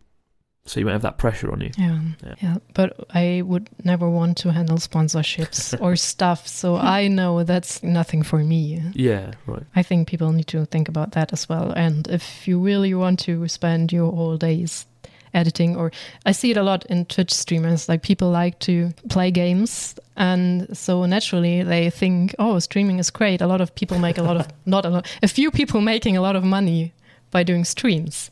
[0.65, 1.71] So you won't have that pressure on you.
[1.77, 1.99] Yeah.
[2.25, 2.35] Yeah.
[2.41, 7.83] yeah, But I would never want to handle sponsorships or stuff, so I know that's
[7.83, 8.81] nothing for me.
[8.93, 9.63] Yeah, right.
[9.75, 11.71] I think people need to think about that as well.
[11.71, 14.85] And if you really want to spend your whole days
[15.33, 15.91] editing, or
[16.25, 19.95] I see it a lot in Twitch streamers, like people like to play games.
[20.15, 23.41] And so naturally they think, oh, streaming is great.
[23.41, 26.15] A lot of people make a lot of, not a lot, a few people making
[26.15, 26.93] a lot of money
[27.31, 28.29] by doing streams.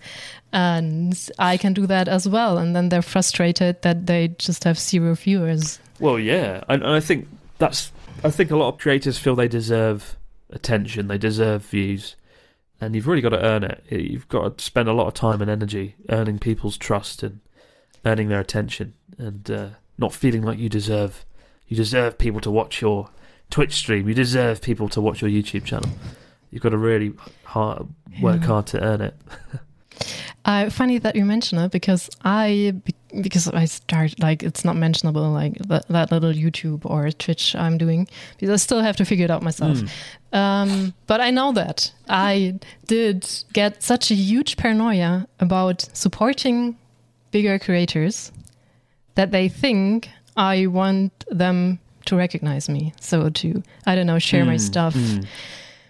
[0.54, 2.58] And I can do that as well.
[2.58, 5.80] And then they're frustrated that they just have zero viewers.
[6.00, 7.92] Well, yeah, and, and I think that's.
[8.24, 10.18] I think a lot of creators feel they deserve
[10.50, 12.16] attention, they deserve views,
[12.82, 13.84] and you've really got to earn it.
[13.90, 17.40] You've got to spend a lot of time and energy earning people's trust and
[18.06, 19.68] earning their attention, and uh,
[19.98, 21.26] not feeling like you deserve.
[21.68, 23.10] You deserve people to watch your
[23.50, 24.08] Twitch stream.
[24.10, 25.90] You deserve people to watch your YouTube channel.
[26.52, 27.14] You've got to really
[27.46, 27.88] hard,
[28.22, 28.48] work Yeah.
[28.48, 29.16] hard to earn it.
[30.44, 32.74] Uh, funny that you mention it because I
[33.22, 37.78] because I start like it's not mentionable like that, that little YouTube or Twitch I'm
[37.78, 38.08] doing
[38.40, 39.78] because I still have to figure it out myself.
[39.78, 40.38] Mm.
[40.38, 46.78] Um, but I know that I did get such a huge paranoia about supporting
[47.32, 48.32] bigger creators
[49.16, 52.94] that they think I want them to recognize me.
[53.00, 55.26] So to I don't know share my Mm, stuff mm.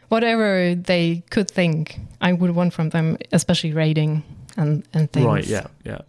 [0.09, 4.23] whatever they could think I would want from them, especially rating
[4.57, 5.25] and and things.
[5.25, 5.45] Right?
[5.45, 6.01] Yeah, yeah.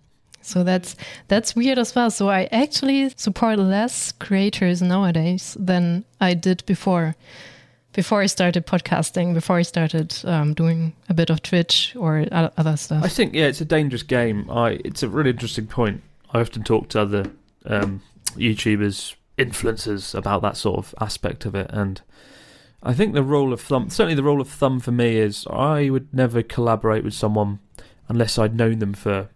[0.42, 0.96] So that's
[1.28, 2.10] that's weird as well.
[2.10, 7.14] So I actually support less creators nowadays than I did before.
[7.92, 12.76] before I started podcasting, before I started um, doing a bit of Twitch or other
[12.76, 13.04] stuff.
[13.04, 14.50] I think yeah, it's a dangerous game.
[14.50, 16.02] I it's a really interesting point.
[16.32, 17.26] I often talk to other
[17.66, 18.00] um,
[18.34, 22.00] YouTubers, influencers about that sort of aspect of it, and
[22.82, 25.90] I think the rule of thumb, certainly the rule of thumb for me is I
[25.90, 27.60] would never collaborate with someone
[28.08, 29.28] unless I'd known them for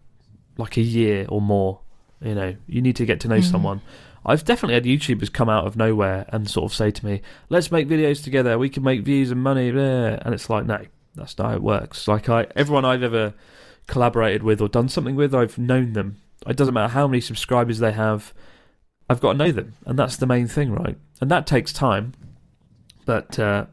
[0.59, 1.81] like a year or more.
[2.21, 3.51] You know, you need to get to know Mhm.
[3.51, 3.81] someone.
[4.25, 7.71] I've definitely had YouTubers come out of nowhere and sort of say to me, "Let's
[7.71, 8.59] make videos together.
[8.59, 9.83] We can make views and money." blah."
[10.23, 10.79] And it's like, no,
[11.15, 12.09] that's not how it works.
[12.09, 13.35] Like I, everyone I've ever
[13.87, 16.17] collaborated with or done something with, I've known them.
[16.47, 18.33] It doesn't matter how many subscribers they have.
[19.09, 20.97] I've got to know them, and that's the main thing, right?
[21.21, 22.13] And that takes time.
[23.05, 23.67] But uh,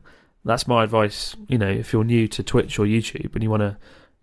[0.46, 1.36] that's my advice.
[1.48, 3.78] You know, if you're new to Twitch or YouTube and you want to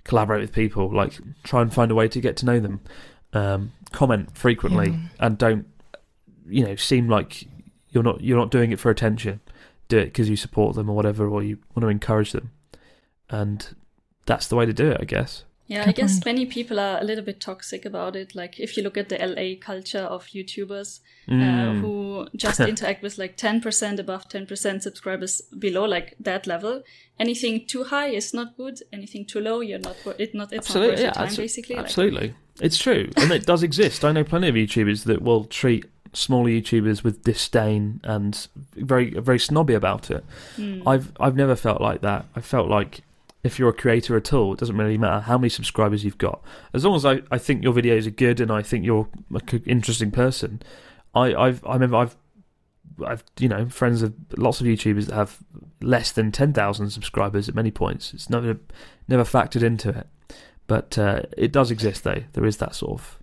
[0.05, 1.13] collaborate with people, like
[1.45, 2.81] try and find a way to get to know them.
[3.33, 4.99] Um, comment frequently, Yeah.
[5.21, 5.67] and don't
[6.49, 7.47] you know seem like
[7.91, 9.41] you're not you're not doing it for attention.
[9.89, 12.51] Do it because you support them or whatever, or you want to encourage them,
[13.29, 13.75] and
[14.27, 15.45] that's the way to do it, I guess.
[15.71, 16.27] Yeah, I guess point.
[16.27, 18.35] many people are a little bit toxic about it.
[18.35, 21.81] Like if you look at the LA culture of YouTubers uh, Mm.
[21.81, 26.83] who just interact with like 10% above 10% subscribers below like that level,
[27.21, 28.81] anything too high is not good.
[28.93, 31.77] Anything too low, you're not wor- it not it's not worth your time abso- basically.
[31.77, 34.05] Like, Absolutely, it's true, and it does exist.
[34.05, 39.39] I know plenty of YouTubers that will treat smaller YouTubers with disdain and very very
[39.39, 40.25] snobby about it.
[40.57, 40.83] mm.
[40.85, 42.27] I've I've never felt like that.
[42.35, 43.03] I felt like
[43.43, 46.43] if you're a creator at all, it doesn't really matter how many subscribers you've got.
[46.75, 49.63] As long as I, I think your videos are good and I think you're an
[49.67, 50.61] interesting person,
[51.15, 52.17] I I've I remember I've
[53.05, 55.39] I've you know friends of lots of YouTubers that have
[55.81, 58.13] less than ten thousand subscribers at many points.
[58.13, 58.59] It's never
[59.09, 60.07] never factored into it,
[60.67, 62.23] but uh, it does exist though.
[62.35, 63.19] There is that sort of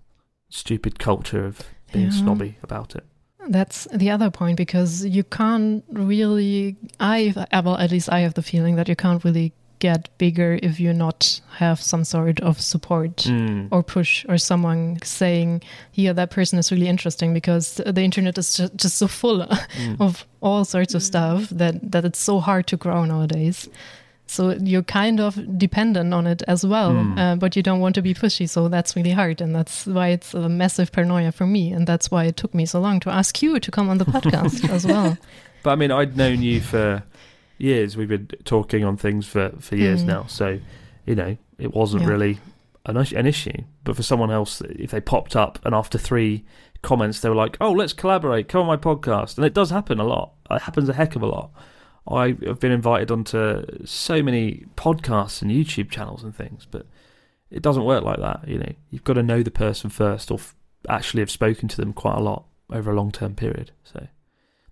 [0.49, 1.61] stupid culture of
[1.93, 2.11] being Yeah.
[2.11, 3.05] snobby about it.
[3.49, 6.75] That's the other point because you can't really.
[6.99, 7.33] I
[7.63, 10.91] well, at least I have the feeling that you can't really get bigger if you
[10.93, 13.67] not have some sort of support Mm.
[13.71, 15.61] or push or someone saying,
[15.93, 19.45] "Yeah, that person is really interesting," because the internet is just, just so full
[19.79, 19.99] Mm.
[19.99, 23.69] of all sorts of stuff that that it's so hard to grow nowadays.
[24.29, 27.17] So you're kind of dependent on it as well, Mm.
[27.17, 28.49] uh, but you don't want to be pushy.
[28.49, 32.11] So that's really hard, and that's why it's a massive paranoia for me, and that's
[32.11, 34.85] why it took me so long to ask you to come on the podcast as
[34.85, 35.17] well.
[35.63, 37.03] But I mean, I'd known you for
[37.57, 37.95] years.
[37.97, 40.07] We've been talking on things for, for years Mm.
[40.07, 40.25] now.
[40.27, 40.59] So,
[41.05, 42.09] you know, it wasn't Yeah.
[42.09, 42.39] really
[42.85, 43.63] an, an issue.
[43.83, 46.45] But for someone else, if they popped up and after three
[46.81, 49.37] comments, they were like, oh, let's collaborate, come on my podcast.
[49.37, 50.33] And it does happen a lot.
[50.51, 51.49] It happens a heck of a lot.
[52.09, 56.85] I've been invited onto so many podcasts and YouTube channels and things, but
[57.51, 58.47] it doesn't work like that.
[58.47, 60.55] You know, you've got to know the person first, or f-
[60.87, 63.71] actually have spoken to them quite a lot over a long term period.
[63.83, 64.07] So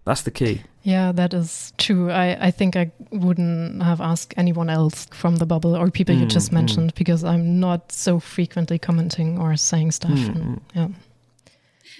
[0.05, 0.61] that's the key.
[0.85, 2.11] Yeah, that is true.
[2.11, 6.27] I, I think I wouldn't have asked anyone else from the bubble or people you
[6.27, 6.53] Mm, just mm.
[6.53, 10.11] mentioned because I'm not so frequently commenting or saying stuff.
[10.11, 10.61] Mm, and- mm.
[10.75, 10.87] yeah.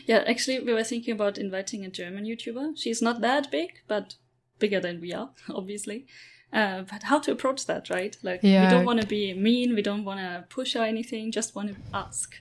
[0.06, 2.78] Yeah, actually, we were thinking about inviting a German YouTuber.
[2.78, 4.16] She's not that big, but
[4.60, 6.06] bigger than we are, obviously.
[6.54, 8.16] Uh, but how to approach that, right?
[8.22, 11.56] Like, we don't want to be mean, we don't want to push or anything, just
[11.56, 12.36] want to ask.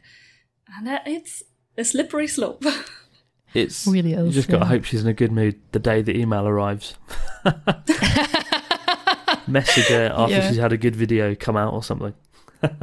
[0.76, 1.42] And that, it's
[1.78, 2.62] a slippery slope.
[3.54, 6.18] It's Really You just got to hope she's in a good mood the day the
[6.18, 6.96] email arrives.
[9.46, 10.48] Message her after Yeah.
[10.48, 12.14] she's had a good video come out or something.
[12.60, 12.78] but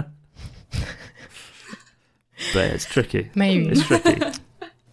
[2.56, 3.30] it's tricky.
[3.36, 3.68] Maybe.
[3.70, 4.22] It's tricky.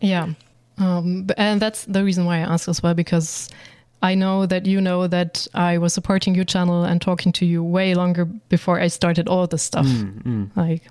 [0.00, 0.28] Yeah.
[0.78, 3.48] Um, and that's the reason why I ask as well, because
[4.00, 7.64] I know that you know that I was supporting your channel and talking to you
[7.64, 9.86] way longer before I started all this stuff.
[9.86, 10.50] Mm, mm.
[10.56, 10.84] Like,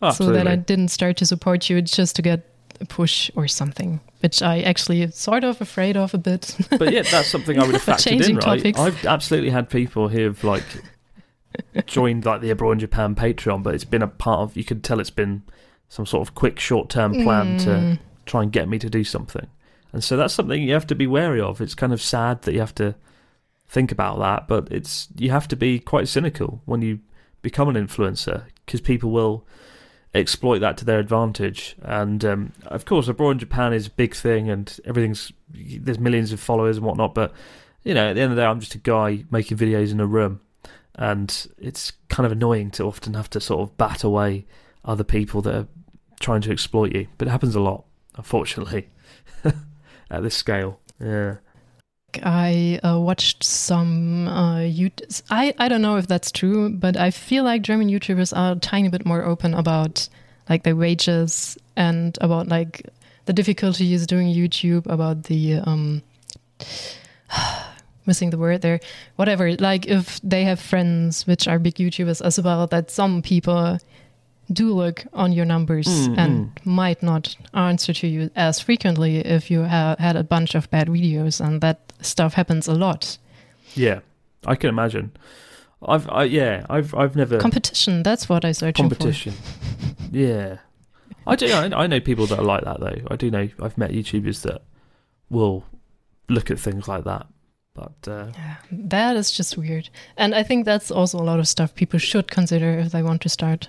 [0.00, 0.38] so Absolutely.
[0.38, 2.40] that I didn't start to support you just to get
[2.80, 6.56] a push or something, which I actually sort of afraid of a bit.
[6.78, 8.58] but yeah, that's something I would have factored in, right?
[8.58, 8.78] topics.
[8.78, 10.64] I've absolutely had people who have like
[11.86, 14.56] joined like the Abroad in Japan Patreon, but it's been a part of.
[14.56, 15.42] You could tell it's been
[15.88, 17.98] some sort of quick short term plan to Mm.
[18.26, 19.46] try and get me to do something.
[19.92, 21.60] And so that's something you have to be wary of.
[21.60, 22.94] It's kind of sad that you have to
[23.66, 27.00] think about that, but it's you have to be quite cynical when you
[27.42, 29.46] become an influencer because people will
[30.14, 31.76] exploit that to their advantage.
[31.82, 36.32] And um, of course, abroad in Japan is a big thing, and everything's there's millions
[36.32, 37.14] of followers and whatnot.
[37.14, 37.32] But
[37.84, 40.00] you know, at the end of the day, I'm just a guy making videos in
[40.00, 40.40] a room,
[40.94, 44.46] and it's kind of annoying to often have to sort of bat away
[44.84, 45.66] other people that are
[46.20, 47.06] trying to exploit you.
[47.18, 47.84] But it happens a lot,
[48.16, 48.88] unfortunately,
[50.10, 50.80] at this scale.
[51.00, 51.36] Yeah.
[52.22, 55.22] I uh, watched some uh, YouTube.
[55.30, 58.56] I I don't know if that's true, but I feel like German YouTubers are a
[58.56, 60.08] tiny bit more open about
[60.48, 62.86] like their wages and about like
[63.26, 66.02] the difficulties doing YouTube, about the um,
[68.06, 68.80] missing the word there.
[69.16, 69.54] Whatever.
[69.56, 73.78] Like if they have friends which are big YouTubers as well, that some people
[74.52, 79.50] do look on your numbers Mm, and might not answer to you as frequently if
[79.50, 83.18] you ha- had a bunch of bad videos, and that stuff happens a lot.
[83.74, 84.00] Yeah,
[84.46, 85.12] I can imagine.
[85.82, 88.02] I've, I, yeah, I've, I've never Competition.
[88.02, 88.82] That's what I search for.
[88.82, 89.34] competition.
[90.10, 90.58] yeah,
[91.26, 91.46] I do.
[91.52, 93.00] I, I know people that are like that though.
[93.10, 93.48] I do know.
[93.60, 94.62] I've met YouTubers that
[95.30, 95.64] will
[96.28, 97.26] look at things like that.
[97.74, 99.88] But uh, Yeah, that is just weird.
[100.16, 103.22] And I think that's also a lot of stuff people should consider if they want
[103.22, 103.68] to start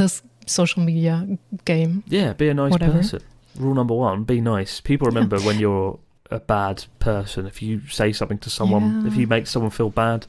[0.00, 1.26] this social media
[1.64, 2.02] game.
[2.08, 2.92] yeah, be a nice Whatever.
[2.94, 3.22] person.
[3.56, 4.80] Rule number one: be nice.
[4.80, 5.98] People remember when you're
[6.30, 7.46] a bad person.
[7.46, 10.26] If you say something to someone, if you make someone feel bad,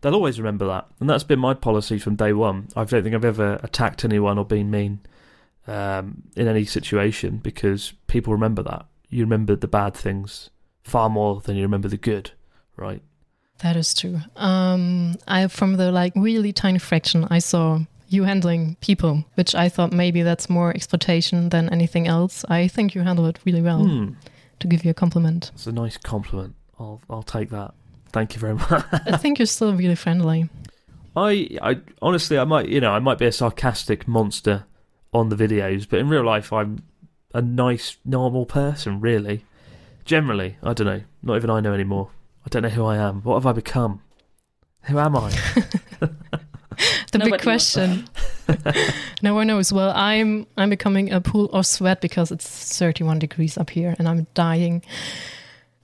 [0.00, 0.86] they'll always remember that.
[1.00, 2.68] And that's been my policy from day one.
[2.76, 5.00] I don't think I've ever attacked anyone or been mean
[5.66, 8.86] um, in any situation because people remember that.
[9.10, 10.50] You remember the bad things
[10.82, 12.32] far more than you remember the good,
[12.76, 13.02] right?
[13.58, 14.18] That is true.
[14.36, 17.80] Um, I from the like really tiny fraction I saw
[18.14, 22.44] you handling people, which I thought maybe that's more exploitation than anything else.
[22.48, 23.84] I think you handle it really well.
[23.84, 24.12] Hmm.
[24.60, 26.54] To give you a compliment, It's a nice compliment.
[26.78, 27.74] I'll I'll take that.
[28.12, 28.70] Thank you very much.
[28.92, 30.48] I think you're still really friendly.
[31.16, 34.64] I I honestly I might you know I might be a sarcastic monster
[35.12, 36.82] on the videos, but in real life I'm
[37.34, 39.00] a nice normal person.
[39.00, 39.44] Really,
[40.04, 41.02] generally I don't know.
[41.22, 42.10] Not even I know anymore.
[42.46, 43.22] I don't know who I am.
[43.22, 44.00] What have I become?
[44.82, 45.32] Who am I?
[47.12, 48.08] The Nobody big question.
[49.22, 49.72] no one knows.
[49.72, 54.08] Well, I'm I'm becoming a pool of sweat because it's 31 degrees up here and
[54.08, 54.82] I'm dying.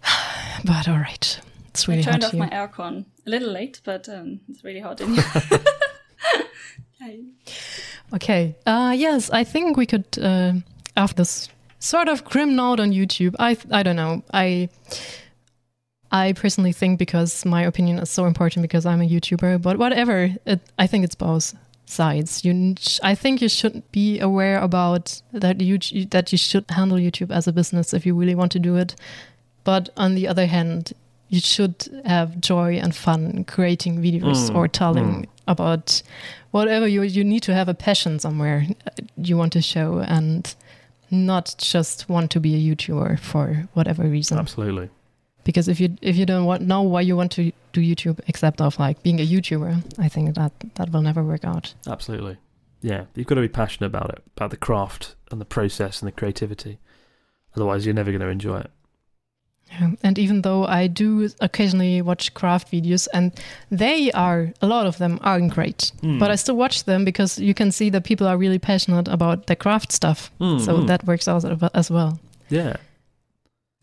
[0.64, 2.68] but all right, it's really I turned hot off my here.
[2.68, 5.24] aircon a little late, but um, it's really hot in here.
[8.12, 8.56] Okay.
[8.66, 10.54] Uh, yes, I think we could uh,
[10.96, 11.48] after this
[11.78, 13.36] sort of grim note on YouTube.
[13.38, 14.22] I I don't know.
[14.32, 14.68] I
[16.12, 20.35] I personally think because my opinion is so important because I'm a YouTuber, but whatever.
[20.45, 21.55] It, I think it's both
[21.87, 22.45] sides.
[22.45, 25.61] You, I think you should be aware about that.
[25.61, 28.77] You that you should handle YouTube as a business if you really want to do
[28.77, 28.95] it.
[29.62, 30.93] But on the other hand,
[31.28, 35.27] you should have joy and fun creating videos Mm, or telling mm.
[35.47, 36.03] about
[36.51, 40.55] whatever you you need to have a passion somewhere uh, you want to show and
[41.11, 44.91] not just want to be a YouTuber for whatever reason Absolutely.
[45.51, 48.60] Because if you if you don't want know why you want to do YouTube except
[48.60, 51.74] of like being a YouTuber, I think that that will never work out.
[51.86, 52.36] Absolutely.
[52.82, 56.06] Yeah, you've got to be passionate about it, about the craft and the process and
[56.09, 56.78] the creativity.
[57.56, 58.70] Otherwise, you're never going to enjoy it.
[59.72, 59.90] Yeah.
[60.02, 63.32] And even though I do occasionally watch craft videos, and
[63.70, 66.18] they are a lot of them aren't great, Hmm.
[66.18, 69.47] but I still watch them because you can see that people are really passionate about
[69.47, 70.31] the craft stuff.
[70.40, 70.86] Mm, So mm.
[70.86, 71.44] that works out
[71.74, 72.18] as well.
[72.48, 72.77] yeah,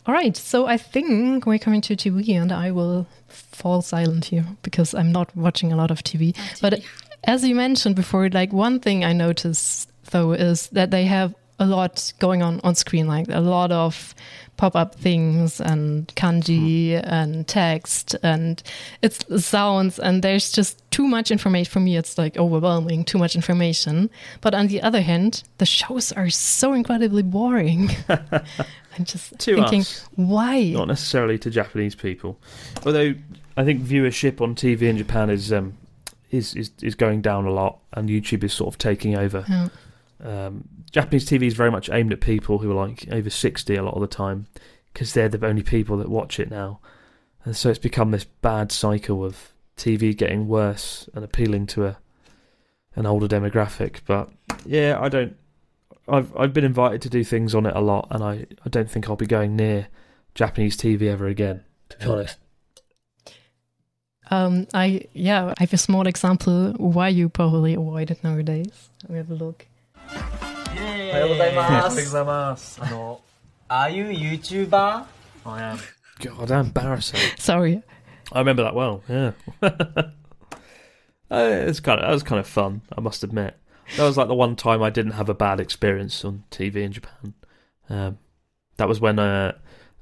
[0.07, 4.45] All right, so I think we're coming to TV, and I will fall silent here
[4.63, 6.33] because I'm not watching a lot of TV.
[6.61, 6.79] But
[7.25, 11.65] as you mentioned before, like one thing I noticed though is that they have a
[11.65, 14.15] lot going on on screen, like a lot of
[14.55, 18.63] pop-up things and kanji and text and
[19.03, 23.35] it's sounds and there's just too much information for me it's like overwhelming too much
[23.35, 24.09] information.
[24.41, 27.89] But on the other hand the shows are so incredibly boring
[28.97, 30.07] i'm just To thinking us.
[30.15, 32.39] why not necessarily to Japanese people.
[32.85, 33.13] Although
[33.55, 35.77] I think viewership on TV in Japan is um,
[36.31, 39.71] is, is is going down a lot, and YouTube is sort of taking over.
[40.23, 43.83] Um, Japanese TV is very much aimed at people who are like over sixty a
[43.83, 44.47] lot of the time,
[44.93, 46.79] because they're the only people that watch it now,
[47.45, 51.97] and so it's become this bad cycle of TV getting worse and appealing to a
[52.95, 53.99] an older demographic.
[54.05, 54.29] But
[54.65, 55.35] yeah, I don't.
[56.08, 58.90] I've I've been invited to do things on it a lot, and I, I don't
[58.90, 59.88] think I'll be going near
[60.34, 61.64] Japanese TV ever again.
[61.90, 62.38] To be honest.
[64.30, 69.10] um i yeah i have a small example why you probably avoid it nowadays let
[69.10, 69.66] me have a look
[70.08, 72.80] おはようございます。
[72.82, 73.20] あの、
[73.68, 75.04] Are you YouTuber?
[75.44, 75.78] I am.
[76.20, 77.18] God, how embarrassing.
[77.36, 77.82] sorry
[78.32, 79.02] I remember that well.
[79.08, 79.32] Yeah.
[81.30, 82.80] uh, it's kind of that was kind of fun.
[82.96, 83.54] I must admit.
[83.95, 86.91] That was like the one time I didn't have a bad experience on TV in
[86.91, 87.33] Japan.
[87.89, 88.17] Um,
[88.75, 89.53] that was when uh,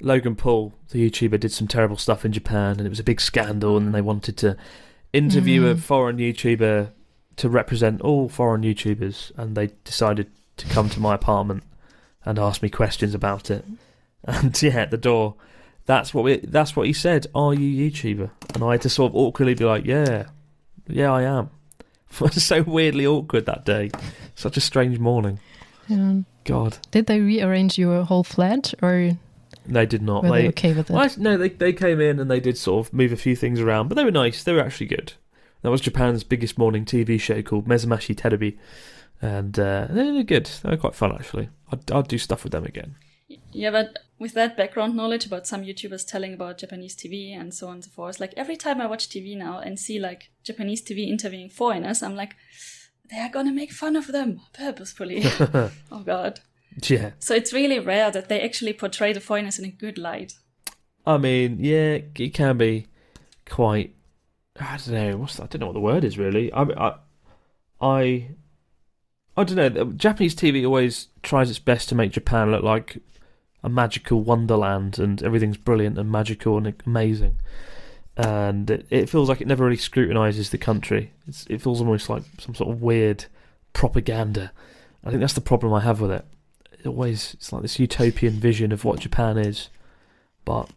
[0.01, 3.21] Logan Paul, the YouTuber, did some terrible stuff in Japan, and it was a big
[3.21, 3.77] scandal.
[3.77, 4.57] And they wanted to
[5.13, 5.79] interview a Mm.
[5.79, 6.89] foreign YouTuber
[7.37, 11.63] to represent all foreign YouTubers, and they decided to come to my apartment
[12.25, 13.63] and ask me questions about it.
[14.23, 15.35] And yeah, at the door,
[15.85, 17.27] that's what we, that's what he said.
[17.35, 18.31] Are you YouTuber?
[18.55, 20.25] And I had to sort of awkwardly be like, yeah,
[20.87, 21.49] yeah, I am.
[22.21, 23.91] Was so weirdly awkward that day.
[24.35, 25.39] Such a strange morning.
[25.87, 26.19] yeah.
[26.43, 26.77] God.
[26.91, 29.17] did they rearrange your whole flat or
[29.65, 30.23] They did not.
[30.23, 30.93] Were they They, okay with it?
[30.93, 33.59] well, no, they they came in and they did sort of move a few things
[33.59, 34.43] around, but they were nice.
[34.43, 35.13] They were actually good.
[35.63, 38.57] That was Japan's biggest morning TV show called Mezamashi Terebi,
[39.21, 40.45] and uh, they were good.
[40.61, 41.49] They were quite fun actually.
[41.71, 42.95] I'd, I'd do stuff with them again.
[43.55, 47.67] Yeah, but with that background knowledge about some YouTubers telling about Japanese TV and so
[47.67, 50.83] on and so forth, like every time I watch TV now and see like Japanese
[50.83, 52.35] TV interviewing foreigners, I'm like,
[53.09, 55.23] they are gonna make fun of them purposefully.
[55.91, 56.41] oh god.
[56.83, 60.33] Yeah, So it's really rare that they actually portray the foreigners in a good light.
[61.07, 62.87] I mean, yeah, it can be
[63.45, 63.95] quite.
[64.59, 65.17] I don't know.
[65.17, 66.51] What's I don't know what the word is really.
[66.51, 66.95] I, I,
[67.79, 68.29] I,
[69.37, 69.93] I don't know.
[69.93, 73.01] Japanese TV always tries its best to make Japan look like
[73.65, 77.37] a magical wonderland, and everything's brilliant and magical and amazing.
[78.15, 81.11] And it, it feels like it never really scrutinises the country.
[81.27, 83.25] It's, it feels almost like some sort of weird
[83.73, 84.51] propaganda.
[85.03, 86.25] I think that's the problem I have with it.
[86.71, 89.69] It always, it's like this utopian vision of what Japan is,
[90.45, 90.69] but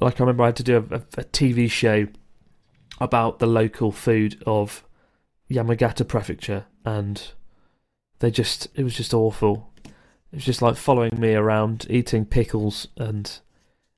[0.00, 2.06] like I remember I had to do a, a, a TV show
[3.00, 4.82] about the local food of
[5.50, 7.32] Yamagata Prefecture, and
[8.20, 9.70] they just it was just awful.
[10.32, 13.38] It was just like following me around eating pickles, and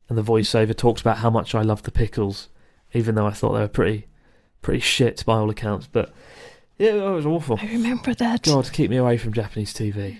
[0.08, 2.48] and the voiceover talks about how much I love the pickles,
[2.92, 4.06] even though I thought they were pretty
[4.62, 5.88] pretty shit by all accounts.
[5.90, 6.12] But
[6.78, 7.58] yeah, it was awful.
[7.60, 8.42] I remember that.
[8.44, 10.18] God, keep me away from Japanese TV.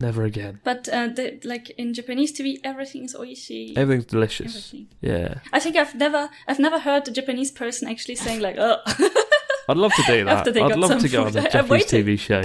[0.00, 0.60] Never again.
[0.64, 3.76] But uh, the, like in Japanese TV, everything is oishi.
[3.76, 4.56] Everything's delicious.
[4.56, 4.88] Everything.
[5.00, 8.78] Yeah, I think I've never, I've never heard a Japanese person actually saying like, "Oh,
[9.68, 10.38] I'd love to do that.
[10.38, 11.86] After they I'd got love some to go on a Japanese.
[11.86, 12.40] TV show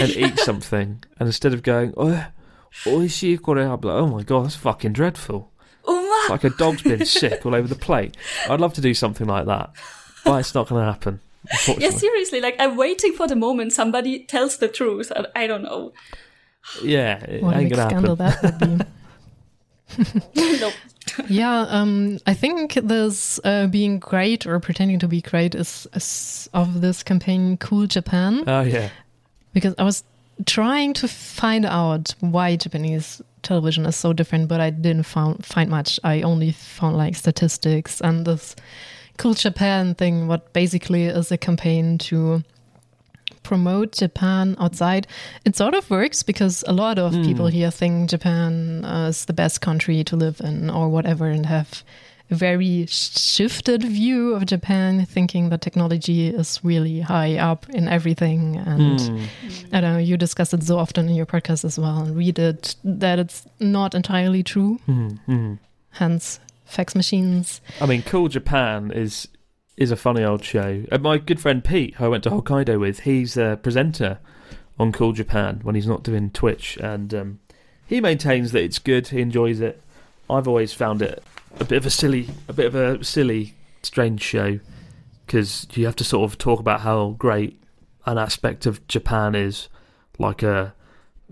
[0.00, 2.26] and eat something, and instead of going, oh,
[2.86, 5.50] oh oishii kore, I'd be like, oh my god, that's fucking dreadful.
[5.86, 8.16] Oh uma." It's like a dog's been sick all over the plate.
[8.48, 9.70] I'd love to do something like that,
[10.24, 11.20] but it's not going to happen.
[11.78, 12.40] Yeah, seriously.
[12.40, 15.12] Like I'm waiting for the moment somebody tells the truth.
[15.14, 15.92] and I don't know.
[16.82, 18.78] Yeah, it What a ain't big going to scandal happen.
[18.78, 18.86] that
[19.98, 20.60] would be.
[20.60, 20.70] no.
[21.28, 26.48] yeah, um, I think this uh, being great or pretending to be great is, is
[26.54, 28.90] of this campaign Cool Japan Oh yeah,
[29.52, 30.04] because I was
[30.46, 35.70] trying to find out why Japanese television is so different, but I didn't found, find
[35.70, 36.00] much.
[36.02, 38.56] I only found like statistics and this
[39.16, 42.42] Cool Japan thing, what basically is a campaign to
[43.44, 45.06] promote Japan outside.
[45.44, 49.32] It sort of works because a lot of people here think Japan uh, is the
[49.32, 51.84] best country to live in or whatever and have
[52.30, 58.56] a very shifted view of Japan, thinking that technology is really high up in everything.
[58.56, 59.24] And Hmm.
[59.74, 62.38] I don't know, you discuss it so often in your podcast as well and read
[62.38, 64.78] it that it's not entirely true.
[64.86, 65.54] Hmm.
[65.90, 67.60] Hence, fax machines.
[67.80, 69.28] I mean, Cool Japan is
[69.76, 70.84] is a funny old show.
[70.90, 74.18] And my good friend Pete, who I went to Hokkaido with, he's a presenter
[74.78, 77.40] on Cool Japan when he's not doing Twitch, and um,
[77.86, 79.08] he maintains that it's good.
[79.08, 79.80] He enjoys it.
[80.28, 81.22] I've always found it
[81.60, 84.58] a bit of a silly, a bit of a silly, strange show
[85.26, 87.60] because you have to sort of talk about how great
[88.06, 89.68] an aspect of Japan is,
[90.18, 90.68] like uh,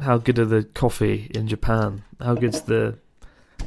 [0.01, 2.99] how good are the coffee in Japan, how good's the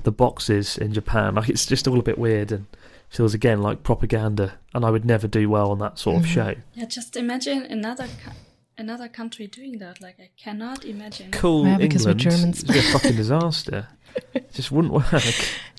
[0.03, 1.35] the boxes in Japan.
[1.35, 2.65] Like it's just all a bit weird and
[3.09, 4.53] feels again like propaganda.
[4.73, 6.33] And I would never do well on that sort of Mhm.
[6.33, 6.55] show.
[6.73, 8.31] Yeah, just imagine another co-
[8.77, 10.01] another country doing that.
[10.01, 11.31] Like I cannot imagine.
[11.31, 12.63] Cool Yeah, because we're England Germans.
[12.63, 13.87] is a fucking disaster.
[14.33, 15.23] It just wouldn't work.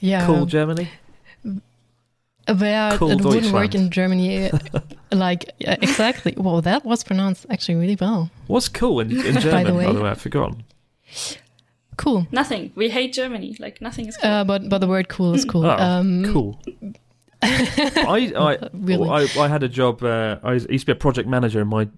[0.00, 0.26] Yeah.
[0.26, 0.88] Cool Germany.
[2.58, 4.50] Where Cool it wouldn't work in Germany,
[5.12, 6.32] like yeah, exactly.
[6.36, 8.30] Well, that was pronounced actually really well.
[8.46, 9.50] What's cool in, in German?
[9.50, 9.90] by, the way.
[9.90, 10.62] way, I've forgotten.
[11.96, 12.28] Cool.
[12.30, 12.70] Nothing.
[12.76, 13.56] We hate Germany.
[13.58, 14.30] Like nothing is cool.
[14.30, 15.66] Uh, but but the word cool is cool.
[15.66, 16.60] Oh, um, cool.
[18.08, 19.08] I, I, Really?
[19.08, 20.02] I, I had a job.
[20.02, 21.88] Uh, I used to be a project manager, and my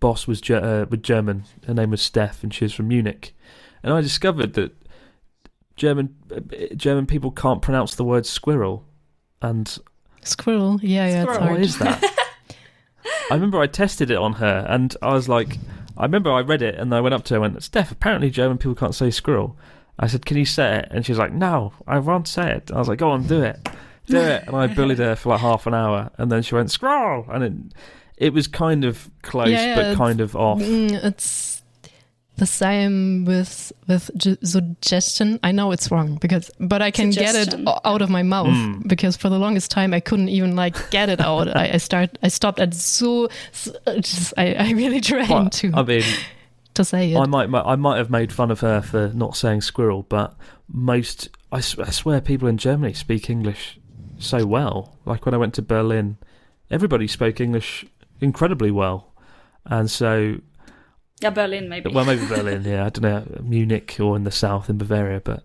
[0.00, 1.44] boss was Ge- uh, was German.
[1.66, 3.34] Her name was Steph, and she was from Munich.
[3.82, 4.72] And I discovered that
[5.76, 6.40] German uh,
[6.76, 8.84] German people can't pronounce the word squirrel.
[9.40, 9.76] And
[10.22, 10.78] Squirrel.
[10.82, 11.40] Yeah, yeah, it's Squirrel.
[11.40, 11.60] what hard.
[11.62, 12.04] is that?
[13.30, 15.58] I remember I tested it on her, and I was like,
[15.96, 18.30] I remember I read it, and I went up to her and went, Steph, apparently
[18.30, 19.56] German people can't say squirrel.
[19.98, 20.88] I said, Can you say it?
[20.90, 22.70] And she was like, No, I won't say it.
[22.72, 23.68] I was like, Go on, do it,
[24.06, 24.44] do it.
[24.46, 27.44] And I bullied her for like half an hour, and then she went squirrel, and
[27.44, 27.52] it,
[28.16, 30.60] it was kind of close, Yeah, yeah, but kind of off.
[30.60, 31.62] Mm, it's
[32.36, 35.38] the same with with ju- suggestion.
[35.42, 37.54] I know it's wrong because, but I can get it
[37.84, 38.88] out of my mouth Mm.
[38.88, 41.54] because for the longest time I couldn't even like get it out.
[41.54, 43.28] I, I start I stopped at so.
[43.52, 46.02] so just, I I really trying But, to I mean,
[46.74, 47.18] to say it.
[47.18, 50.34] I might I might have made fun of her for not saying squirrel, but
[50.68, 53.78] most I, swear people in Germany speak English
[54.22, 54.96] so well.
[55.04, 56.16] Like when I went to Berlin,
[56.70, 57.84] everybody spoke English
[58.20, 59.12] incredibly well,
[59.64, 60.38] and so
[61.20, 61.90] yeah, Berlin maybe.
[61.92, 65.42] well maybe Berlin, yeah, I don't know Munich or in the south in Bavaria, but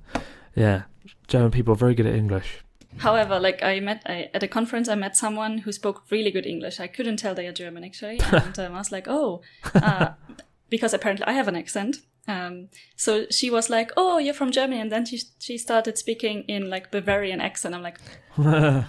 [0.56, 0.84] yeah,
[1.28, 2.64] German people are very good at English.
[2.98, 6.46] However, like I met I, at a conference, I met someone who spoke really good
[6.46, 6.80] English.
[6.80, 9.42] I couldn't tell they are German actually, and um, I was like, oh,
[9.76, 10.10] uh,
[10.70, 11.98] because apparently I have an accent.
[12.28, 16.44] Um, so she was like, "Oh, you're from Germany," and then she she started speaking
[16.48, 17.74] in like Bavarian accent.
[17.74, 18.00] I'm like,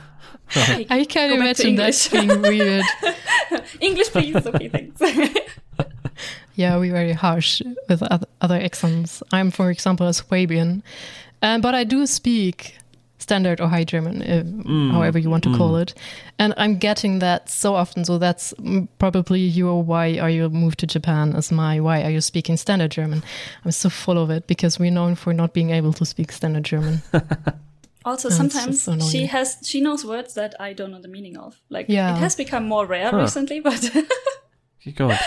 [0.49, 2.85] "Hey, I can go back to imagine that being weird.
[3.81, 5.01] English, please." Okay, thanks.
[6.55, 9.23] Yeah, we're very harsh with other accents.
[9.31, 10.83] I'm, for example, a Swabian,
[11.41, 12.77] um, but I do speak
[13.29, 15.93] standard or high German, uh, Mm, however you want to call it.
[16.39, 18.05] And I'm getting that so often.
[18.05, 22.11] So that's mm, probably your why are you moved to Japan as my why are
[22.11, 23.23] you speaking standard German.
[23.65, 26.65] I'm so full of it because we're known for not being able to speak standard
[26.65, 27.03] German.
[28.05, 31.37] also, That's sometimes so she has she knows words that I don't know the meaning
[31.37, 31.61] of.
[31.69, 32.15] Like Yeah.
[32.17, 33.19] it has become more rare Huh.
[33.25, 33.81] recently, but
[34.85, 35.19] Good God.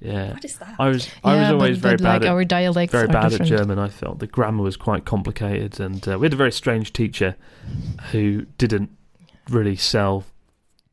[0.00, 0.32] Yeah.
[0.34, 0.76] what is that?
[0.78, 3.04] I was I yeah, was always but, very but, bad like at our dialects very
[3.04, 3.50] are bad different.
[3.52, 3.78] at German.
[3.78, 7.34] I felt the grammar was quite complicated, and uh, we had a very strange teacher
[8.12, 8.90] who didn't
[9.50, 10.24] really sell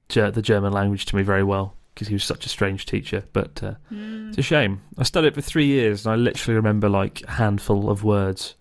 [0.10, 3.24] ger- the German language to me very well because he was such a strange teacher.
[3.32, 4.30] But uh, Mm.
[4.30, 4.82] it's a shame.
[4.98, 8.56] I studied it for three years, and I literally remember like a handful of words,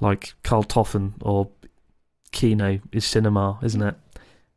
[0.00, 1.48] like Karltoffen or
[2.30, 3.96] Kino is cinema, isn't it?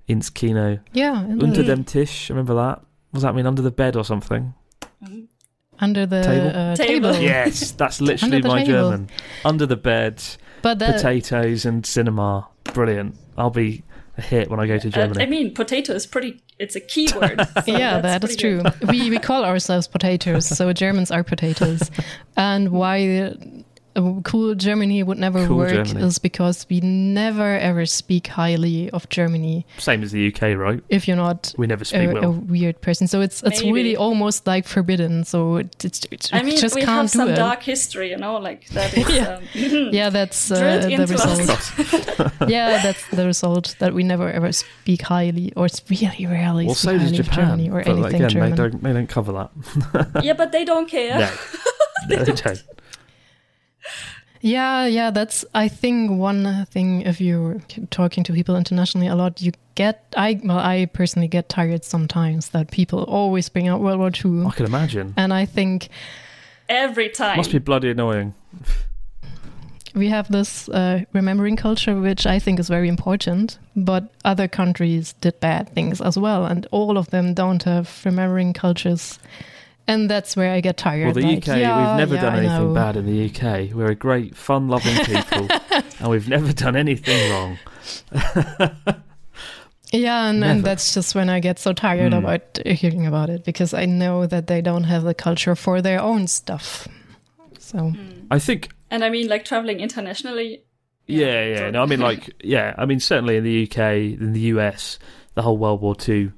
[0.08, 0.80] Ins Kino.
[0.94, 2.30] Yeah, Unter dem Tisch.
[2.30, 2.80] Remember that?
[3.12, 4.54] What Does that mean under the bed or something?
[5.80, 6.48] Under the Table?
[6.50, 7.12] Uh, Table.
[7.14, 7.22] table.
[7.24, 8.92] Yes, that's literally my table.
[8.92, 9.10] German.
[9.46, 10.22] Under the bed.
[10.62, 12.48] but that potatoes and cinema.
[12.74, 13.16] Brilliant.
[13.38, 13.84] I'll be
[14.18, 15.24] a hit when I go to Uh, Germany.
[15.24, 16.42] I mean, potato is pretty.
[16.60, 17.40] It's a keyword.
[17.66, 18.88] so yeah, that's that is pretty true.
[18.90, 21.90] we we call ourselves potatoes, so Germans are potatoes.
[22.36, 23.34] And why uh,
[24.24, 26.06] cool Germany would never Cool work Germany.
[26.06, 30.82] is because we never ever speak highly of Germany Same as the UK, right?
[30.90, 33.08] if you're not We never speak a, a weird person.
[33.08, 33.74] So it's it's Maybe.
[33.74, 35.24] really almost like forbidden.
[35.26, 37.36] So it, it's, it's, I mean, just we can't have do some it.
[37.36, 39.10] dark history, you know, like that is.
[39.20, 39.36] Yeah.
[39.36, 42.50] um, Yeah, that's uh, the result.
[42.50, 46.76] yeah, that's the result that we never ever speak highly, or it's really rarely Well,
[46.76, 47.46] speak so does highly of Japan.
[47.46, 48.50] Germany or but anything again, German.
[48.52, 49.50] they don't they don't cover that.
[50.24, 51.20] yeah, but they don't care.
[52.10, 52.64] No, no they don't.
[54.42, 59.42] Yeah, yeah, that's I think one thing if you're talking to people internationally a lot,
[59.42, 64.00] you get I well I personally get tired sometimes that people always bring up World
[64.00, 64.46] War II.
[64.48, 65.14] I can imagine.
[65.18, 65.90] And I think
[66.70, 67.38] Every time.
[67.38, 68.36] Must be bloody annoying.
[69.96, 73.58] we have this uh, remembering culture, which I think is very important.
[73.76, 78.54] But other countries did bad things as well, and all of them don't have remembering
[78.54, 79.18] cultures.
[79.90, 81.06] And that's where I get tired.
[81.06, 83.74] Well, the like, UK, yeah, we've never yeah, done anything bad in the UK.
[83.74, 85.48] We're a great, fun-loving people,
[86.00, 87.58] and we've never done anything wrong.
[89.92, 92.20] Yeah, and, and that's just when I get so tired Mm.
[92.20, 96.00] about hearing about it because I know that they don't have the culture for their
[96.00, 96.88] own stuff.
[97.58, 97.94] So
[98.30, 100.62] I think and I mean, like traveling internationally.
[101.08, 101.58] Yeah, yeah.
[101.58, 102.76] so- No, I mean, like, yeah.
[102.78, 105.00] I mean, certainly in the UK, in the US,
[105.34, 106.34] the whole World War Two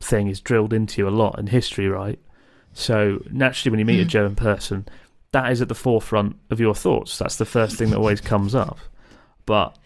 [0.00, 2.18] thing is drilled into you a lot in history, right?
[2.74, 4.08] So naturally, when you meet a Mm.
[4.08, 4.86] German person,
[5.32, 7.18] that is at the forefront of your thoughts.
[7.18, 8.78] That's the first thing that always comes up.
[9.46, 9.76] But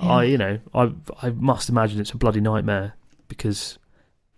[0.00, 0.92] I, you know, I,
[1.22, 2.94] I must imagine it's a bloody nightmare
[3.28, 3.78] because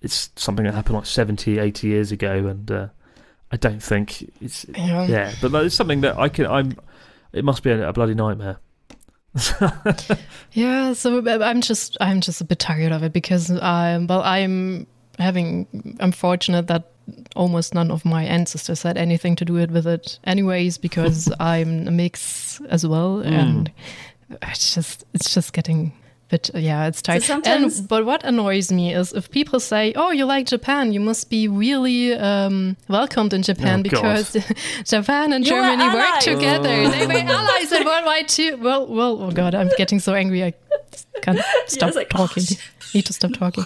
[0.00, 2.88] it's something that happened like 70, 80 years ago, and uh,
[3.52, 5.06] I don't think it's yeah.
[5.06, 5.32] yeah.
[5.40, 6.46] But it's something that I can.
[6.46, 6.76] I'm.
[7.32, 8.58] It must be a, a bloody nightmare.
[10.52, 14.22] Yeah, so uh, I'm just I'm just a bit tired of it because I'm well
[14.22, 14.86] I'm
[15.18, 16.91] having I'm fortunate that
[17.36, 21.88] almost none of my ancestors had anything to do it with it anyways because I'm
[21.88, 23.26] a mix as well Mm.
[23.40, 23.70] and
[24.42, 25.92] it's just it's just getting
[26.30, 30.10] bit yeah it's tired sometimes- and but what annoys me is if people say oh
[30.10, 34.32] you like Japan you must be really um welcomed in Japan Oh, because
[34.84, 36.24] Japan and You Germany work allies.
[36.24, 36.88] together.
[36.88, 40.42] They were allies in World War II well well oh god I'm getting so angry.
[40.44, 40.54] I
[41.20, 42.44] can't stop it's like, oh, talking
[42.94, 43.64] need to stop talking.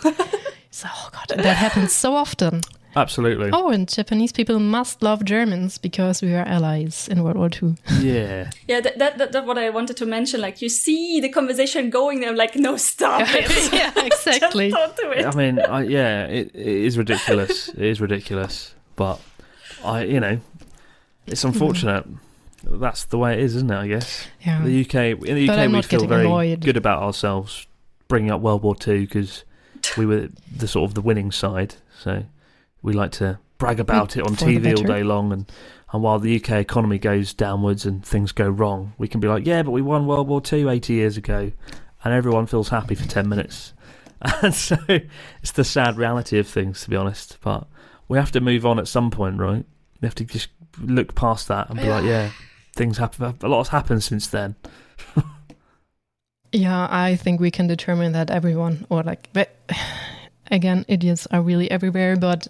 [0.70, 2.62] so oh god that happens so often
[2.96, 3.50] Absolutely.
[3.52, 7.76] oh and Japanese people must love Germans because we are allies in World War II
[8.00, 8.50] Yeah.
[8.66, 10.40] Yeah, that, that, that, that what I wanted to mention.
[10.40, 12.30] Like, you see the conversation going there.
[12.30, 13.72] I'm like, no, stop it.
[13.72, 15.26] yeah exactly Just don't do it.
[15.26, 17.68] I mean, I, yeah, it, it is ridiculous.
[17.68, 18.74] it is ridiculous.
[18.96, 19.20] But
[19.84, 20.40] I, you know,
[21.26, 21.48] it's hmm.
[21.48, 22.06] unfortunate.
[22.64, 23.76] That's the way it is, isn't it?
[23.76, 24.94] I guess yeah the UK
[25.28, 26.60] in the But UK we feel very annoyed.
[26.62, 27.66] good about ourselves
[28.08, 29.44] bringing up World War Two because
[29.96, 31.76] we were the sort of the winning side.
[32.02, 32.24] So
[32.86, 35.52] we like to brag about it on for TV all day long, and
[35.92, 39.44] and while the UK economy goes downwards and things go wrong, we can be like,
[39.44, 41.52] yeah, but we won World War Two 80 years ago,
[42.02, 43.74] and everyone feels happy for ten minutes.
[44.42, 47.36] And so it's the sad reality of things, to be honest.
[47.42, 47.66] But
[48.08, 49.64] we have to move on at some point, right?
[50.00, 50.48] We have to just
[50.80, 52.30] look past that and be like, yeah,
[52.74, 53.36] things happen.
[53.42, 54.56] A lot has happened since then.
[56.52, 59.54] Yeah, I think we can determine that everyone, or like, but
[60.50, 62.48] again, idiots are really everywhere, but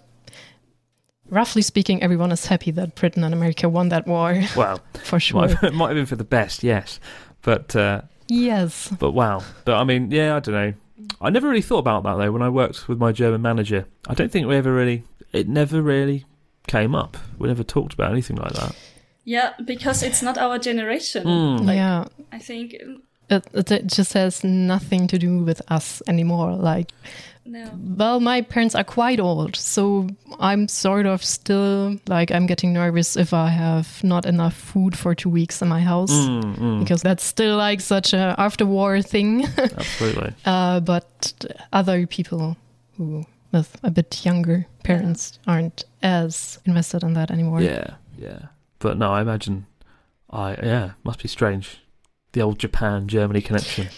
[1.29, 5.41] roughly speaking, everyone is happy that Britain and America won that war, Well, for sure.
[5.41, 6.99] might, have, might have been for the best, yes,
[7.41, 8.89] but uh, yes.
[8.99, 9.43] but wow.
[9.65, 10.73] But I mean, yeah, I don't know.
[11.21, 13.85] I never really thought about that though when I worked with my German manager.
[14.07, 15.03] I don't think we ever really.
[15.33, 16.25] It never really
[16.67, 17.17] came up.
[17.37, 18.75] We never talked about anything like that.
[19.23, 21.25] Yeah, because it's not our generation.
[21.25, 21.65] Mm.
[21.65, 22.05] Like, yeah.
[22.31, 22.73] I think
[23.29, 26.53] It, it, it just has nothing to do with us anymore.
[26.55, 26.91] Like,
[27.47, 27.71] no.
[27.97, 30.07] well, my parents are quite old, so
[30.39, 35.15] I'm sort of still like, I'm getting nervous if I have not enough food for
[35.15, 36.11] two weeks in my house.
[36.11, 39.45] Mm, mm, Because that's still like such a after war thing.
[39.57, 40.33] absolutely.
[40.45, 41.33] Uh, but
[41.73, 42.57] other people
[42.97, 47.61] who with a bit younger parents aren't as invested in that anymore.
[47.61, 48.39] Yeah, yeah.
[48.79, 49.65] But no, I imagine.
[50.29, 51.79] I yeah, must be strange.
[52.33, 53.87] The old Japan Germany connection.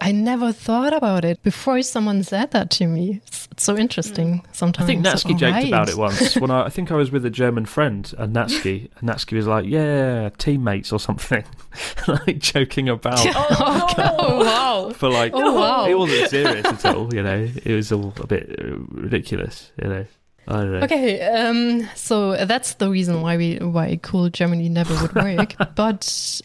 [0.00, 3.20] I never thought about it before someone said that to me.
[3.26, 4.84] It's, it's so interesting I sometimes.
[4.84, 5.66] I think Natsuki Oh, joked right.
[5.68, 8.88] about it once when I, I think I was with a German friend and Natsuki,
[9.00, 11.44] and Natsuki was like, "Yeah, teammates or something,"
[12.08, 13.94] like joking about Oh.
[13.98, 14.92] Oh, wow.
[14.92, 15.32] for like.
[15.34, 15.86] Oh, wow.
[15.86, 17.48] It wasn't serious at all, you know.
[17.64, 20.06] It was all a bit uh, ridiculous, you know.
[20.48, 20.78] I don't know.
[20.84, 25.54] Okay, um, so that's the reason why we why cool Germany never would work.
[25.74, 26.40] but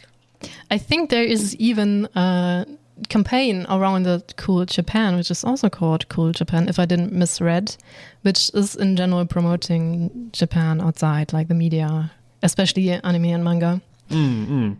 [0.72, 2.66] I think there is even a
[3.10, 7.76] campaign around the cool Japan, which is also called Cool Japan, if I didn't misread,
[8.22, 12.12] which is in general promoting Japan outside, like the media,
[12.44, 13.82] especially anime and manga.
[14.10, 14.78] Mm, mm.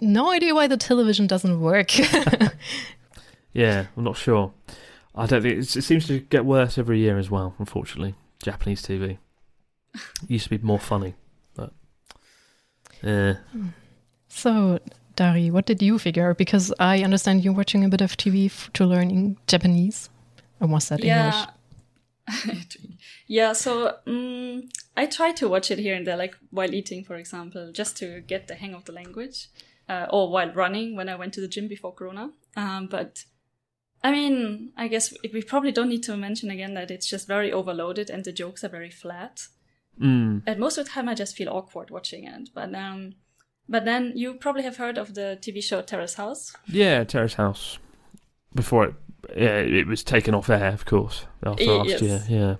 [0.00, 1.92] No idea why the television doesn't work.
[3.56, 4.52] Yeah, I'm not sure.
[5.14, 7.54] I don't think it seems to get worse every year as well.
[7.58, 9.16] Unfortunately, Japanese TV
[10.28, 11.14] used to be more funny,
[11.54, 11.72] but
[13.02, 13.36] yeah.
[14.28, 14.78] so,
[15.16, 16.34] Dari, what did you figure?
[16.34, 20.10] Because I understand you're watching a bit of TV f- to learn Japanese.
[20.60, 21.34] And was that English?
[21.34, 21.46] Yeah.
[23.26, 27.16] yeah, so um, I try to watch it here and there, like while eating, for
[27.16, 29.48] example, just to get the hang of the language,
[29.88, 32.30] uh, or while running when I went to the gym before Corona.
[32.56, 33.24] Um, but
[34.02, 37.52] I mean, I guess we probably don't need to mention again that it's just very
[37.52, 39.46] overloaded and the jokes are very flat.
[40.00, 40.42] Mm.
[40.46, 42.50] And most of the time, I just feel awkward watching it.
[42.54, 43.14] But um,
[43.68, 46.54] but then you probably have heard of the TV show Terrace House.
[46.66, 47.78] Yeah, Terrace House.
[48.54, 48.94] Before it,
[49.36, 52.02] yeah, it was taken off air, of course, after last yes.
[52.02, 52.22] year.
[52.28, 52.54] Yeah.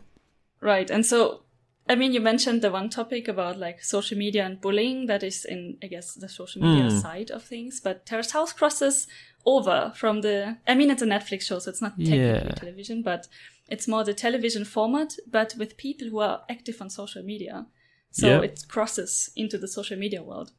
[0.61, 0.91] Right.
[0.91, 1.43] And so,
[1.89, 5.45] I mean, you mentioned the one topic about like social media and bullying that is
[5.45, 7.01] in, I guess, the social media Mm.
[7.01, 7.81] side of things.
[7.81, 9.07] But Terrace House crosses
[9.45, 12.55] over from the, I mean, it's a Netflix show, so it's not technically Yeah.
[12.57, 13.29] television, but
[13.69, 17.67] it's more the television format, but with people who are active on social media.
[18.11, 18.41] So Yeah.
[18.43, 20.51] it crosses into the social media world.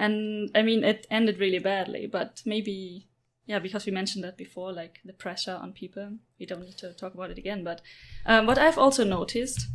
[0.00, 3.06] And I mean, it ended really badly, but maybe,
[3.44, 6.16] yeah, because we mentioned that before, like the pressure on people.
[6.38, 7.62] We don't need to talk about it again.
[7.62, 7.82] But
[8.24, 9.66] um, what I've also noticed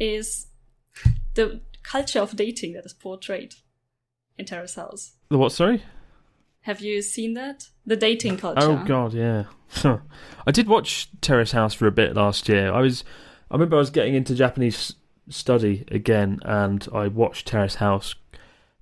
[0.00, 0.46] is
[1.34, 3.56] the culture of dating that is portrayed
[4.38, 5.12] in Terrace House.
[5.28, 5.52] The what?
[5.52, 5.82] Sorry.
[6.62, 7.68] Have you seen that?
[7.84, 8.62] The dating culture.
[8.62, 9.44] Oh God, yeah.
[10.46, 12.72] I did watch Terrace House for a bit last year.
[12.72, 13.04] I was,
[13.50, 14.94] I remember I was getting into Japanese
[15.28, 18.14] study again, and I watched Terrace House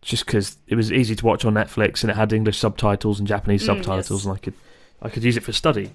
[0.03, 3.27] just because it was easy to watch on Netflix and it had English subtitles and
[3.29, 4.25] Japanese Mm, subtitles, yes.
[4.25, 4.55] and I could,
[5.01, 5.91] I could use it for study,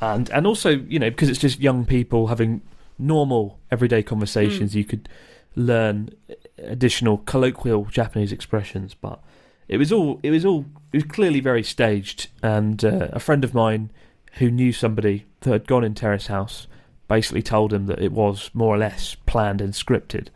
[0.00, 2.60] and and also you know because it's just young people having
[2.98, 5.08] normal everyday conversations, you could
[5.56, 6.10] learn
[6.58, 9.20] additional colloquial Japanese expressions, but
[9.68, 12.28] it was all it was all it was clearly very staged.
[12.42, 13.90] And uh, a friend of mine
[14.34, 16.66] who knew somebody that had gone in terrace house
[17.08, 20.28] basically told him that it was more or less planned and scripted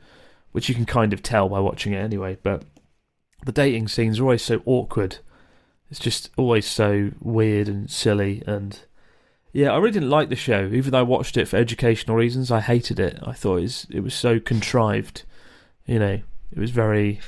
[0.52, 2.38] which you can kind of tell by watching it anyway.
[2.42, 2.62] But
[3.46, 5.18] the dating scenes are always so awkward
[5.90, 8.80] it's just always so weird and silly and
[9.52, 12.50] yeah i really didn't like the show even though i watched it for educational reasons
[12.50, 15.22] i hated it i thought it was, it was so contrived
[15.86, 16.20] you know
[16.52, 17.20] it was very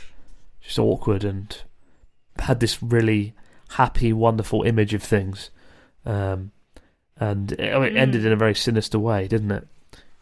[0.60, 1.62] just awkward and
[2.40, 3.34] had this really
[3.72, 5.50] happy, wonderful image of things,
[6.06, 6.52] um,
[7.18, 7.98] and it, I mean, it Mm.
[8.00, 9.66] ended in a very sinister way, didn't it?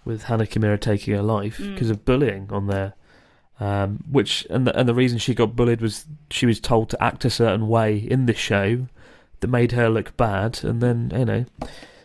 [0.04, 1.74] With Hana Kimura taking her life Mm.
[1.74, 2.94] because of bullying on there,
[3.60, 7.02] um, which and the, and the reason she got bullied was she was told to
[7.02, 8.86] act a certain way in this show
[9.40, 11.44] that made her look bad, and then you know,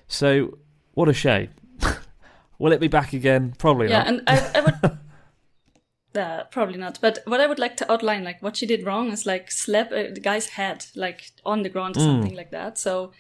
[0.08, 0.58] so
[0.94, 1.50] what a shame.
[2.60, 3.54] Will it be back again?
[3.58, 4.06] Probably yeah, not.
[4.06, 5.00] Yeah, and I, I would.
[6.14, 7.00] Uh, probably not.
[7.00, 9.94] But what I would like to outline, like what she did wrong, is like slap
[9.94, 12.06] uh, the guy's head, like on the ground or Mm.
[12.06, 12.78] something like that.
[12.78, 13.14] So,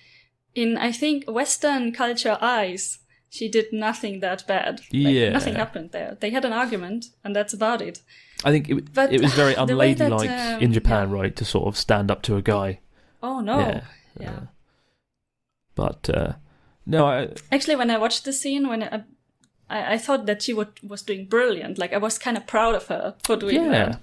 [0.56, 3.00] in I think Western culture eyes,
[3.32, 4.82] she did nothing that bad.
[4.82, 5.30] Like, Yeah.
[5.32, 6.18] nothing happened there.
[6.20, 8.02] They had an argument, and that's about it.
[8.44, 11.16] I think it, But it was very way that, unladylike um, in Japan, yeah.
[11.16, 12.80] right, to sort of stand up to a guy
[13.24, 13.60] Oh no.
[13.60, 13.82] Yeah,
[14.20, 14.30] Yeah.
[14.30, 14.46] uh,
[15.76, 16.34] but uh,
[16.86, 19.04] no, I, Actually, when I watched the scene, when I,
[19.70, 21.78] I, I thought that she would, was doing brilliant.
[21.78, 24.00] Like I was kind of proud of her for doing yeah, that.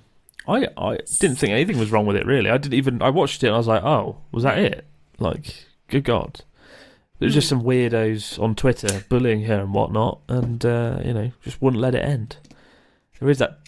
[0.46, 2.24] I I didn't think anything was wrong with it.
[2.26, 3.02] Really, I didn't even.
[3.02, 4.86] I watched it and I was like, oh, was that it?
[5.18, 6.40] Like, good God.
[7.18, 11.32] There was just some weirdos on Twitter bullying her and whatnot, and uh, you know,
[11.42, 12.36] just wouldn't let it end.
[13.18, 13.58] There is that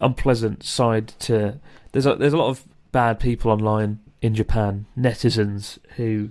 [0.00, 1.60] unpleasant side to
[1.92, 6.30] there's a there's a lot of bad people online in Japan, netizens who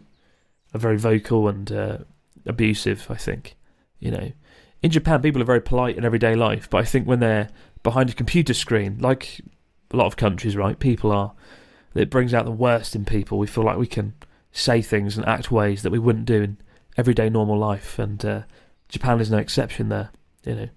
[0.73, 1.98] are very vocal and uh,
[2.45, 3.07] abusive.
[3.10, 3.56] I think,
[3.99, 4.31] you know,
[4.81, 7.49] in Japan people are very polite in everyday life, but I think when they're
[7.84, 9.41] behind a computer screen, like
[9.91, 11.34] a lot of countries, right, people are.
[11.95, 13.39] It brings out the worst in people.
[13.39, 14.14] We feel like we can
[14.52, 16.57] say things and act ways that we wouldn't do in
[16.98, 18.41] everyday normal life, and uh,
[18.90, 20.10] Japan is no exception there,
[20.44, 20.69] you know.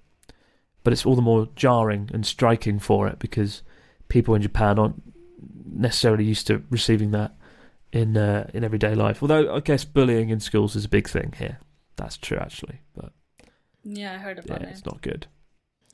[0.83, 3.63] But it's all the more jarring and striking for it because
[4.09, 5.03] people in Japan aren't
[5.73, 7.35] necessarily used to receiving that
[7.93, 9.23] in uh, in everyday life.
[9.23, 11.59] Although I guess bullying in schools is a big thing here.
[11.97, 13.13] That's true, actually, but
[13.85, 15.27] Yeah, I heard about yeah, about it's not good.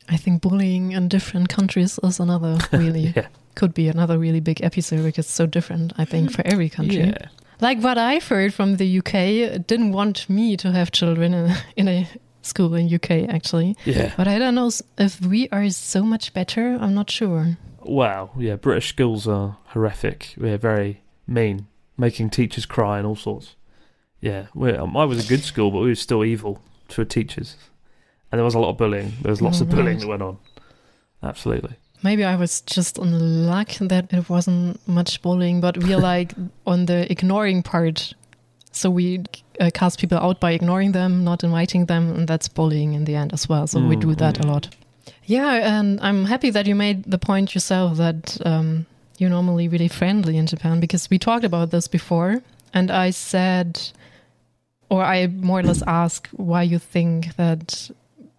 [0.09, 3.27] I think bullying in different countries is another really Yeah,
[3.57, 5.93] could be another really big episode because it's so different.
[5.98, 7.09] I think for every country.
[7.09, 7.28] yeah,
[7.61, 11.57] Like what I've heard from the UK, didn't want me to have children in a,
[11.77, 12.09] in a
[12.43, 13.77] school in UK actually.
[13.85, 14.12] yeah.
[14.16, 16.77] But I don't know if we are so much better.
[16.81, 17.57] I'm not sure.
[17.83, 20.35] Wow, yeah, British schools are horrific.
[20.37, 21.66] We're very mean,
[21.97, 23.55] making teachers cry and all sorts.
[24.20, 27.57] Yeah, um, I was a good school, but we were still evil to teachers.
[28.33, 29.12] And there was a lot of bullying.
[29.23, 30.01] There was lots of Oh, bullying right.
[30.01, 30.39] that went on.
[31.23, 31.77] Absolutely.
[32.07, 33.11] Maybe I was just on
[33.47, 36.35] luck that it wasn't much bullying, but we are like
[36.65, 38.15] on the ignoring part.
[38.70, 39.24] So we
[39.61, 43.16] uh, cast people out by ignoring them, not inviting them, and that's bullying in the
[43.16, 43.66] end as well.
[43.66, 44.45] So we Mm, do that mm.
[44.45, 44.65] a lot.
[45.24, 48.87] Yeah, and I'm happy that you made the point yourself that um,
[49.19, 52.43] you're normally really friendly in Japan because we talked about this before,
[52.73, 53.70] and I said,
[54.89, 57.91] or I more or less asked why you think that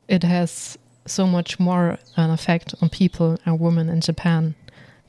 [0.07, 0.77] it has
[1.07, 4.55] so much more an effect on people and women in Japan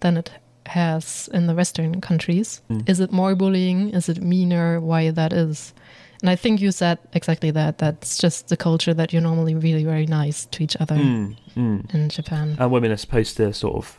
[0.00, 0.30] than it
[0.66, 2.60] has in the Western countries.
[2.70, 2.88] Mm.
[2.88, 3.90] Is it more bullying?
[3.90, 4.80] Is it meaner?
[4.80, 5.72] Why that is?
[6.20, 7.78] And I think you said exactly that.
[7.78, 11.94] That's just the culture that you're normally really very nice to each other Mm, mm.
[11.94, 12.56] in Japan.
[12.58, 13.98] And women are supposed to sort of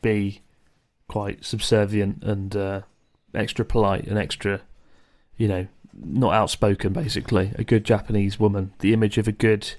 [0.00, 0.42] be
[1.08, 2.80] quite subservient and uh,
[3.34, 4.60] extra polite and extra,
[5.36, 7.52] you know, not outspoken, basically.
[7.56, 9.74] A good Japanese woman, the image of a good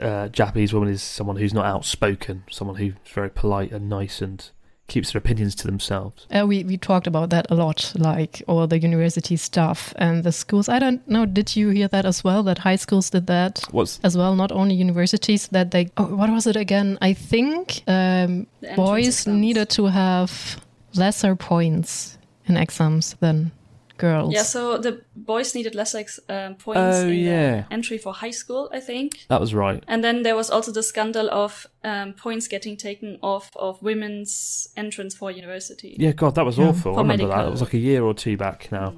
[0.00, 4.50] uh, Japanese woman is someone who's not outspoken, someone who's very polite and nice and
[4.86, 6.26] keeps their opinions to themselves.
[6.30, 10.32] Uh, we we talked about that a lot, like all the university stuff and the
[10.32, 10.68] schools.
[10.68, 11.26] I don't know.
[11.26, 12.42] Did you hear that as well?
[12.42, 15.48] That high schools did that What's as well, not only universities.
[15.48, 16.98] That they oh, what was it again?
[17.00, 18.46] I think um,
[18.76, 19.40] boys exams.
[19.40, 20.60] needed to have
[20.94, 23.52] lesser points in exams than
[23.96, 24.32] girls.
[24.34, 27.60] Yeah, so the boys needed less ex- um, points Oh, in yeah.
[27.62, 29.24] the entry for high school, I think.
[29.28, 29.82] that was right?
[29.86, 34.68] And then there was also the scandal of um, points getting taken off of women's
[34.76, 35.96] entrance for university.
[35.98, 36.68] Yeah, God, that was Yeah.
[36.68, 36.92] awful.
[36.92, 37.46] I For remember that.
[37.46, 38.94] It was like a year or two back now.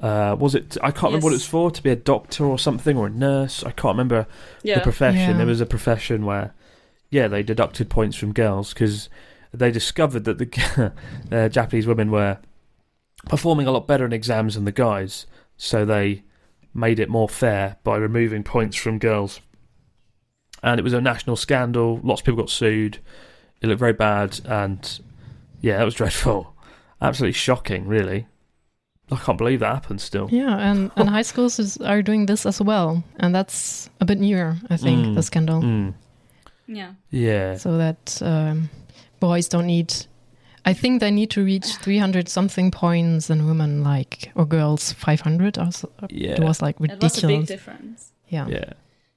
[0.00, 0.76] Uh, was it?
[0.82, 1.70] I can't remember what it was for.
[1.70, 3.62] To be a doctor or something or a nurse.
[3.62, 4.26] I can't remember
[4.64, 4.76] Yeah.
[4.76, 5.30] the profession.
[5.30, 5.36] Yeah.
[5.36, 6.54] There was a profession where,
[7.10, 9.08] yeah, they deducted points from girls because
[9.54, 10.92] they discovered that the
[11.30, 12.38] uh, Japanese women were
[13.28, 15.26] performing a lot better in exams than the guys.
[15.56, 16.22] So they
[16.74, 19.40] made it more fair by removing points from girls.
[20.62, 22.00] And it was a national scandal.
[22.02, 22.98] Lots of people got sued.
[23.60, 25.00] It looked very bad, and
[25.60, 26.54] yeah, that was dreadful.
[27.00, 28.26] Absolutely shocking, really.
[29.10, 30.28] I can't believe that happened still.
[30.30, 34.18] Yeah, and, and high schools is, are doing this as well, and that's a bit
[34.18, 35.14] newer, I think, Mm.
[35.16, 35.60] the scandal.
[35.62, 35.94] Mm.
[36.66, 36.92] Yeah.
[37.10, 37.56] Yeah.
[37.56, 38.70] So that um,
[39.20, 39.92] boys don't need.
[40.64, 45.58] I think they need to reach 300 something points, and women like or girls 500.
[45.58, 45.90] Or so.
[46.08, 46.32] Yeah.
[46.32, 47.48] It was like It was a big ridiculous.
[47.48, 48.12] difference.
[48.28, 48.48] Yeah.
[48.48, 48.72] Yeah.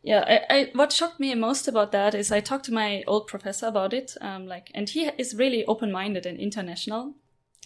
[0.06, 3.26] Yeah, I, I, what shocked me most about that is I talked to my old
[3.26, 7.16] professor about it, um, like, and he is really open-minded and international.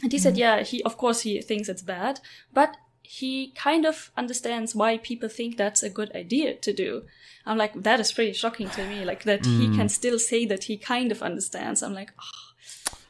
[0.01, 0.39] And he said, mm-hmm.
[0.39, 2.21] yeah, he, of course, he thinks it's bad,
[2.53, 7.03] but he kind of understands why people think that's a good idea to do.
[7.45, 9.75] I'm like, that is pretty shocking to me, like that he mm.
[9.75, 11.83] can still say that he kind of understands.
[11.83, 12.48] I'm like, oh,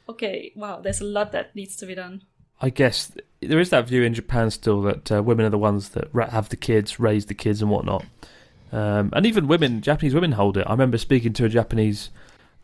[0.09, 2.23] okay, wow, there's a lot that needs to be done.
[2.61, 3.11] I guess
[3.41, 6.49] there is that view in Japan still that uh, women are the ones that have
[6.49, 8.05] the kids, raise the kids, and whatnot.
[8.71, 10.67] Um, and even women, Japanese women hold it.
[10.67, 12.09] I remember speaking to a Japanese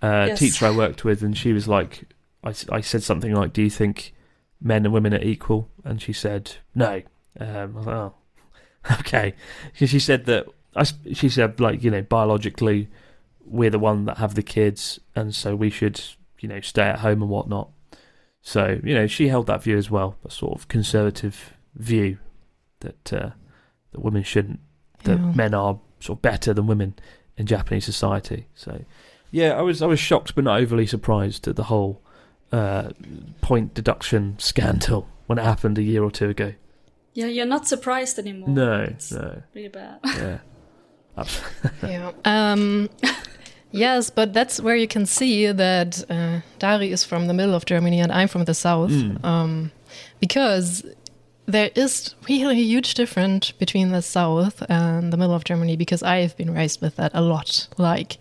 [0.02, 0.40] uh, Yes.
[0.40, 2.04] teacher I worked with, and she was like,
[2.44, 4.14] I, I said something like, Do you think
[4.62, 5.70] men and women are equal?
[5.86, 7.02] And she said, No.
[7.40, 8.14] Um, I was like, Oh,
[9.00, 9.34] okay.
[9.74, 10.46] She she said that,
[10.76, 12.90] I, she said, like, you know, biologically,
[13.46, 16.02] we're the one that have the kids, and so we should,
[16.46, 17.70] you know, stay at home and whatnot.
[18.44, 22.20] So you know, she held that view as well, a sort of conservative view
[22.82, 23.30] that uh,
[23.92, 24.60] that women shouldn't,
[25.06, 25.32] that Yeah.
[25.34, 26.94] men are sort of better than women
[27.36, 28.46] in Japanese society.
[28.54, 28.86] So
[29.32, 32.00] yeah, I was I was shocked but not overly surprised at the whole
[32.52, 32.90] uh,
[33.42, 36.54] point deduction scandal when it happened a year or two ago.
[37.16, 38.50] Yeah, you're not surprised anymore.
[38.50, 40.00] No, It's no, really bad.
[40.04, 40.38] yeah.
[41.18, 41.42] Abs-
[41.82, 42.12] Yeah.
[42.26, 42.90] Um,
[43.80, 47.66] yes, but that's where you can see that uh, Dari is from the middle of
[47.66, 48.92] Germany and I'm from the south.
[48.92, 49.24] Mm.
[49.24, 49.72] Um,
[50.20, 50.84] because
[51.46, 56.02] there is really a huge difference between the south and the middle of Germany because
[56.02, 57.68] I have been raised with that a lot.
[57.78, 58.18] Like,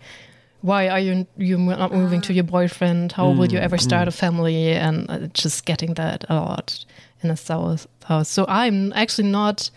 [0.61, 3.11] why are you you not moving to your boyfriend?
[3.13, 4.09] How will you Mm, ever start mm.
[4.09, 4.71] a family?
[4.73, 6.85] And uh, just getting that a lot
[7.21, 7.87] in the south.
[8.05, 8.29] House.
[8.29, 9.71] So I'm actually not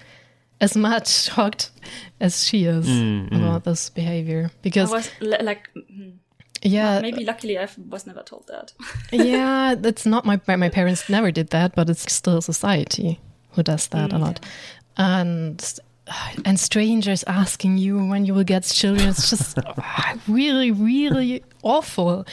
[0.61, 1.71] as much shocked
[2.21, 3.37] as she is Mm, mm.
[3.37, 4.51] about this behavior.
[4.51, 6.15] I because was li- like, mm,
[6.63, 7.01] yeah.
[7.01, 8.73] Maybe luckily I was never told that.
[9.13, 13.19] yeah that's not my my parents never did that but it's still society
[13.53, 14.41] who does that a Mm, lot.
[14.97, 15.81] and
[16.45, 19.59] and strangers asking you when you will get children it's just
[20.29, 22.25] really really awful.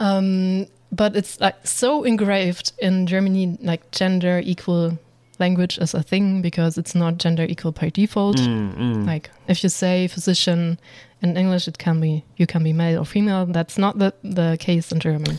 [0.00, 4.98] Um but it's like so engraved in germany like gender equal
[5.40, 9.06] language is a thing because it's not gender equal by default Mm, mm.
[9.06, 10.78] like if you say physician
[11.22, 14.56] in english it can be you can be male or female that's not the, the
[14.60, 15.38] case in german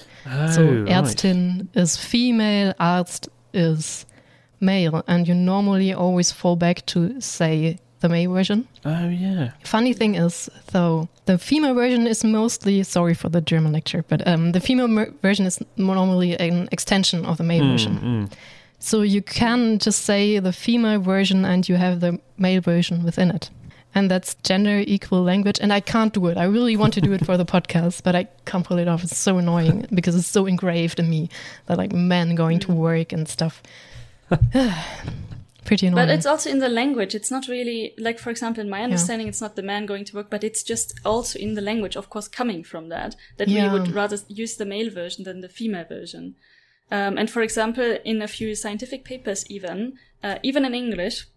[0.56, 0.88] so Oh, right.
[0.98, 4.06] ärztin is female arzt is
[4.60, 9.52] male and you normally always fall back to say the male version Oh yeah.
[9.64, 14.26] funny thing is though the female version is mostly sorry for the german lecture but
[14.28, 18.32] um, the female version is normally an extension of the male version Mm, mm.
[18.80, 23.32] So you can just say the female version and you have the male version within
[23.32, 23.50] it.
[23.98, 25.58] And that's gender equal language.
[25.62, 26.38] And I can't do it.
[26.38, 29.04] I really want to do it for the podcast, but I can't pull it off.
[29.04, 31.30] It's so annoying because it's so engraved in me
[31.68, 33.64] that like men going to work and stuff.
[35.64, 36.08] Pretty annoying.
[36.08, 37.16] But it's also in the language.
[37.16, 40.16] It's not really like, for example, in my understanding, it's not the man going to
[40.16, 43.74] work, but it's just also in the language, of course, coming from that that Yeah.
[43.74, 46.36] we would rather use the male version than the female version.
[46.92, 51.28] Um, and for example, in a few scientific papers, even uh, even in English,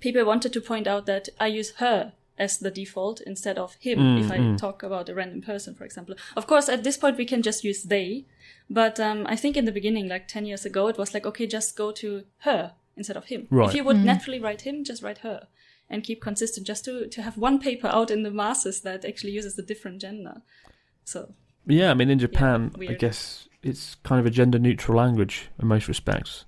[0.00, 3.98] people wanted to point out that I use her as the default instead of him
[3.98, 4.58] Mm, if I mm.
[4.58, 6.14] talk about a random person, for example.
[6.36, 8.26] Of course, at this point we can just use they,
[8.70, 11.46] but um, I think in the beginning, like ten years ago, it was like okay,
[11.46, 13.48] just go to her instead of him.
[13.50, 13.68] Right.
[13.68, 15.48] If you would naturally write him, just write her,
[15.90, 19.32] and keep consistent, just to to have one paper out in the masses that actually
[19.32, 20.42] uses a different gender.
[21.04, 21.34] So
[21.66, 25.68] Yeah, I mean, in Japan, I guess it's kind of a gender neutral language in
[25.68, 26.44] most respects.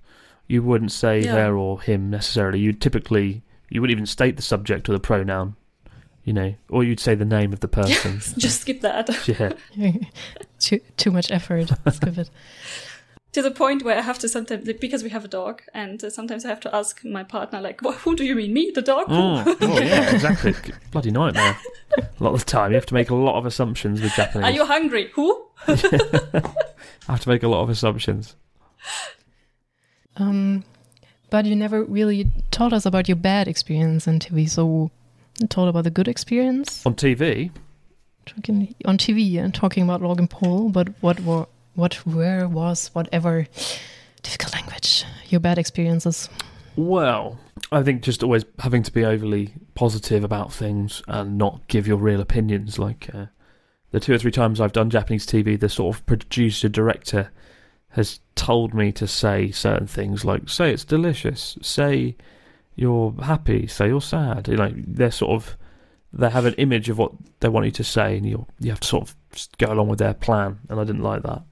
[0.46, 1.34] You wouldn't say Yeah.
[1.36, 2.58] her or him necessarily.
[2.60, 5.56] You typically you wouldn't even state the subject or the pronoun,
[6.22, 8.18] you know, or you'd say the name of the person.
[8.38, 9.08] just skip that.
[9.76, 9.92] yeah,
[10.58, 11.70] too, too much effort.
[11.92, 12.30] Skip it.
[13.34, 16.08] To the point where I have to sometimes because we have a dog, and uh,
[16.08, 18.80] sometimes I have to ask my partner like, "Wh- "Who do you mean, me, the
[18.80, 20.54] dog?" oh, oh, yeah, exactly.
[20.92, 21.58] Bloody nightmare.
[21.98, 24.44] A lot of the time, you have to make a lot of assumptions with Japanese.
[24.44, 25.10] Are you hungry?
[25.14, 25.46] Who?
[25.66, 25.72] I
[27.08, 28.36] have to make a lot of assumptions.
[30.16, 30.64] Um,
[31.30, 34.48] but you never really told us about your bad experience in TV.
[34.48, 34.92] So,
[35.40, 37.50] you told about the good experience On TV,
[38.26, 40.68] talking on TV and talking about Logan Paul.
[40.68, 43.46] But what were what where was whatever
[44.22, 46.28] difficult language your bad experiences?
[46.76, 47.38] Well,
[47.70, 51.96] I think just always having to be overly positive about things and not give your
[51.96, 52.78] real opinions.
[52.78, 53.26] Like uh,
[53.90, 57.30] the two or three times I've done Japanese TV, the sort of producer director
[57.90, 62.16] has told me to say certain things, like say it's delicious, say
[62.74, 64.48] you're happy, say you're sad.
[64.48, 65.56] You know, they're sort of
[66.12, 68.80] they have an image of what they want you to say, and you you have
[68.80, 69.16] to sort of
[69.58, 70.58] go along with their plan.
[70.68, 71.42] And I didn't like that.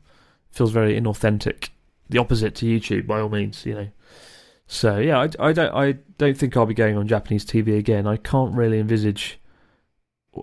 [0.53, 1.71] Feels very inauthentic.
[2.09, 3.89] The opposite to YouTube, by all means, you know.
[4.67, 8.07] So yeah, I, I don't I don't think I'll be going on Japanese TV again.
[8.07, 9.39] I can't really envisage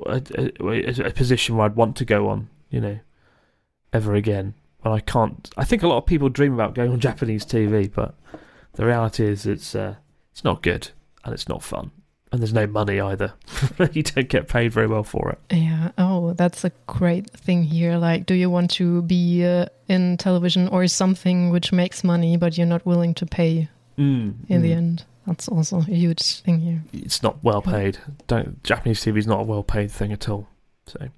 [0.06, 2.99] a, a, a position where I'd want to go on, you know,
[3.94, 4.53] ever again.
[4.84, 5.49] And I can't.
[5.57, 8.15] I think a lot of people dream about going on Japanese TV, but
[8.73, 9.95] the reality is it's uh,
[10.31, 10.90] it's not good
[11.23, 11.91] and it's not fun,
[12.31, 13.34] and there's no money either.
[13.93, 15.56] you don't get paid very well for it.
[15.56, 15.91] Yeah.
[15.97, 17.97] Oh, that's a great thing here.
[17.97, 22.57] Like, do you want to be uh, in television or something which makes money, but
[22.57, 24.77] you're not willing to pay Mm, in the mm.
[24.77, 25.03] end?
[25.27, 26.81] That's also a huge thing here.
[26.93, 27.97] it's not well paid.
[28.27, 30.47] Don't Japanese TV is not a well paid thing at all.
[30.88, 31.10] So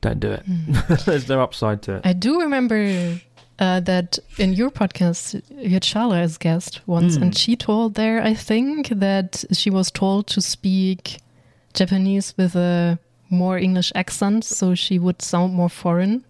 [0.00, 0.44] don't do it.
[0.46, 1.04] Mm.
[1.06, 2.02] There's no upside to it.
[2.06, 3.18] I do remember
[3.58, 7.22] uh, that in your podcast, you had Sharla as guest once, Mm.
[7.22, 11.18] and she told there, I think, that she was told to speak
[11.74, 12.98] Japanese with a
[13.30, 16.24] more English accent, so she would sound more foreign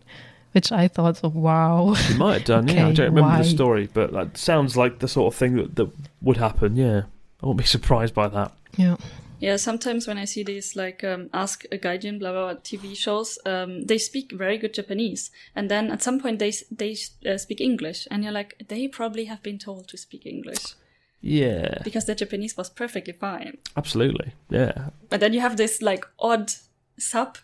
[0.53, 1.93] which I thought, oh, wow.
[1.93, 2.87] She might have done, yeah.
[2.87, 3.39] I don't remember why?
[3.43, 5.91] the story, but that sounds like the sort of thing that, that
[6.23, 7.03] would happen, yeah.
[7.43, 8.53] I won't be surprised by that.
[8.79, 8.97] Yeah.
[9.41, 12.97] Yeah, sometimes when I see these like um, Ask a Gaijin blah blah blah TV
[12.97, 16.97] shows, um, they speak very good Japanese, and then at some point they they
[17.27, 20.75] uh, speak English, and you're like, they probably have been told to speak English
[21.21, 23.59] Yeah, because their Japanese was perfectly fine.
[23.77, 24.33] absolutely.
[24.51, 24.91] Yeah.
[25.11, 26.53] But then you have this like odd
[26.99, 27.37] sub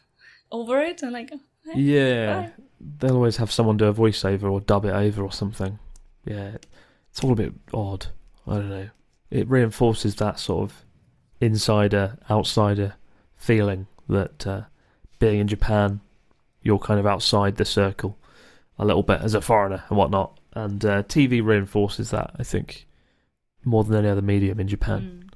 [0.50, 1.38] over it, and like, eh,
[1.76, 2.36] Yeah.
[2.36, 2.52] Right.
[2.98, 5.78] They'll always have someone do a voiceover or dub it over or something.
[6.24, 6.56] Yeah.
[7.10, 8.06] It's all a bit odd.
[8.46, 8.88] I don't know.
[9.30, 10.84] It reinforces that sort of
[11.42, 12.94] insider, outsider
[13.36, 14.62] feeling that uh,
[15.18, 16.00] being in Japan,
[16.62, 18.16] you're kind of outside the circle
[18.78, 20.38] a little bit as a foreigner and whatnot.
[20.54, 22.86] And uh, TV reinforces that, I think,
[23.64, 25.32] more than any other medium in Japan, mm.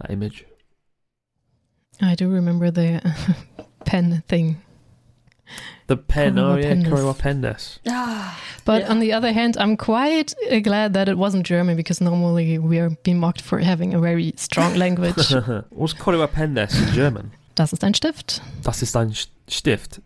[0.00, 0.44] that image.
[2.00, 3.14] I do remember the
[3.84, 4.62] pen thing.
[5.86, 7.78] The pen, oh Korewa yeah, Pendes.
[7.88, 8.90] Ah, But Yeah.
[8.90, 12.78] on the other hand, I'm quite uh, glad that it wasn't German because normally we
[12.80, 15.30] are being mocked for having a very strong language.
[15.70, 17.30] What's Korewa Pendes in German?
[17.54, 18.40] das ist ein Stift.
[18.62, 19.12] Das ist ein
[19.48, 20.00] Stift.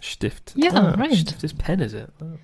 [0.00, 0.52] Stift.
[0.56, 1.14] Yeah, Ah, right.
[1.16, 2.10] Stift is pen, is it?
[2.20, 2.38] Oh.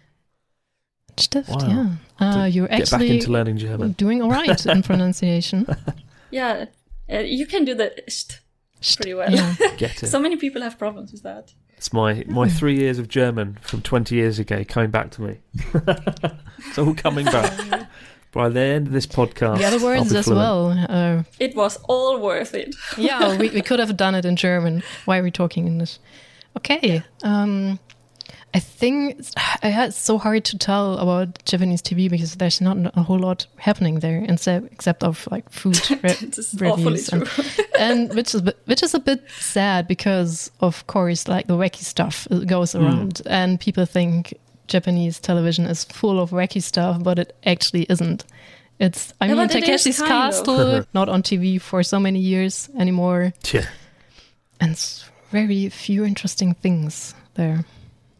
[1.19, 1.69] Stift, Wow.
[1.69, 1.87] yeah.
[2.20, 3.93] Uh, you're Get back actually into learning German.
[3.93, 5.66] doing all right in pronunciation.
[6.31, 6.66] yeah,
[7.12, 8.41] uh, you can do the st
[8.97, 9.31] pretty well.
[9.31, 9.55] Yeah.
[9.77, 10.09] Get it.
[10.09, 11.53] so many people have problems with that.
[11.79, 15.39] It's my my three years of German from twenty years ago coming back to me.
[16.67, 17.89] it's all coming back.
[18.33, 20.39] By the end of this podcast, The other words as fluent.
[20.39, 20.87] well.
[21.19, 22.75] Uh, It was all worth it.
[22.99, 24.83] yeah, we, we could have done it in German.
[25.07, 25.99] Why are we talking English?
[26.57, 27.03] Okay.
[27.23, 27.79] Um,
[28.55, 33.03] I think it's, it's so hard to tell about Japanese TV because there's not a
[33.03, 37.29] whole lot happening there, instead except of like food re- This is awfully reviews and,
[37.79, 41.57] and which is a bit- which is a bit sad because of course like the
[41.59, 42.85] wacky stuff goes Hmm.
[42.85, 44.33] around and people think
[44.66, 48.25] Japanese television is full of wacky stuff, but it actually isn't.
[48.79, 49.99] It's I Yeah, mean but it is Takeshi's.
[50.03, 53.66] Castle not on TV for so many years anymore, Yeah.
[54.61, 54.79] and
[55.33, 57.65] very few interesting things there.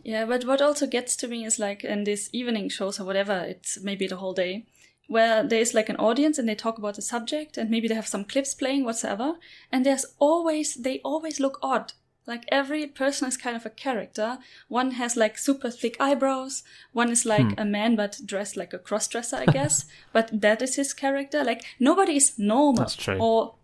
[0.09, 3.45] Yeah, but what also gets to me is like in these evening shows or whatever,
[3.53, 4.65] it's maybe the whole day,
[5.07, 8.07] where there's like an audience and they talk about the subject and maybe they have
[8.15, 9.35] some clips playing whatsoever,
[9.71, 11.93] and there's always they always look odd.
[12.27, 14.39] Like every person is kind of a character.
[14.69, 16.63] One has like super thick eyebrows.
[16.93, 17.61] One is like Hmm.
[17.61, 19.85] a man but dressed like a crossdresser, I guess.
[20.13, 21.45] but that is his character.
[21.45, 23.19] Like nobody is normal That's true.
[23.19, 23.55] or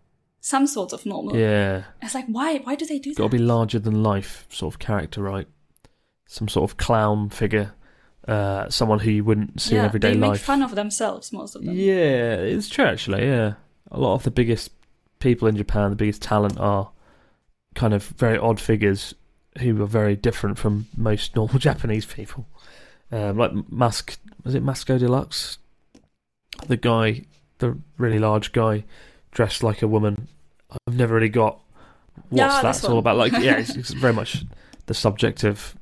[0.41, 1.35] some sort of normal.
[1.37, 1.83] Yeah.
[2.01, 3.21] It's like why why do they do that?
[3.21, 5.47] Got to be larger than life sort of character, right?
[6.27, 7.73] Some sort of clown figure,
[8.27, 11.55] uh, someone who you wouldn't see in yeah, everyday they make fun of themselves most
[11.55, 11.75] of them.
[11.75, 13.25] Yeah, it's true actually.
[13.25, 13.53] Yeah,
[13.91, 14.71] a lot of the biggest
[15.19, 16.89] people in Japan, the biggest talent, are
[17.75, 19.13] kind of very odd figures
[19.59, 22.47] who are very different from most normal Japanese people.
[23.11, 25.59] Um, like Mask, was it Matsuko Deluxe?
[26.67, 27.25] The guy,
[27.59, 28.85] the really large guy,
[29.31, 30.27] dressed like a woman.
[30.87, 31.59] I've never really got
[32.29, 33.17] what's Yeah, that's all about.
[33.17, 34.43] Like, yeah, it's, it's very much
[34.87, 35.75] the subject of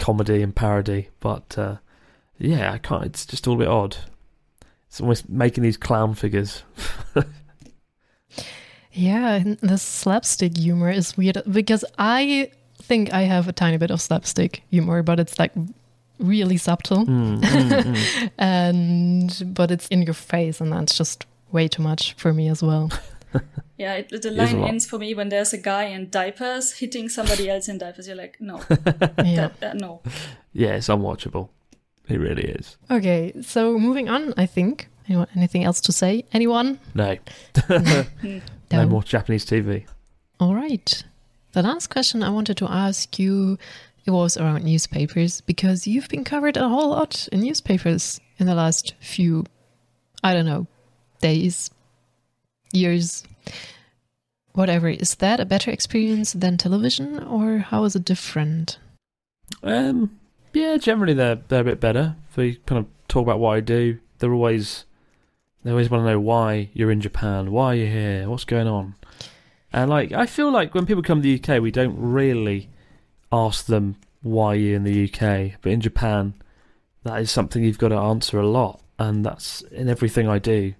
[0.00, 1.76] comedy and parody, but uh,
[2.38, 3.06] yeah, I can't.
[3.06, 3.96] It's just all a bit odd.
[4.88, 6.64] It's almost making these clown figures.
[8.92, 12.50] Yeah, the slapstick humor is weird because I
[12.82, 15.52] think I have a tiny bit of slapstick humor, but it's like
[16.18, 18.30] really subtle Mm, mm, mm.
[18.38, 22.62] and but it's in your face and that's just way too much for me as
[22.62, 22.90] well.
[23.78, 27.48] Yeah, it, the line ends for me when there's a guy in diapers hitting somebody
[27.48, 28.06] else in diapers.
[28.06, 28.60] You're like, no,
[29.24, 29.48] yeah.
[29.60, 30.02] that, uh, no.
[30.52, 31.48] Yeah, it's unwatchable.
[32.06, 32.76] It really is.
[32.90, 34.88] Okay, so moving on, I think.
[35.08, 36.24] Anyone, anything else to say?
[36.34, 36.78] Anyone?
[36.94, 37.16] No,
[37.70, 38.04] no
[38.70, 38.86] No.
[38.86, 39.86] more Japanese TV.
[40.38, 41.02] All right.
[41.52, 43.56] The last question I wanted to ask you
[44.04, 48.54] it was around newspapers because you've been covered a whole lot in newspapers in the
[48.54, 49.46] last few,
[50.22, 50.66] I don't know,
[51.22, 51.70] days,
[52.72, 53.24] years,
[54.52, 54.88] whatever.
[54.88, 58.78] Is that a better experience than television or how is it different?
[59.62, 60.18] Um,
[60.52, 62.16] yeah, generally they're they're a bit better.
[62.36, 64.84] We kind of talk about what I do, they're always
[65.62, 68.94] they always want to know why you're in Japan, why you're here, what's going on.
[69.72, 72.68] And like I feel like when people come to the UK, we don't really
[73.32, 76.34] ask them why you're in the UK, but in Japan,
[77.04, 80.74] that is something you've got to answer a lot, and that's in everything I do.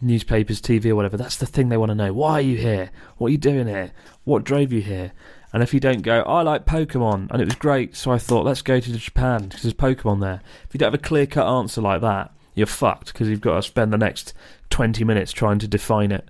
[0.00, 1.16] Newspapers, TV, or whatever.
[1.16, 2.12] That's the thing they want to know.
[2.12, 2.90] Why are you here?
[3.16, 3.92] What are you doing here?
[4.24, 5.12] What drove you here?
[5.52, 8.44] And if you don't go, I like Pokemon, and it was great, so I thought,
[8.44, 10.40] let's go to Japan because there's Pokemon there.
[10.66, 13.56] If you don't have a clear cut answer like that, you're fucked because you've got
[13.56, 14.34] to spend the next
[14.70, 16.28] 20 minutes trying to define it.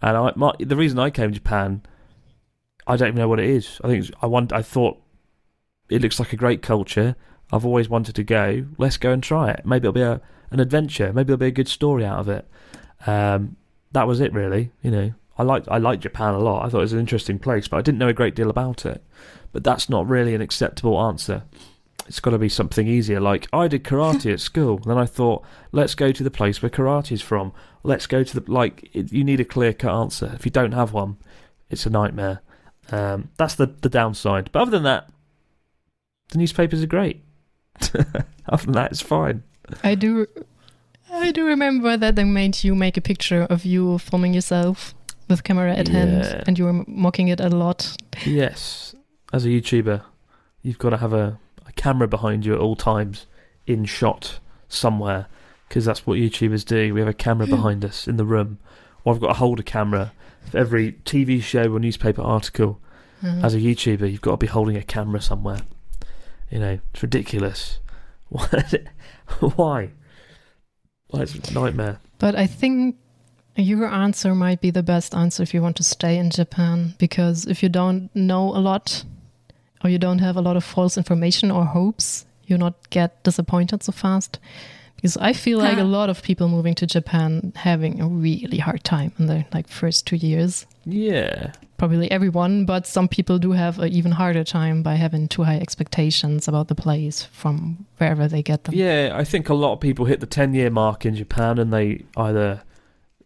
[0.00, 1.82] And I, my, the reason I came to Japan,
[2.86, 3.80] I don't even know what it is.
[3.82, 5.00] I think I want, I thought
[5.88, 7.16] it looks like a great culture.
[7.52, 8.66] I've always wanted to go.
[8.78, 9.66] Let's go and try it.
[9.66, 10.20] Maybe it'll be a
[10.50, 11.12] an adventure.
[11.12, 12.48] Maybe there'll be a good story out of it.
[13.06, 13.56] Um,
[13.92, 14.70] that was it, really.
[14.82, 16.64] You know, I liked I liked Japan a lot.
[16.64, 18.84] I thought it was an interesting place, but I didn't know a great deal about
[18.84, 19.02] it.
[19.52, 21.44] But that's not really an acceptable answer.
[22.06, 23.20] It's got to be something easier.
[23.20, 26.70] Like I did karate at school, then I thought, let's go to the place where
[26.70, 27.52] karate's from.
[27.82, 28.90] Let's go to the like.
[28.92, 30.32] You need a clear cut answer.
[30.34, 31.16] If you don't have one,
[31.70, 32.42] it's a nightmare.
[32.90, 34.50] Um, that's the the downside.
[34.52, 35.08] But other than that,
[36.30, 37.22] the newspapers are great.
[38.48, 39.42] other than that, it's fine.
[39.82, 40.26] I do.
[41.12, 44.94] I do remember that they made you make a picture of you filming yourself
[45.28, 47.96] with camera at hand, and you were mocking it a lot.
[48.24, 48.94] Yes,
[49.32, 50.02] as a YouTuber,
[50.62, 53.26] you've got to have a, a camera behind you at all times,
[53.66, 54.38] in shot
[54.68, 55.26] somewhere,
[55.68, 56.92] because that's what YouTubers do.
[56.94, 58.58] We have a camera behind us in the room,
[59.04, 60.12] or I've got to hold a camera
[60.50, 62.80] for every TV show or newspaper article.
[63.22, 63.44] Mhm.
[63.44, 65.60] As a YouTuber, you've got to be holding a camera somewhere.
[66.50, 67.78] You know, it's ridiculous.
[69.40, 69.90] Why?
[71.10, 71.22] Why?
[71.22, 71.98] It's a nightmare.
[72.18, 72.96] But I think
[73.56, 77.46] your answer might be the best answer if you want to stay in Japan because
[77.46, 79.04] if you don't know a lot
[79.82, 83.82] or you don't have a lot of false information or hopes, you not get disappointed
[83.82, 84.38] so fast.
[84.96, 88.84] Because I feel like a lot of people moving to Japan having a really hard
[88.84, 90.66] time in the like first two years.
[90.84, 91.52] Yeah.
[91.80, 95.56] Probably everyone, but some people do have an even harder time by having too high
[95.56, 98.74] expectations about the place from wherever they get them.
[98.74, 101.72] Yeah, I think a lot of people hit the 10 year mark in Japan and
[101.72, 102.64] they either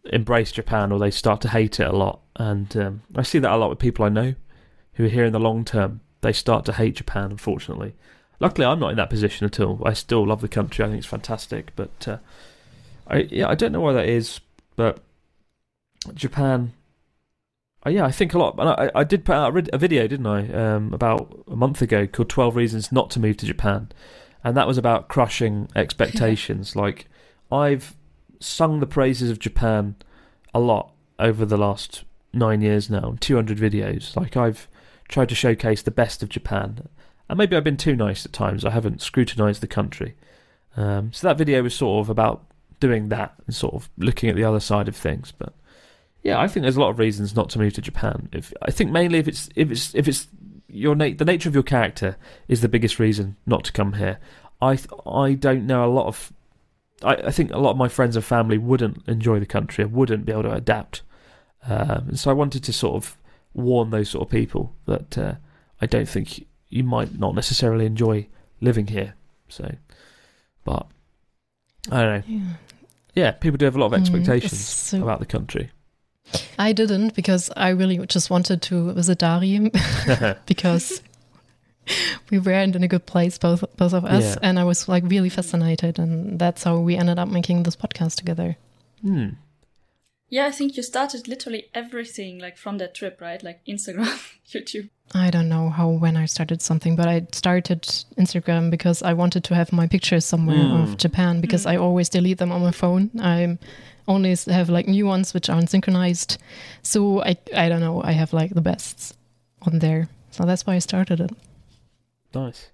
[0.05, 2.21] embrace Japan or they start to hate it a lot.
[2.37, 4.35] And um, I see that a lot with people I know
[4.93, 5.99] who are here in the long term.
[6.21, 7.93] They start to hate Japan, unfortunately.
[8.39, 9.81] Luckily, I'm not in that position at all.
[9.85, 10.85] I still love the country.
[10.85, 11.75] I think it's fantastic.
[11.75, 12.17] But uh,
[13.05, 14.39] I yeah, I don't know why that is,
[14.77, 14.99] but
[16.13, 16.71] Japan.
[17.85, 18.55] Uh, yeah, I think a lot.
[18.57, 22.07] And I, I did put out a, video, didn't I, um, about a month ago
[22.07, 23.89] called 12 Reasons Not to Move to Japan
[24.45, 26.75] and that was about crushing expectations.
[26.75, 27.07] like
[27.51, 27.97] I've
[28.39, 29.95] sung the praises of Japan
[30.53, 34.15] a lot over the last nine years now, 200 videos.
[34.15, 34.67] Like I've
[35.09, 36.87] tried to showcase the best of Japan,
[37.27, 38.63] and maybe I've been too nice at times.
[38.63, 40.15] I haven't scrutinised the country.
[40.77, 42.45] Um, so that video was sort of about
[42.79, 45.31] doing that and sort of looking at the other side of things.
[45.31, 45.53] But
[46.25, 48.27] yeah, I think there's a lot of reasons not to move to Japan.
[48.33, 50.27] If I think mainly if it's if it's if it's
[50.67, 54.17] your na- the nature of your character is the biggest reason not to come here.
[54.61, 56.33] I th- I don't know a lot of.
[57.03, 59.93] I, I think a lot of my friends and family wouldn't enjoy the country and
[59.93, 61.01] wouldn't be able to adapt.
[61.67, 63.17] Um, and so I wanted to sort of
[63.53, 65.35] warn those sort of people that uh,
[65.81, 68.27] I don't think you might not necessarily enjoy
[68.61, 69.13] living here.
[69.49, 69.75] So,
[70.63, 70.87] but
[71.91, 72.23] I don't know.
[72.27, 72.53] Yeah.
[73.13, 75.69] Yeah, people do have a lot of Mm, expectations so- about the country.
[76.57, 79.71] I didn't because I really just wanted to visit Dari
[80.45, 81.01] because
[82.31, 84.39] we weren't in a good place, both both of us, Yeah.
[84.41, 88.15] and I was like really fascinated, and that's how we ended up making this podcast
[88.15, 88.57] together.
[89.01, 89.29] Hmm.
[90.29, 93.43] Yeah, I think you started literally everything like from that trip, right?
[93.43, 94.09] Like Instagram,
[94.47, 94.89] YouTube.
[95.13, 97.83] I don't know how when I started something, but I started
[98.17, 100.83] Instagram because I wanted to have my pictures somewhere Mm.
[100.83, 103.11] of Japan because I always delete them on my phone.
[103.21, 103.59] I
[104.07, 106.37] only have like new ones which aren't synchronized,
[106.83, 108.01] so I I don't know.
[108.03, 109.15] I have like the best
[109.61, 111.31] on there, so that's why I started it.
[112.33, 112.69] Nice.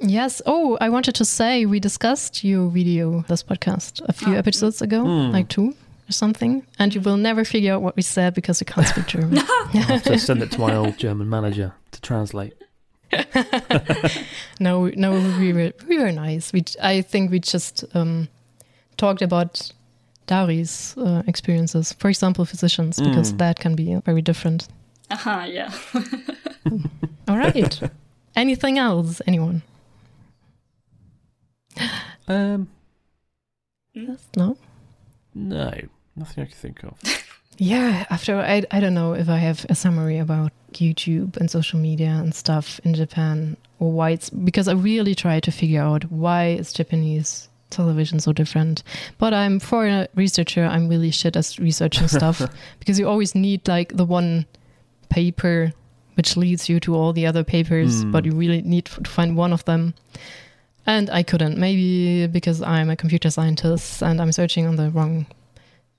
[0.00, 0.42] Yes.
[0.46, 4.38] Oh, I wanted to say we discussed your video, this podcast, a few Ah.
[4.38, 5.32] episodes ago, Mm.
[5.32, 5.68] like two
[6.08, 9.06] or something, and you will never figure out what we said because you can't speak
[9.06, 9.38] German.
[9.74, 12.52] I'll have to send it to my old German manager to translate.
[14.60, 16.52] no, no, we were we were nice.
[16.52, 18.28] We I think we just um,
[18.96, 19.72] talked about
[20.26, 23.38] Dari's uh, experiences, for example, physicians, because Mm.
[23.38, 24.68] that can be very different.
[25.10, 25.70] Aha, yeah.
[27.28, 27.80] All right.
[28.36, 29.20] Anything else?
[29.26, 29.62] Anyone?
[32.28, 32.68] Um,
[34.36, 34.56] No.
[35.34, 35.70] no,
[36.16, 36.94] nothing I can think of.
[37.56, 41.78] Yeah, after I I don't know if I have a summary about YouTube and social
[41.78, 46.10] media and stuff in Japan or why it's because I really try to figure out
[46.10, 48.82] why is Japanese television so different.
[49.18, 52.40] But I'm for a researcher, I'm really shit at researching stuff
[52.78, 54.46] because you always need like the one
[55.08, 55.72] paper
[56.16, 58.12] which leads you to all the other papers, Hmm.
[58.12, 59.94] but you really need to find one of them.
[60.86, 65.26] And I couldn't, maybe because I'm a computer scientist and I'm searching on the wrong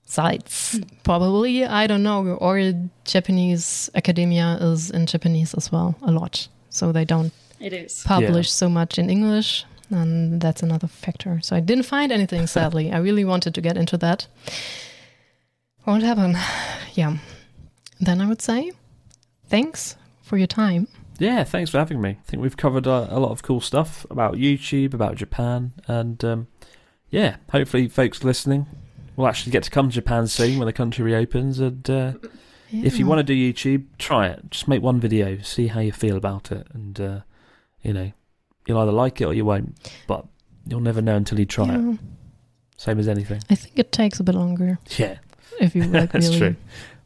[0.05, 0.79] sites.
[1.03, 2.35] Probably, I don't know.
[2.35, 2.71] Or
[3.03, 6.47] Japanese academia is in Japanese as well, a lot.
[6.69, 8.03] So they don't It is.
[8.05, 8.51] publish Yeah.
[8.61, 9.65] so much in English.
[9.89, 11.39] And that's another factor.
[11.41, 12.91] So I didn't find anything, sadly.
[12.91, 14.27] I really wanted to get into that.
[15.85, 16.37] Won't happen.
[16.93, 17.17] Yeah.
[17.99, 18.71] Then I would say
[19.49, 20.87] thanks for your time.
[21.19, 22.11] Yeah, thanks for having me.
[22.11, 26.23] I think we've covered uh, a lot of cool stuff about YouTube, about Japan, and
[26.23, 26.47] um,
[27.09, 28.65] yeah, hopefully, folks listening
[29.15, 31.59] will actually get to come to Japan soon when the country reopens.
[31.59, 32.13] And uh,
[32.71, 34.51] if you want to do YouTube, try it.
[34.51, 37.19] Just make one video, see how you feel about it, and uh,
[37.81, 38.11] you know,
[38.67, 39.75] you'll either like it or you won't.
[40.07, 40.25] But
[40.67, 41.99] you'll never know until you try it.
[42.77, 43.41] Same as anything.
[43.49, 45.17] I think it takes a bit longer Yeah,
[45.61, 46.39] if you like that's really.
[46.39, 46.55] true.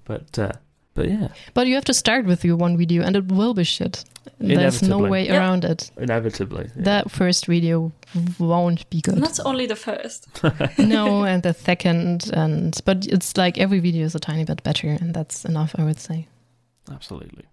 [0.06, 0.52] But uh,
[0.96, 3.64] but yeah, But you have to start with your one video, and it will be
[3.64, 4.04] shit.
[4.40, 5.38] There's no way Yeah.
[5.38, 5.92] around it.
[5.98, 6.70] inevitably.
[6.76, 6.84] yeah.
[6.84, 7.92] That first video
[8.40, 9.18] won't be good.
[9.18, 10.28] Not only the first.
[10.80, 14.88] no, and the second, and but it's like every video is a tiny bit better,
[14.88, 16.28] and that's enough, I would say.
[16.92, 17.44] absolutely.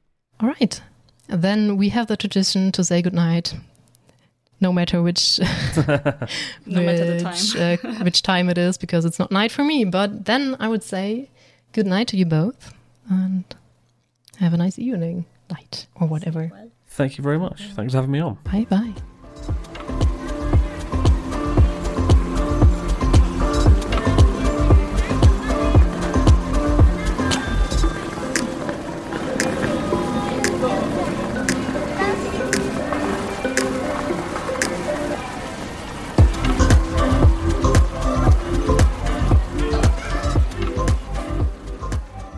[0.40, 0.80] All right,
[1.28, 3.54] then we have the tradition to say goodnight,
[4.60, 5.38] no matter which
[5.86, 7.78] No matter the which, time.
[7.84, 9.84] uh, which time it is, because it's not night for me.
[9.84, 11.30] But then I would say
[11.72, 12.72] good night to you both,
[13.08, 13.44] and
[14.38, 16.50] have a nice evening, night, or whatever.
[16.88, 17.62] Thank you very much.
[17.74, 18.38] Thanks for having me on.
[18.44, 18.94] Bye bye.